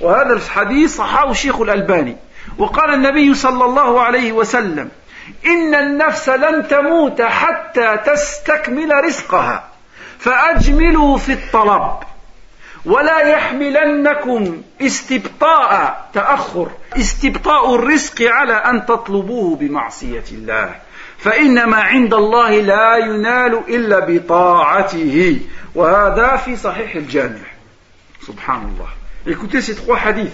وهذا 0.00 0.32
الحديث 0.32 0.96
صححه 0.96 1.30
الشيخ 1.30 1.60
الألباني. 1.60 2.16
وقال 2.58 2.94
النبي 2.94 3.34
صلى 3.34 3.64
الله 3.64 4.02
عليه 4.02 4.32
وسلم 4.32 4.88
إن 5.46 5.74
النفس 5.74 6.28
لن 6.28 6.68
تموت 6.68 7.22
حتى 7.22 7.96
تستكمل 8.06 9.04
رزقها 9.04 9.68
فأجملوا 10.18 11.18
في 11.18 11.32
الطلب. 11.32 11.92
ولا 12.86 13.18
يحملنكم 13.18 14.62
استبطاء 14.80 16.08
تأخر 16.14 16.68
استبطاء 16.96 17.74
الرزق 17.74 18.22
على 18.22 18.54
أن 18.54 18.86
تطلبوه 18.86 19.56
بمعصية 19.56 20.24
الله. 20.32 20.87
فإنما 21.17 21.77
عند 21.77 22.13
الله 22.13 22.61
لا 22.61 22.97
ينال 22.97 23.61
إلا 23.69 23.99
بطاعته 23.99 25.39
وهذا 25.75 26.35
في 26.35 26.55
صحيح 26.55 26.95
الجامع 26.95 27.47
سبحان 28.27 28.61
الله 28.61 28.89
Écoutez 29.25 29.61
ces 29.61 29.75
trois 29.75 29.97
hadiths. 29.97 30.31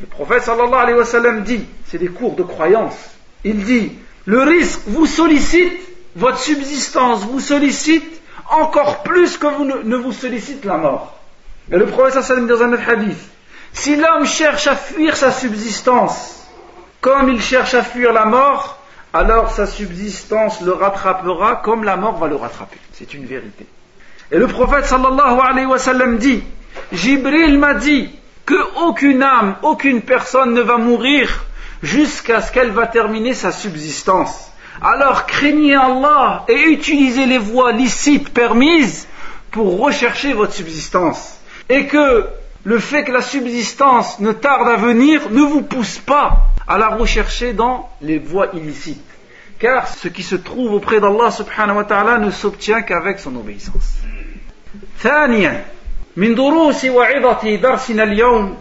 Le 0.00 0.06
prophète 0.06 0.44
sallallahu 0.44 0.74
alayhi 0.74 0.98
wa 0.98 1.04
sallam 1.04 1.42
dit, 1.42 1.64
c'est 1.86 1.98
des 1.98 2.08
cours 2.08 2.36
de 2.36 2.44
croyance, 2.44 2.94
il 3.42 3.64
dit, 3.64 3.92
le 4.24 4.42
risque 4.42 4.82
vous 4.86 5.06
sollicite, 5.06 5.72
votre 6.14 6.38
subsistance 6.38 7.24
vous 7.24 7.40
sollicite 7.40 8.20
encore 8.50 9.02
plus 9.02 9.36
que 9.36 9.46
vous 9.48 9.64
ne, 9.64 9.82
ne 9.82 9.96
vous 9.96 10.12
sollicite 10.12 10.64
la 10.64 10.76
mort. 10.76 11.18
Et 11.72 11.76
le 11.76 11.86
prophète 11.86 12.22
sallallahu 12.22 12.44
alayhi 12.44 12.52
wa 12.52 12.58
sallam 12.58 12.70
dans 12.70 12.76
un 12.76 12.80
autre 12.80 12.88
hadith, 12.88 13.28
si 13.72 13.96
l'homme 13.96 14.26
cherche 14.26 14.68
à 14.68 14.76
fuir 14.76 15.16
sa 15.16 15.32
subsistance, 15.32 16.46
comme 17.00 17.28
il 17.28 17.42
cherche 17.42 17.74
à 17.74 17.82
fuir 17.82 18.12
la 18.12 18.24
mort, 18.24 18.77
alors 19.13 19.51
sa 19.51 19.65
subsistance 19.65 20.61
le 20.61 20.73
rattrapera 20.73 21.57
comme 21.57 21.83
la 21.83 21.97
mort 21.97 22.17
va 22.17 22.27
le 22.27 22.35
rattraper. 22.35 22.77
C'est 22.93 23.13
une 23.13 23.25
vérité. 23.25 23.65
Et 24.31 24.37
le 24.37 24.47
prophète 24.47 24.85
sallallahu 24.85 25.39
alayhi 25.39 25.65
wa 25.65 25.79
sallam 25.79 26.17
dit, 26.17 26.43
Jibril 26.91 27.57
m'a 27.57 27.73
dit 27.73 28.09
que 28.45 28.55
aucune 28.83 29.23
âme, 29.23 29.55
aucune 29.63 30.01
personne 30.01 30.53
ne 30.53 30.61
va 30.61 30.77
mourir 30.77 31.45
jusqu'à 31.81 32.41
ce 32.41 32.51
qu'elle 32.51 32.71
va 32.71 32.85
terminer 32.85 33.33
sa 33.33 33.51
subsistance. 33.51 34.51
Alors 34.81 35.25
craignez 35.25 35.75
Allah 35.75 36.45
et 36.47 36.69
utilisez 36.69 37.25
les 37.25 37.37
voies 37.37 37.71
licites 37.71 38.29
permises 38.29 39.07
pour 39.51 39.79
rechercher 39.79 40.33
votre 40.33 40.53
subsistance. 40.53 41.39
Et 41.67 41.87
que 41.87 42.25
le 42.64 42.78
fait 42.78 43.04
que 43.04 43.12
la 43.12 43.20
subsistance 43.22 44.20
ne 44.20 44.32
tarde 44.32 44.68
à 44.68 44.76
venir 44.76 45.30
ne 45.30 45.42
vous 45.42 45.62
pousse 45.62 45.98
pas 45.98 46.48
à 46.66 46.78
la 46.78 46.88
rechercher 46.88 47.52
dans 47.52 47.90
les 48.00 48.18
voies 48.18 48.48
illicites. 48.54 49.04
Car 49.58 49.86
ce 49.86 50.08
qui 50.08 50.22
se 50.22 50.34
trouve 50.34 50.72
auprès 50.72 51.00
d'Allah 51.00 51.30
subhanahu 51.30 51.76
wa 51.76 51.84
ta'ala 51.84 52.18
ne 52.18 52.30
s'obtient 52.30 52.82
qu'avec 52.82 53.18
son 53.18 53.36
obéissance. 53.36 54.00
ثانيا 54.98 55.64
من 56.16 56.34
دروس 56.34 56.84
وعظة 56.84 57.56
درسنا 57.56 58.02
اليوم 58.02 58.56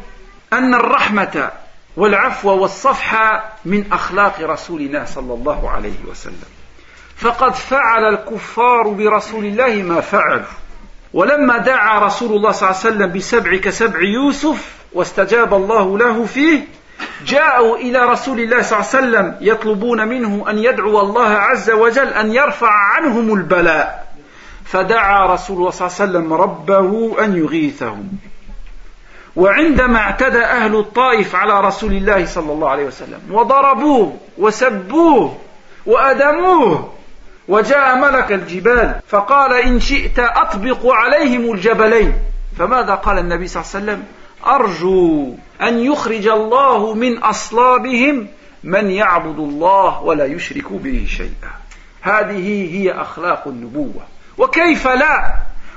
أن 0.53 0.73
الرحمة 0.73 1.51
والعفو 1.97 2.49
والصفح 2.49 3.43
من 3.65 3.85
أخلاق 3.91 4.41
رسولنا 4.41 5.05
صلى 5.05 5.33
الله 5.33 5.69
عليه 5.69 6.05
وسلم 6.09 6.51
فقد 7.15 7.53
فعل 7.55 8.13
الكفار 8.13 8.87
برسول 8.87 9.45
الله 9.45 9.75
ما 9.75 10.01
فعلوا 10.01 10.45
ولما 11.12 11.58
دعا 11.58 11.98
رسول 11.98 12.36
الله 12.36 12.52
صلى 12.52 12.68
الله 12.68 12.80
عليه 12.80 12.90
وسلم 12.96 13.12
بسبع 13.12 13.56
كسبع 13.56 14.02
يوسف 14.02 14.78
واستجاب 14.92 15.54
الله 15.54 15.98
له 15.98 16.24
فيه 16.24 16.64
جاءوا 17.26 17.76
إلى 17.76 17.98
رسول 17.98 18.40
الله 18.40 18.62
صلى 18.62 18.78
الله 18.78 18.88
عليه 18.88 18.98
وسلم 18.98 19.36
يطلبون 19.40 20.08
منه 20.08 20.50
أن 20.50 20.58
يدعو 20.58 21.00
الله 21.00 21.28
عز 21.28 21.70
وجل 21.70 22.08
أن 22.08 22.32
يرفع 22.32 22.70
عنهم 22.70 23.34
البلاء. 23.34 24.08
فدعا 24.64 25.26
رسول 25.26 25.56
الله 25.56 25.70
صلى 25.70 25.86
الله 25.86 26.00
عليه 26.00 26.10
وسلم 26.10 26.32
ربه 26.32 27.24
أن 27.24 27.36
يغيثهم. 27.36 28.08
وعندما 29.36 29.98
اعتدى 29.98 30.42
أهل 30.42 30.76
الطائف 30.76 31.34
على 31.34 31.60
رسول 31.60 31.92
الله 31.92 32.26
صلى 32.26 32.52
الله 32.52 32.68
عليه 32.68 32.84
وسلم 32.84 33.20
وضربوه 33.30 34.16
وسبوه 34.38 35.38
وأدموه 35.86 36.92
وجاء 37.48 37.96
ملك 37.96 38.32
الجبال 38.32 39.00
فقال 39.08 39.52
إن 39.52 39.80
شئت 39.80 40.18
أطبق 40.18 40.86
عليهم 40.86 41.52
الجبلين. 41.52 42.12
فماذا 42.58 42.94
قال 42.94 43.18
النبي 43.18 43.48
صلى 43.48 43.62
الله 43.62 43.74
عليه 43.74 43.84
وسلم؟ 43.84 44.04
أرجو 44.46 45.34
أن 45.62 45.78
يخرج 45.78 46.28
الله 46.28 46.94
من 46.94 47.18
أصلابهم 47.18 48.26
من 48.64 48.90
يعبد 48.90 49.38
الله 49.38 50.02
ولا 50.02 50.24
يشرك 50.24 50.72
به 50.72 51.06
شيئا. 51.08 51.52
هذه 52.02 52.76
هي 52.76 52.92
أخلاق 52.92 53.48
النبوة. 53.48 54.02
وكيف 54.38 54.88
لا؟ 54.88 55.34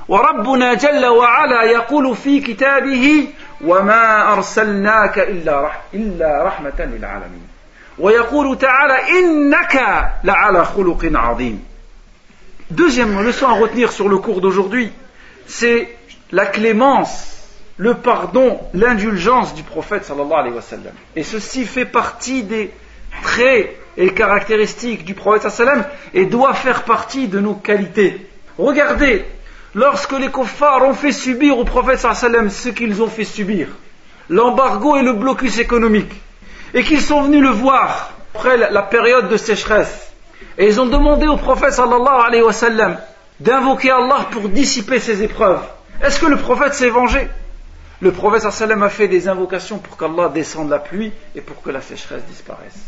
وربنا 0.08 0.74
جل 0.74 1.06
وعلا 1.06 1.64
يقول 1.64 2.16
في 2.16 2.40
كتابه 2.40 3.28
وما 3.66 4.34
أرسلناك 4.34 5.20
إلا, 5.20 5.72
إلا 5.94 6.44
رحمة 6.44 6.80
للعالمين. 6.80 7.51
ويقول 7.99 8.59
تعالى 8.59 9.19
إنك 9.19 9.75
لعلى 10.25 10.65
خلق 10.65 11.11
عظيم 11.15 11.65
Deuxième 12.71 13.23
leçon 13.23 13.47
à 13.47 13.53
retenir 13.53 13.93
sur 13.93 14.09
le 14.09 14.19
cours 14.19 14.41
d'aujourd'hui, 14.41 14.91
c'est 15.47 15.89
la 16.33 16.47
clémence, 16.47 17.37
le 17.77 17.95
pardon, 17.95 18.59
l'indulgence 18.75 19.55
du 19.55 19.63
prophète 19.63 20.05
sallallahu 20.05 20.33
alayhi 20.33 20.55
wa 20.55 20.63
sallam. 20.63 20.93
Et 21.15 21.23
ceci 21.23 21.65
fait 21.65 21.85
partie 21.85 22.43
des 22.43 22.73
traits 23.23 23.77
et 23.97 24.13
caractéristiques 24.13 25.05
du 25.05 25.15
prophète 25.15 25.49
sallallahu 25.49 25.75
alayhi 25.75 25.79
wa 25.79 25.85
sallam 25.85 25.99
et 26.15 26.27
doit 26.27 26.55
faire 26.55 26.83
partie 26.83 27.29
de 27.29 27.39
nos 27.39 27.55
qualités. 27.55 28.29
Regardez, 28.59 29.25
lorsque 29.75 30.19
les 30.19 30.33
kuffars 30.33 30.83
ont 30.83 30.95
fait 30.95 31.13
subir 31.13 31.59
au 31.59 31.65
prophète 31.65 32.01
sallam 32.01 32.51
ce 32.51 32.71
qu'ils 32.71 33.01
ont 33.01 33.09
fait 33.09 33.25
subir, 33.25 33.69
l'embargo 34.29 34.97
et 34.97 35.03
le 35.03 35.13
blocus 35.13 35.59
économique, 35.59 36.13
et 36.74 36.84
qu'ils 36.84 37.02
sont 37.02 37.24
venus 37.24 37.42
le 37.42 37.50
voir 37.50 38.12
après 38.34 38.58
la 38.58 38.82
période 38.82 39.30
de 39.30 39.38
sécheresse, 39.38 40.12
et 40.58 40.68
ils 40.68 40.80
ont 40.80 40.86
demandé 40.86 41.28
au 41.28 41.38
prophète 41.38 41.74
sallallahu 41.74 42.22
alayhi 42.28 42.44
wa 42.44 42.54
d'invoquer 43.40 43.92
Allah 43.92 44.28
pour 44.32 44.50
dissiper 44.50 45.00
ces 45.00 45.24
épreuves. 45.24 45.62
Est-ce 46.04 46.20
que 46.20 46.28
le 46.28 46.38
prophète 46.38 46.74
s'est 46.74 46.90
vengé? 46.90 47.28
Le 48.02 48.12
prophète 48.12 48.52
sallam 48.52 48.82
a 48.82 48.90
fait 48.90 49.08
des 49.08 49.28
invocations 49.28 49.78
pour 49.78 49.98
qu'Allah 49.98 50.30
descende 50.30 50.70
la 50.70 50.80
pluie 50.80 51.12
et 51.36 51.42
pour 51.42 51.62
que 51.62 51.70
la 51.70 51.82
sécheresse 51.82 52.24
disparaisse. 52.24 52.80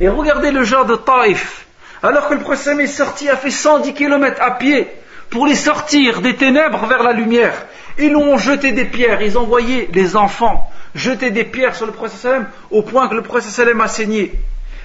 Et 0.00 0.08
regardez 0.08 0.50
le 0.50 0.64
genre 0.64 0.86
de 0.86 0.96
Taïf. 0.96 1.66
Alors 2.02 2.28
que 2.28 2.34
le 2.34 2.40
prophète 2.40 2.78
est 2.78 2.86
sorti, 2.86 3.28
a 3.28 3.36
fait 3.36 3.50
110 3.50 3.92
km 3.94 4.40
à 4.40 4.52
pied 4.52 4.88
pour 5.28 5.46
les 5.46 5.54
sortir 5.54 6.20
des 6.20 6.36
ténèbres 6.36 6.86
vers 6.86 7.02
la 7.02 7.12
lumière. 7.12 7.54
Ils 7.98 8.16
ont 8.16 8.38
jeté 8.38 8.72
des 8.72 8.84
pierres, 8.84 9.22
ils 9.22 9.36
ont 9.38 9.42
envoyé 9.42 9.88
les 9.92 10.16
enfants 10.16 10.70
jeter 10.94 11.30
des 11.30 11.44
pierres 11.44 11.74
sur 11.74 11.86
le 11.86 11.92
prophète 11.92 12.42
au 12.70 12.82
point 12.82 13.08
que 13.08 13.14
le 13.14 13.22
prophète 13.22 13.66
a 13.80 13.88
saigné. 13.88 14.32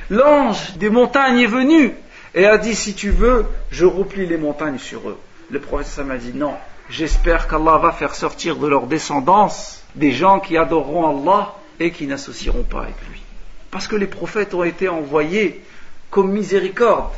L'ange 0.09 0.77
des 0.77 0.89
montagnes 0.89 1.39
est 1.39 1.47
venu 1.47 1.93
et 2.33 2.45
a 2.45 2.57
dit 2.57 2.75
si 2.75 2.93
tu 2.93 3.09
veux, 3.09 3.45
je 3.71 3.85
replie 3.85 4.25
les 4.25 4.37
montagnes 4.37 4.77
sur 4.77 5.09
eux. 5.09 5.17
Le 5.49 5.59
prophète 5.59 6.05
a 6.09 6.17
dit 6.17 6.33
non, 6.33 6.53
j'espère 6.89 7.47
qu'Allah 7.47 7.77
va 7.77 7.91
faire 7.91 8.15
sortir 8.15 8.55
de 8.57 8.67
leur 8.67 8.87
descendance 8.87 9.83
des 9.95 10.11
gens 10.11 10.39
qui 10.39 10.57
adoreront 10.57 11.07
Allah 11.07 11.55
et 11.79 11.91
qui 11.91 12.07
n'associeront 12.07 12.63
pas 12.63 12.83
avec 12.83 12.95
lui. 13.09 13.21
Parce 13.71 13.87
que 13.87 13.95
les 13.95 14.07
prophètes 14.07 14.53
ont 14.53 14.63
été 14.63 14.87
envoyés 14.87 15.61
comme 16.09 16.31
miséricorde 16.31 17.11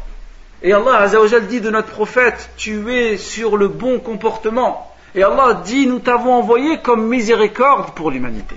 et 0.61 0.73
Allah 0.73 0.97
Azzawajal 0.97 1.47
dit 1.47 1.61
de 1.61 1.69
notre 1.69 1.89
prophète, 1.89 2.49
tu 2.57 2.93
es 2.93 3.17
sur 3.17 3.55
le 3.55 3.69
bon 3.69 3.99
comportement. 3.99 4.88
Et 5.16 5.24
Allah 5.24 5.62
dit, 5.66 5.88
nous 5.88 5.99
t'avons 5.99 6.34
envoyé 6.34 6.80
comme 6.80 7.07
miséricorde 7.07 7.91
pour 7.95 8.12
l'humanité. 8.12 8.55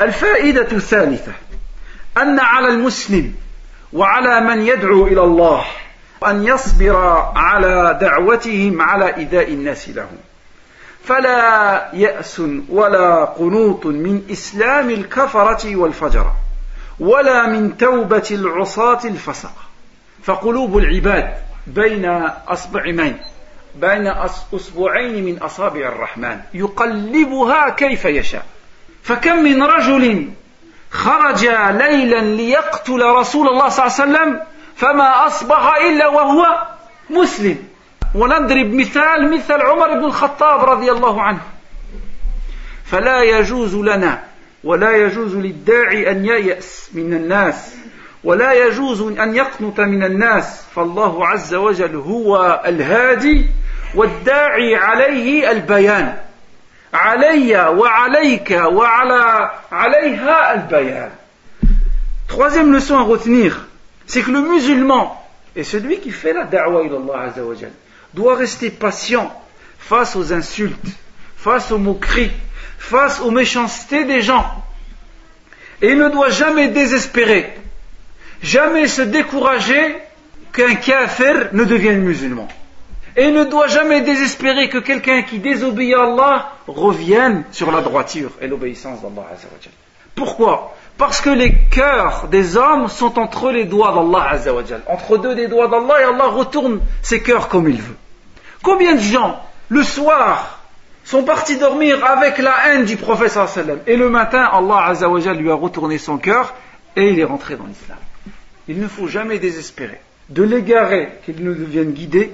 الفائدة 0.00 0.68
الثالثة 0.72 1.32
أن 2.16 2.38
على 2.38 2.68
المسلم 2.68 3.34
وعلى 3.92 4.40
من 4.40 4.66
يدعو 4.66 5.06
إلى 5.06 5.20
الله 5.20 5.64
أن 6.26 6.44
يصبر 6.44 6.96
على 7.36 7.98
دعوتهم 8.00 8.82
على 8.82 9.16
إيذاء 9.16 9.52
الناس 9.52 9.88
له 9.88 10.08
فلا 11.04 11.90
يأس 11.92 12.42
ولا 12.68 13.24
قنوط 13.24 13.86
من 13.86 14.22
إسلام 14.30 14.90
الكفرة 14.90 15.76
والفجرة 15.76 16.36
ولا 17.00 17.46
من 17.46 17.76
توبة 17.76 18.28
العصاة 18.30 19.00
الفسقة 19.04 19.62
فقلوب 20.22 20.78
العباد 20.78 21.34
بين 21.66 22.04
أصبعين 22.48 23.16
بين 23.80 24.06
أصبعين 24.06 25.24
من 25.24 25.38
أصابع 25.38 25.88
الرحمن. 25.88 26.40
يقلبها 26.54 27.68
كيف 27.68 28.04
يشاء. 28.04 28.44
فكم 29.02 29.42
من 29.42 29.62
رجل 29.62 30.28
خرج 30.90 31.44
ليلا 31.70 32.20
ليقتل 32.20 33.02
رسول 33.02 33.48
الله 33.48 33.68
صلى 33.68 33.86
الله 33.86 33.94
عليه 34.00 34.12
وسلم 34.12 34.40
فما 34.76 35.26
أصبح 35.26 35.76
إلا 35.76 36.08
وهو 36.08 36.46
مسلم. 37.10 37.58
ونضرب 38.14 38.74
مثال 38.74 39.32
مثل 39.34 39.62
عمر 39.62 39.98
بن 39.98 40.04
الخطاب 40.04 40.64
رضي 40.70 40.92
الله 40.92 41.22
عنه. 41.22 41.40
فلا 42.84 43.22
يجوز 43.22 43.74
لنا 43.74 44.24
ولا 44.64 44.96
يجوز 44.96 45.36
للداعي 45.36 46.10
أن 46.10 46.24
ييأس 46.24 46.90
من 46.92 47.12
الناس 47.12 47.74
ولا 48.24 48.52
يجوز 48.52 49.18
أن 49.18 49.34
يقنط 49.34 49.80
من 49.80 50.04
الناس. 50.04 50.64
فالله 50.74 51.28
عز 51.28 51.54
وجل 51.54 51.96
هو 51.96 52.62
الهادي 52.66 53.46
والداعي 53.95 54.75
عليه 54.75 55.51
البيان 55.51 56.17
علي 56.93 57.57
وعليك 57.57 58.51
وعلى 58.51 59.51
عليها 59.71 60.53
البيان 60.53 61.11
Troisième 62.27 62.71
leçon 62.73 62.97
à 62.97 63.03
retenir, 63.03 63.67
c'est 64.07 64.23
que 64.23 64.31
le 64.31 64.41
musulman 64.41 65.23
et 65.55 65.63
celui 65.63 65.99
qui 65.99 66.09
fait 66.09 66.33
la 66.33 66.45
da'wa 66.45 66.81
Allah 66.81 67.27
Azza 67.27 67.43
wa 67.43 67.53
doit 68.15 68.35
rester 68.35 68.71
patient 68.71 69.31
face 69.77 70.15
aux 70.15 70.33
insultes, 70.33 70.97
face 71.37 71.71
aux 71.71 71.77
moqueries, 71.77 72.31
face 72.79 73.19
aux 73.19 73.29
méchancetés 73.29 74.05
des 74.05 74.23
gens. 74.23 74.47
Et 75.83 75.89
il 75.89 75.97
ne 75.99 76.09
doit 76.09 76.29
jamais 76.29 76.69
désespérer 76.69 77.53
jamais 78.43 78.87
se 78.87 79.01
décourager 79.01 79.95
qu'un 80.51 80.75
kafir 80.75 81.49
ne 81.53 81.63
devienne 81.63 82.01
musulman. 82.01 82.47
Et 83.16 83.30
ne 83.30 83.44
doit 83.44 83.66
jamais 83.66 84.00
désespérer 84.00 84.68
que 84.68 84.78
quelqu'un 84.78 85.22
qui 85.22 85.38
désobéit 85.38 85.94
à 85.94 86.04
Allah 86.04 86.52
revienne 86.66 87.44
sur 87.50 87.70
la 87.70 87.80
droiture 87.80 88.30
et 88.40 88.46
l'obéissance 88.46 89.02
d'Allah. 89.02 89.26
Pourquoi? 90.14 90.74
Parce 90.96 91.20
que 91.20 91.30
les 91.30 91.54
cœurs 91.70 92.28
des 92.30 92.56
hommes 92.56 92.88
sont 92.88 93.18
entre 93.18 93.50
les 93.50 93.64
doigts 93.64 93.92
d'Allah. 93.92 94.38
Entre 94.88 95.18
deux 95.18 95.34
des 95.34 95.48
doigts 95.48 95.68
d'Allah 95.68 96.00
et 96.00 96.04
Allah 96.04 96.26
retourne 96.26 96.80
ses 97.02 97.22
cœurs 97.22 97.48
comme 97.48 97.68
il 97.68 97.80
veut. 97.80 97.96
Combien 98.62 98.94
de 98.94 99.00
gens, 99.00 99.40
le 99.68 99.82
soir, 99.82 100.60
sont 101.04 101.22
partis 101.22 101.56
dormir 101.56 102.04
avec 102.04 102.38
la 102.38 102.54
haine 102.66 102.84
du 102.84 102.96
prophète 102.96 103.38
et 103.86 103.96
le 103.96 104.10
matin, 104.10 104.42
Allah 104.52 104.92
lui 105.34 105.50
a 105.50 105.54
retourné 105.54 105.98
son 105.98 106.18
cœur 106.18 106.54
et 106.96 107.10
il 107.10 107.18
est 107.18 107.24
rentré 107.24 107.56
dans 107.56 107.66
l'islam 107.66 107.98
il 108.68 108.78
ne 108.78 108.86
faut 108.86 109.08
jamais 109.08 109.38
désespérer 109.38 109.98
de 110.28 110.42
l'égarer 110.42 111.08
qu'il 111.24 111.42
ne 111.42 111.54
devienne 111.54 111.92
guidé, 111.92 112.30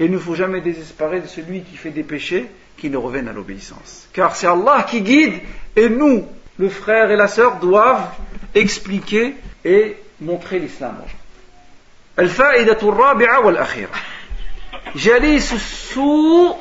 et 0.00 0.04
il 0.04 0.10
ne 0.10 0.18
faut 0.18 0.34
jamais 0.34 0.60
désespérer 0.60 1.20
de 1.20 1.26
celui 1.26 1.62
qui 1.62 1.76
fait 1.76 1.90
des 1.90 2.04
péchés 2.04 2.46
qui 2.76 2.88
ne 2.90 2.96
revienne 2.96 3.28
à 3.28 3.32
l'obéissance. 3.32 4.08
Car 4.12 4.36
c'est 4.36 4.46
Allah 4.46 4.86
qui 4.88 5.02
guide, 5.02 5.40
et 5.74 5.88
nous, 5.88 6.26
le 6.58 6.68
frère 6.68 7.10
et 7.10 7.16
la 7.16 7.26
sœur, 7.26 7.56
doivent 7.56 8.08
expliquer 8.54 9.34
et 9.64 9.96
montrer 10.20 10.58
l'islam 10.58 10.96
aux 11.04 11.08
gens. 11.08 11.14
الفائدة 12.18 12.78
الرابعة 12.82 13.46
والأخيرة 13.46 13.90
جليس 14.96 15.52
السوء 15.52 16.56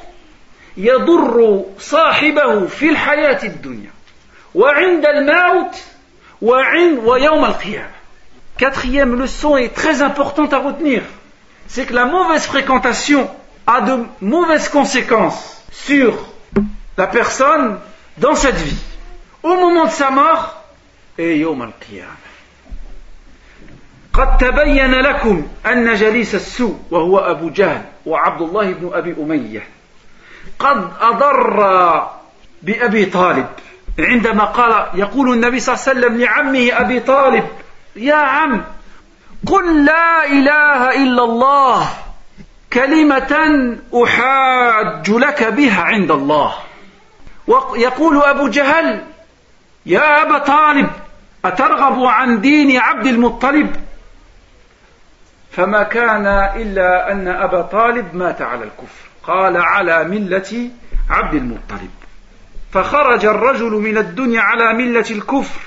يضر 0.78 1.66
صاحبه 1.80 2.68
في 2.68 2.89
الحياة 2.89 3.43
الدنيا 3.43 3.91
وعند 4.56 5.06
الموت 5.06 5.76
ويوم 6.41 7.45
القيامة 7.45 7.98
Quatrième 8.60 9.16
leçon 9.16 9.56
est 9.56 9.74
très 9.74 10.02
importante 10.02 10.52
à 10.52 10.58
retenir, 10.58 11.04
c'est 11.72 11.86
que 11.86 11.93
la 11.93 12.06
mauvaise 12.06 12.45
fréquentation 12.45 13.30
a 13.66 13.82
de 13.82 14.06
mauvaises 14.22 14.70
conséquences 14.70 15.62
sur 15.72 16.14
la 16.98 17.08
personne 17.08 17.80
dans 18.18 18.36
cette 18.36 18.56
vie. 18.56 18.78
Au 19.43 19.56
moment 19.56 19.86
de 19.86 19.91
sa 19.91 20.10
mort 20.10 20.64
et 21.18 21.38
yom 21.38 21.62
al-qiyamah. 21.62 22.28
قد 24.18 24.38
تبين 24.38 24.91
لكم 24.91 25.48
أن 25.66 25.93
جليس 25.93 26.36
السوء 26.36 26.80
وهو 26.91 27.18
أبو 27.20 27.50
جهل 27.50 27.82
وعبد 28.06 28.41
الله 28.41 28.72
بن 28.74 28.89
أبي 28.93 29.16
أمية 29.20 29.68
قد 30.60 30.89
أضر 31.02 32.08
بأبي 32.62 33.06
طالب 33.06 33.48
عندما 34.00 34.43
قال 34.43 35.00
يقول 35.00 35.34
النبي 35.34 35.60
صلى 35.60 35.76
الله 35.76 35.86
عليه 35.88 36.00
وسلم 36.00 36.22
لعمه 36.22 36.82
أبي 36.82 37.00
طالب 37.00 37.48
يا 37.95 38.16
عم 38.16 38.64
قل 39.47 39.84
لا 39.84 40.26
إله 40.26 41.03
إلا 41.03 41.24
الله 41.24 41.88
كلمة 42.72 43.32
أحاج 44.05 45.11
لك 45.11 45.45
بها 45.45 45.82
عند 45.82 46.11
الله. 46.11 46.55
ويقول 47.47 48.22
أبو 48.22 48.49
جهل 48.49 49.05
يا 49.86 50.22
أبا 50.22 50.38
طالب 50.38 50.90
أترغب 51.45 52.05
عن 52.05 52.40
دين 52.40 52.80
عبد 52.80 53.07
المطلب؟ 53.07 53.76
فما 55.51 55.82
كان 55.82 56.26
إلا 56.57 57.12
أن 57.12 57.28
أبا 57.28 57.62
طالب 57.62 58.14
مات 58.14 58.43
على 58.43 58.64
الكفر. 58.64 59.03
قال 59.22 59.57
على 59.57 60.05
ملة 60.05 60.70
عبد 61.11 61.34
المطلب. 61.34 61.90
فخرج 62.72 63.26
الرجل 63.26 63.70
من 63.70 63.99
الدنيا 63.99 64.40
على 64.40 64.72
ملة 64.72 65.11
الكفر 65.11 65.61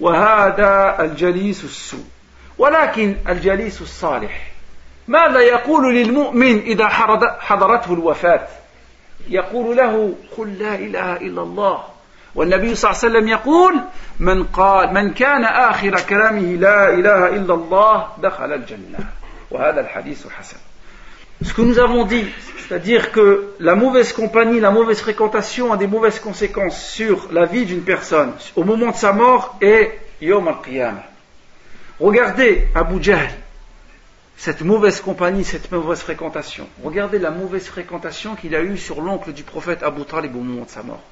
وهذا 0.00 0.96
الجليس 1.00 1.64
السوء. 1.64 2.15
ولكن 2.58 3.16
الجليس 3.28 3.82
الصالح 3.82 4.52
ماذا 5.08 5.40
يقول 5.40 5.94
للمؤمن 5.94 6.58
إذا 6.58 6.88
حضرته 7.38 7.92
الوفاة 7.92 8.46
يقول 9.28 9.76
له 9.76 10.14
قل 10.36 10.58
لا 10.58 10.74
إله 10.74 11.16
إلا 11.16 11.42
الله 11.42 11.84
والنبي 12.34 12.74
صلى 12.74 12.90
الله 12.90 13.02
عليه 13.02 13.12
وسلم 13.12 13.28
يقول 13.28 13.80
من 14.20 14.44
قال 14.44 14.94
من 14.94 15.14
كان 15.14 15.44
آخر 15.44 16.00
كلامه 16.00 16.40
لا 16.40 16.88
إله 16.94 17.28
إلا 17.28 17.54
الله 17.54 18.08
دخل 18.22 18.52
الجنة 18.52 18.98
وهذا 19.50 19.80
الحديث 19.80 20.26
حسن 20.28 20.56
Ce 21.42 21.52
que 21.52 21.60
nous 21.60 21.78
avons 21.78 22.04
dit, 22.06 22.24
c'est-à-dire 22.56 23.12
que 23.12 23.52
la 23.60 23.74
mauvaise 23.74 24.14
compagnie, 24.14 24.58
la 24.58 24.70
mauvaise 24.70 25.00
fréquentation 25.02 25.70
a 25.70 25.76
des 25.76 25.86
mauvaises 25.86 26.18
conséquences 26.18 26.82
sur 26.82 27.28
la 27.30 27.44
vie 27.44 27.66
d'une 27.66 27.82
personne 27.82 28.32
au 28.56 28.64
moment 28.64 28.90
de 28.90 28.96
sa 28.96 29.12
mort 29.12 29.58
et 29.60 29.90
Yom 30.22 30.48
al-Qiyamah. 30.48 31.15
Regardez 32.00 32.68
Abu 32.74 33.02
Jahl, 33.02 33.30
cette 34.36 34.60
mauvaise 34.60 35.00
compagnie, 35.00 35.44
cette 35.44 35.72
mauvaise 35.72 36.00
fréquentation. 36.00 36.68
Regardez 36.84 37.18
la 37.18 37.30
mauvaise 37.30 37.66
fréquentation 37.66 38.34
qu'il 38.34 38.54
a 38.54 38.62
eue 38.62 38.76
sur 38.76 39.00
l'oncle 39.00 39.32
du 39.32 39.42
prophète 39.42 39.82
Abu 39.82 40.04
Talib 40.04 40.36
au 40.36 40.40
moment 40.40 40.64
de 40.64 40.70
sa 40.70 40.82
mort. 40.82 41.02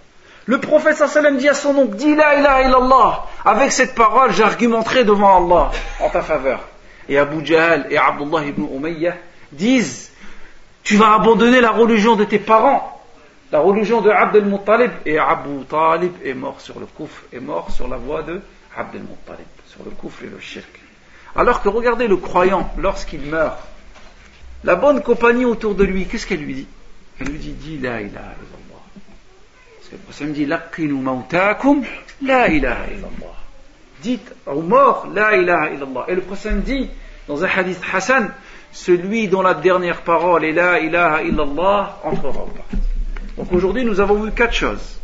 Le 0.46 0.60
prophète 0.60 0.96
sallam 0.96 1.38
dit 1.38 1.48
à 1.48 1.54
son 1.54 1.74
oncle, 1.76 1.96
dis 1.96 2.14
la 2.14 2.38
ilaha. 2.38 3.26
Avec 3.46 3.72
cette 3.72 3.94
parole, 3.94 4.32
j'argumenterai 4.32 5.04
devant 5.04 5.38
Allah 5.38 5.70
en 6.00 6.10
ta 6.10 6.20
faveur. 6.20 6.60
Et 7.08 7.18
Abu 7.18 7.44
Jahl 7.44 7.86
et 7.90 7.96
Abdullah 7.96 8.44
ibn 8.44 8.64
Umayyah 8.74 9.14
disent, 9.52 10.12
tu 10.82 10.96
vas 10.96 11.14
abandonner 11.14 11.62
la 11.62 11.70
religion 11.70 12.16
de 12.16 12.24
tes 12.24 12.38
parents, 12.38 13.00
la 13.52 13.60
religion 13.60 14.02
de 14.02 14.10
Abd 14.10 14.36
al-Muttalib. 14.36 14.90
Et 15.06 15.18
Abu 15.18 15.64
Talib 15.64 16.12
est 16.22 16.34
mort 16.34 16.60
sur 16.60 16.78
le 16.78 16.86
kouf, 16.86 17.24
est 17.32 17.40
mort 17.40 17.70
sur 17.70 17.88
la 17.88 17.96
voie 17.96 18.22
de 18.22 18.42
Abd 18.76 18.96
al-Muttalib, 18.96 19.46
sur 19.74 19.84
le 19.84 19.90
kouf 19.90 20.22
et 20.22 20.26
le 20.26 20.38
shirk. 20.38 20.80
Alors 21.36 21.62
que 21.62 21.68
regardez 21.68 22.06
le 22.06 22.16
croyant, 22.16 22.72
lorsqu'il 22.78 23.22
meurt, 23.22 23.58
la 24.62 24.76
bonne 24.76 25.02
compagnie 25.02 25.44
autour 25.44 25.74
de 25.74 25.84
lui, 25.84 26.06
qu'est-ce 26.06 26.26
qu'elle 26.26 26.40
lui 26.40 26.54
dit? 26.54 26.66
Elle 27.20 27.28
lui 27.28 27.38
dit, 27.38 27.52
dis 27.52 27.78
la 27.78 28.00
ilaha 28.00 28.34
illallah. 28.34 28.82
Parce 29.76 29.88
que 29.88 29.96
le 29.96 29.98
prophète 29.98 30.32
dit, 30.32 30.46
laqinu 30.46 30.94
mautakum 30.94 31.82
la 32.22 32.48
ilaha 32.48 32.86
illallah. 32.86 33.34
Dites 34.00 34.34
aux 34.46 34.62
morts, 34.62 35.08
la 35.12 35.36
ilaha 35.36 35.70
illallah. 35.70 36.04
Et 36.08 36.14
le 36.14 36.22
prophète 36.22 36.62
dit, 36.62 36.88
dans 37.26 37.42
un 37.42 37.48
hadith 37.48 37.80
Hassan, 37.92 38.32
celui 38.72 39.28
dont 39.28 39.42
la 39.42 39.54
dernière 39.54 40.02
parole 40.02 40.44
est 40.44 40.52
la 40.52 40.80
ilaha 40.80 41.22
illallah 41.22 42.00
entrera 42.04 42.42
au 42.42 42.46
paradis. 42.46 42.88
Donc 43.36 43.52
aujourd'hui, 43.52 43.84
nous 43.84 44.00
avons 44.00 44.22
vu 44.22 44.30
quatre 44.32 44.54
choses. 44.54 44.98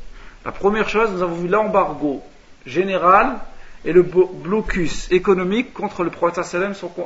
La 0.45 0.53
première 0.53 0.89
chose, 0.89 1.11
nous 1.11 1.23
avons 1.23 1.37
vu 1.37 1.49
l'embargo 1.49 2.23
général 2.65 3.37
et 3.85 3.93
le 3.93 4.03
blocus 4.03 5.11
économique 5.11 5.73
contre 5.73 6.05
le 6.05 6.11
prophète 6.11 6.45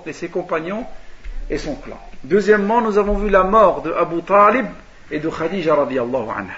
et 0.06 0.12
ses 0.12 0.28
compagnons 0.28 0.84
et 1.50 1.58
son 1.58 1.74
clan. 1.76 1.98
Deuxièmement, 2.24 2.80
nous 2.80 2.98
avons 2.98 3.14
vu 3.14 3.28
la 3.28 3.44
mort 3.44 3.82
de 3.82 3.92
Abu 3.92 4.22
Talib 4.22 4.66
et 5.10 5.20
de 5.20 5.28
Khadija 5.28 5.74
radiallahu 5.74 6.28
anha. 6.30 6.56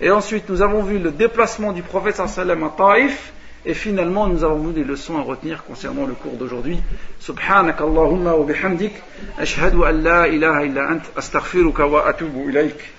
Et 0.00 0.10
ensuite, 0.10 0.48
nous 0.48 0.62
avons 0.62 0.82
vu 0.82 0.98
le 0.98 1.10
déplacement 1.10 1.72
du 1.72 1.82
prophète 1.82 2.20
à 2.20 2.26
Taïf 2.26 3.32
et 3.64 3.74
finalement, 3.74 4.26
nous 4.26 4.42
avons 4.42 4.58
vu 4.58 4.72
des 4.72 4.82
leçons 4.82 5.16
à 5.18 5.22
retenir 5.22 5.62
concernant 5.64 6.04
le 6.04 6.14
cours 6.14 6.32
d'aujourd'hui. 6.32 6.80
Subhanak 7.20 7.80
wa 7.80 8.44
bihamdik, 8.44 8.92
ashhadu 9.38 9.84
an 9.84 9.92
la 9.92 10.26
ilaha 10.26 10.64
illa 10.64 10.90
ant, 10.90 11.02
astaghfiruka 11.16 11.86
wa 11.86 12.08
atubu 12.08 12.50
ilayk. 12.50 12.92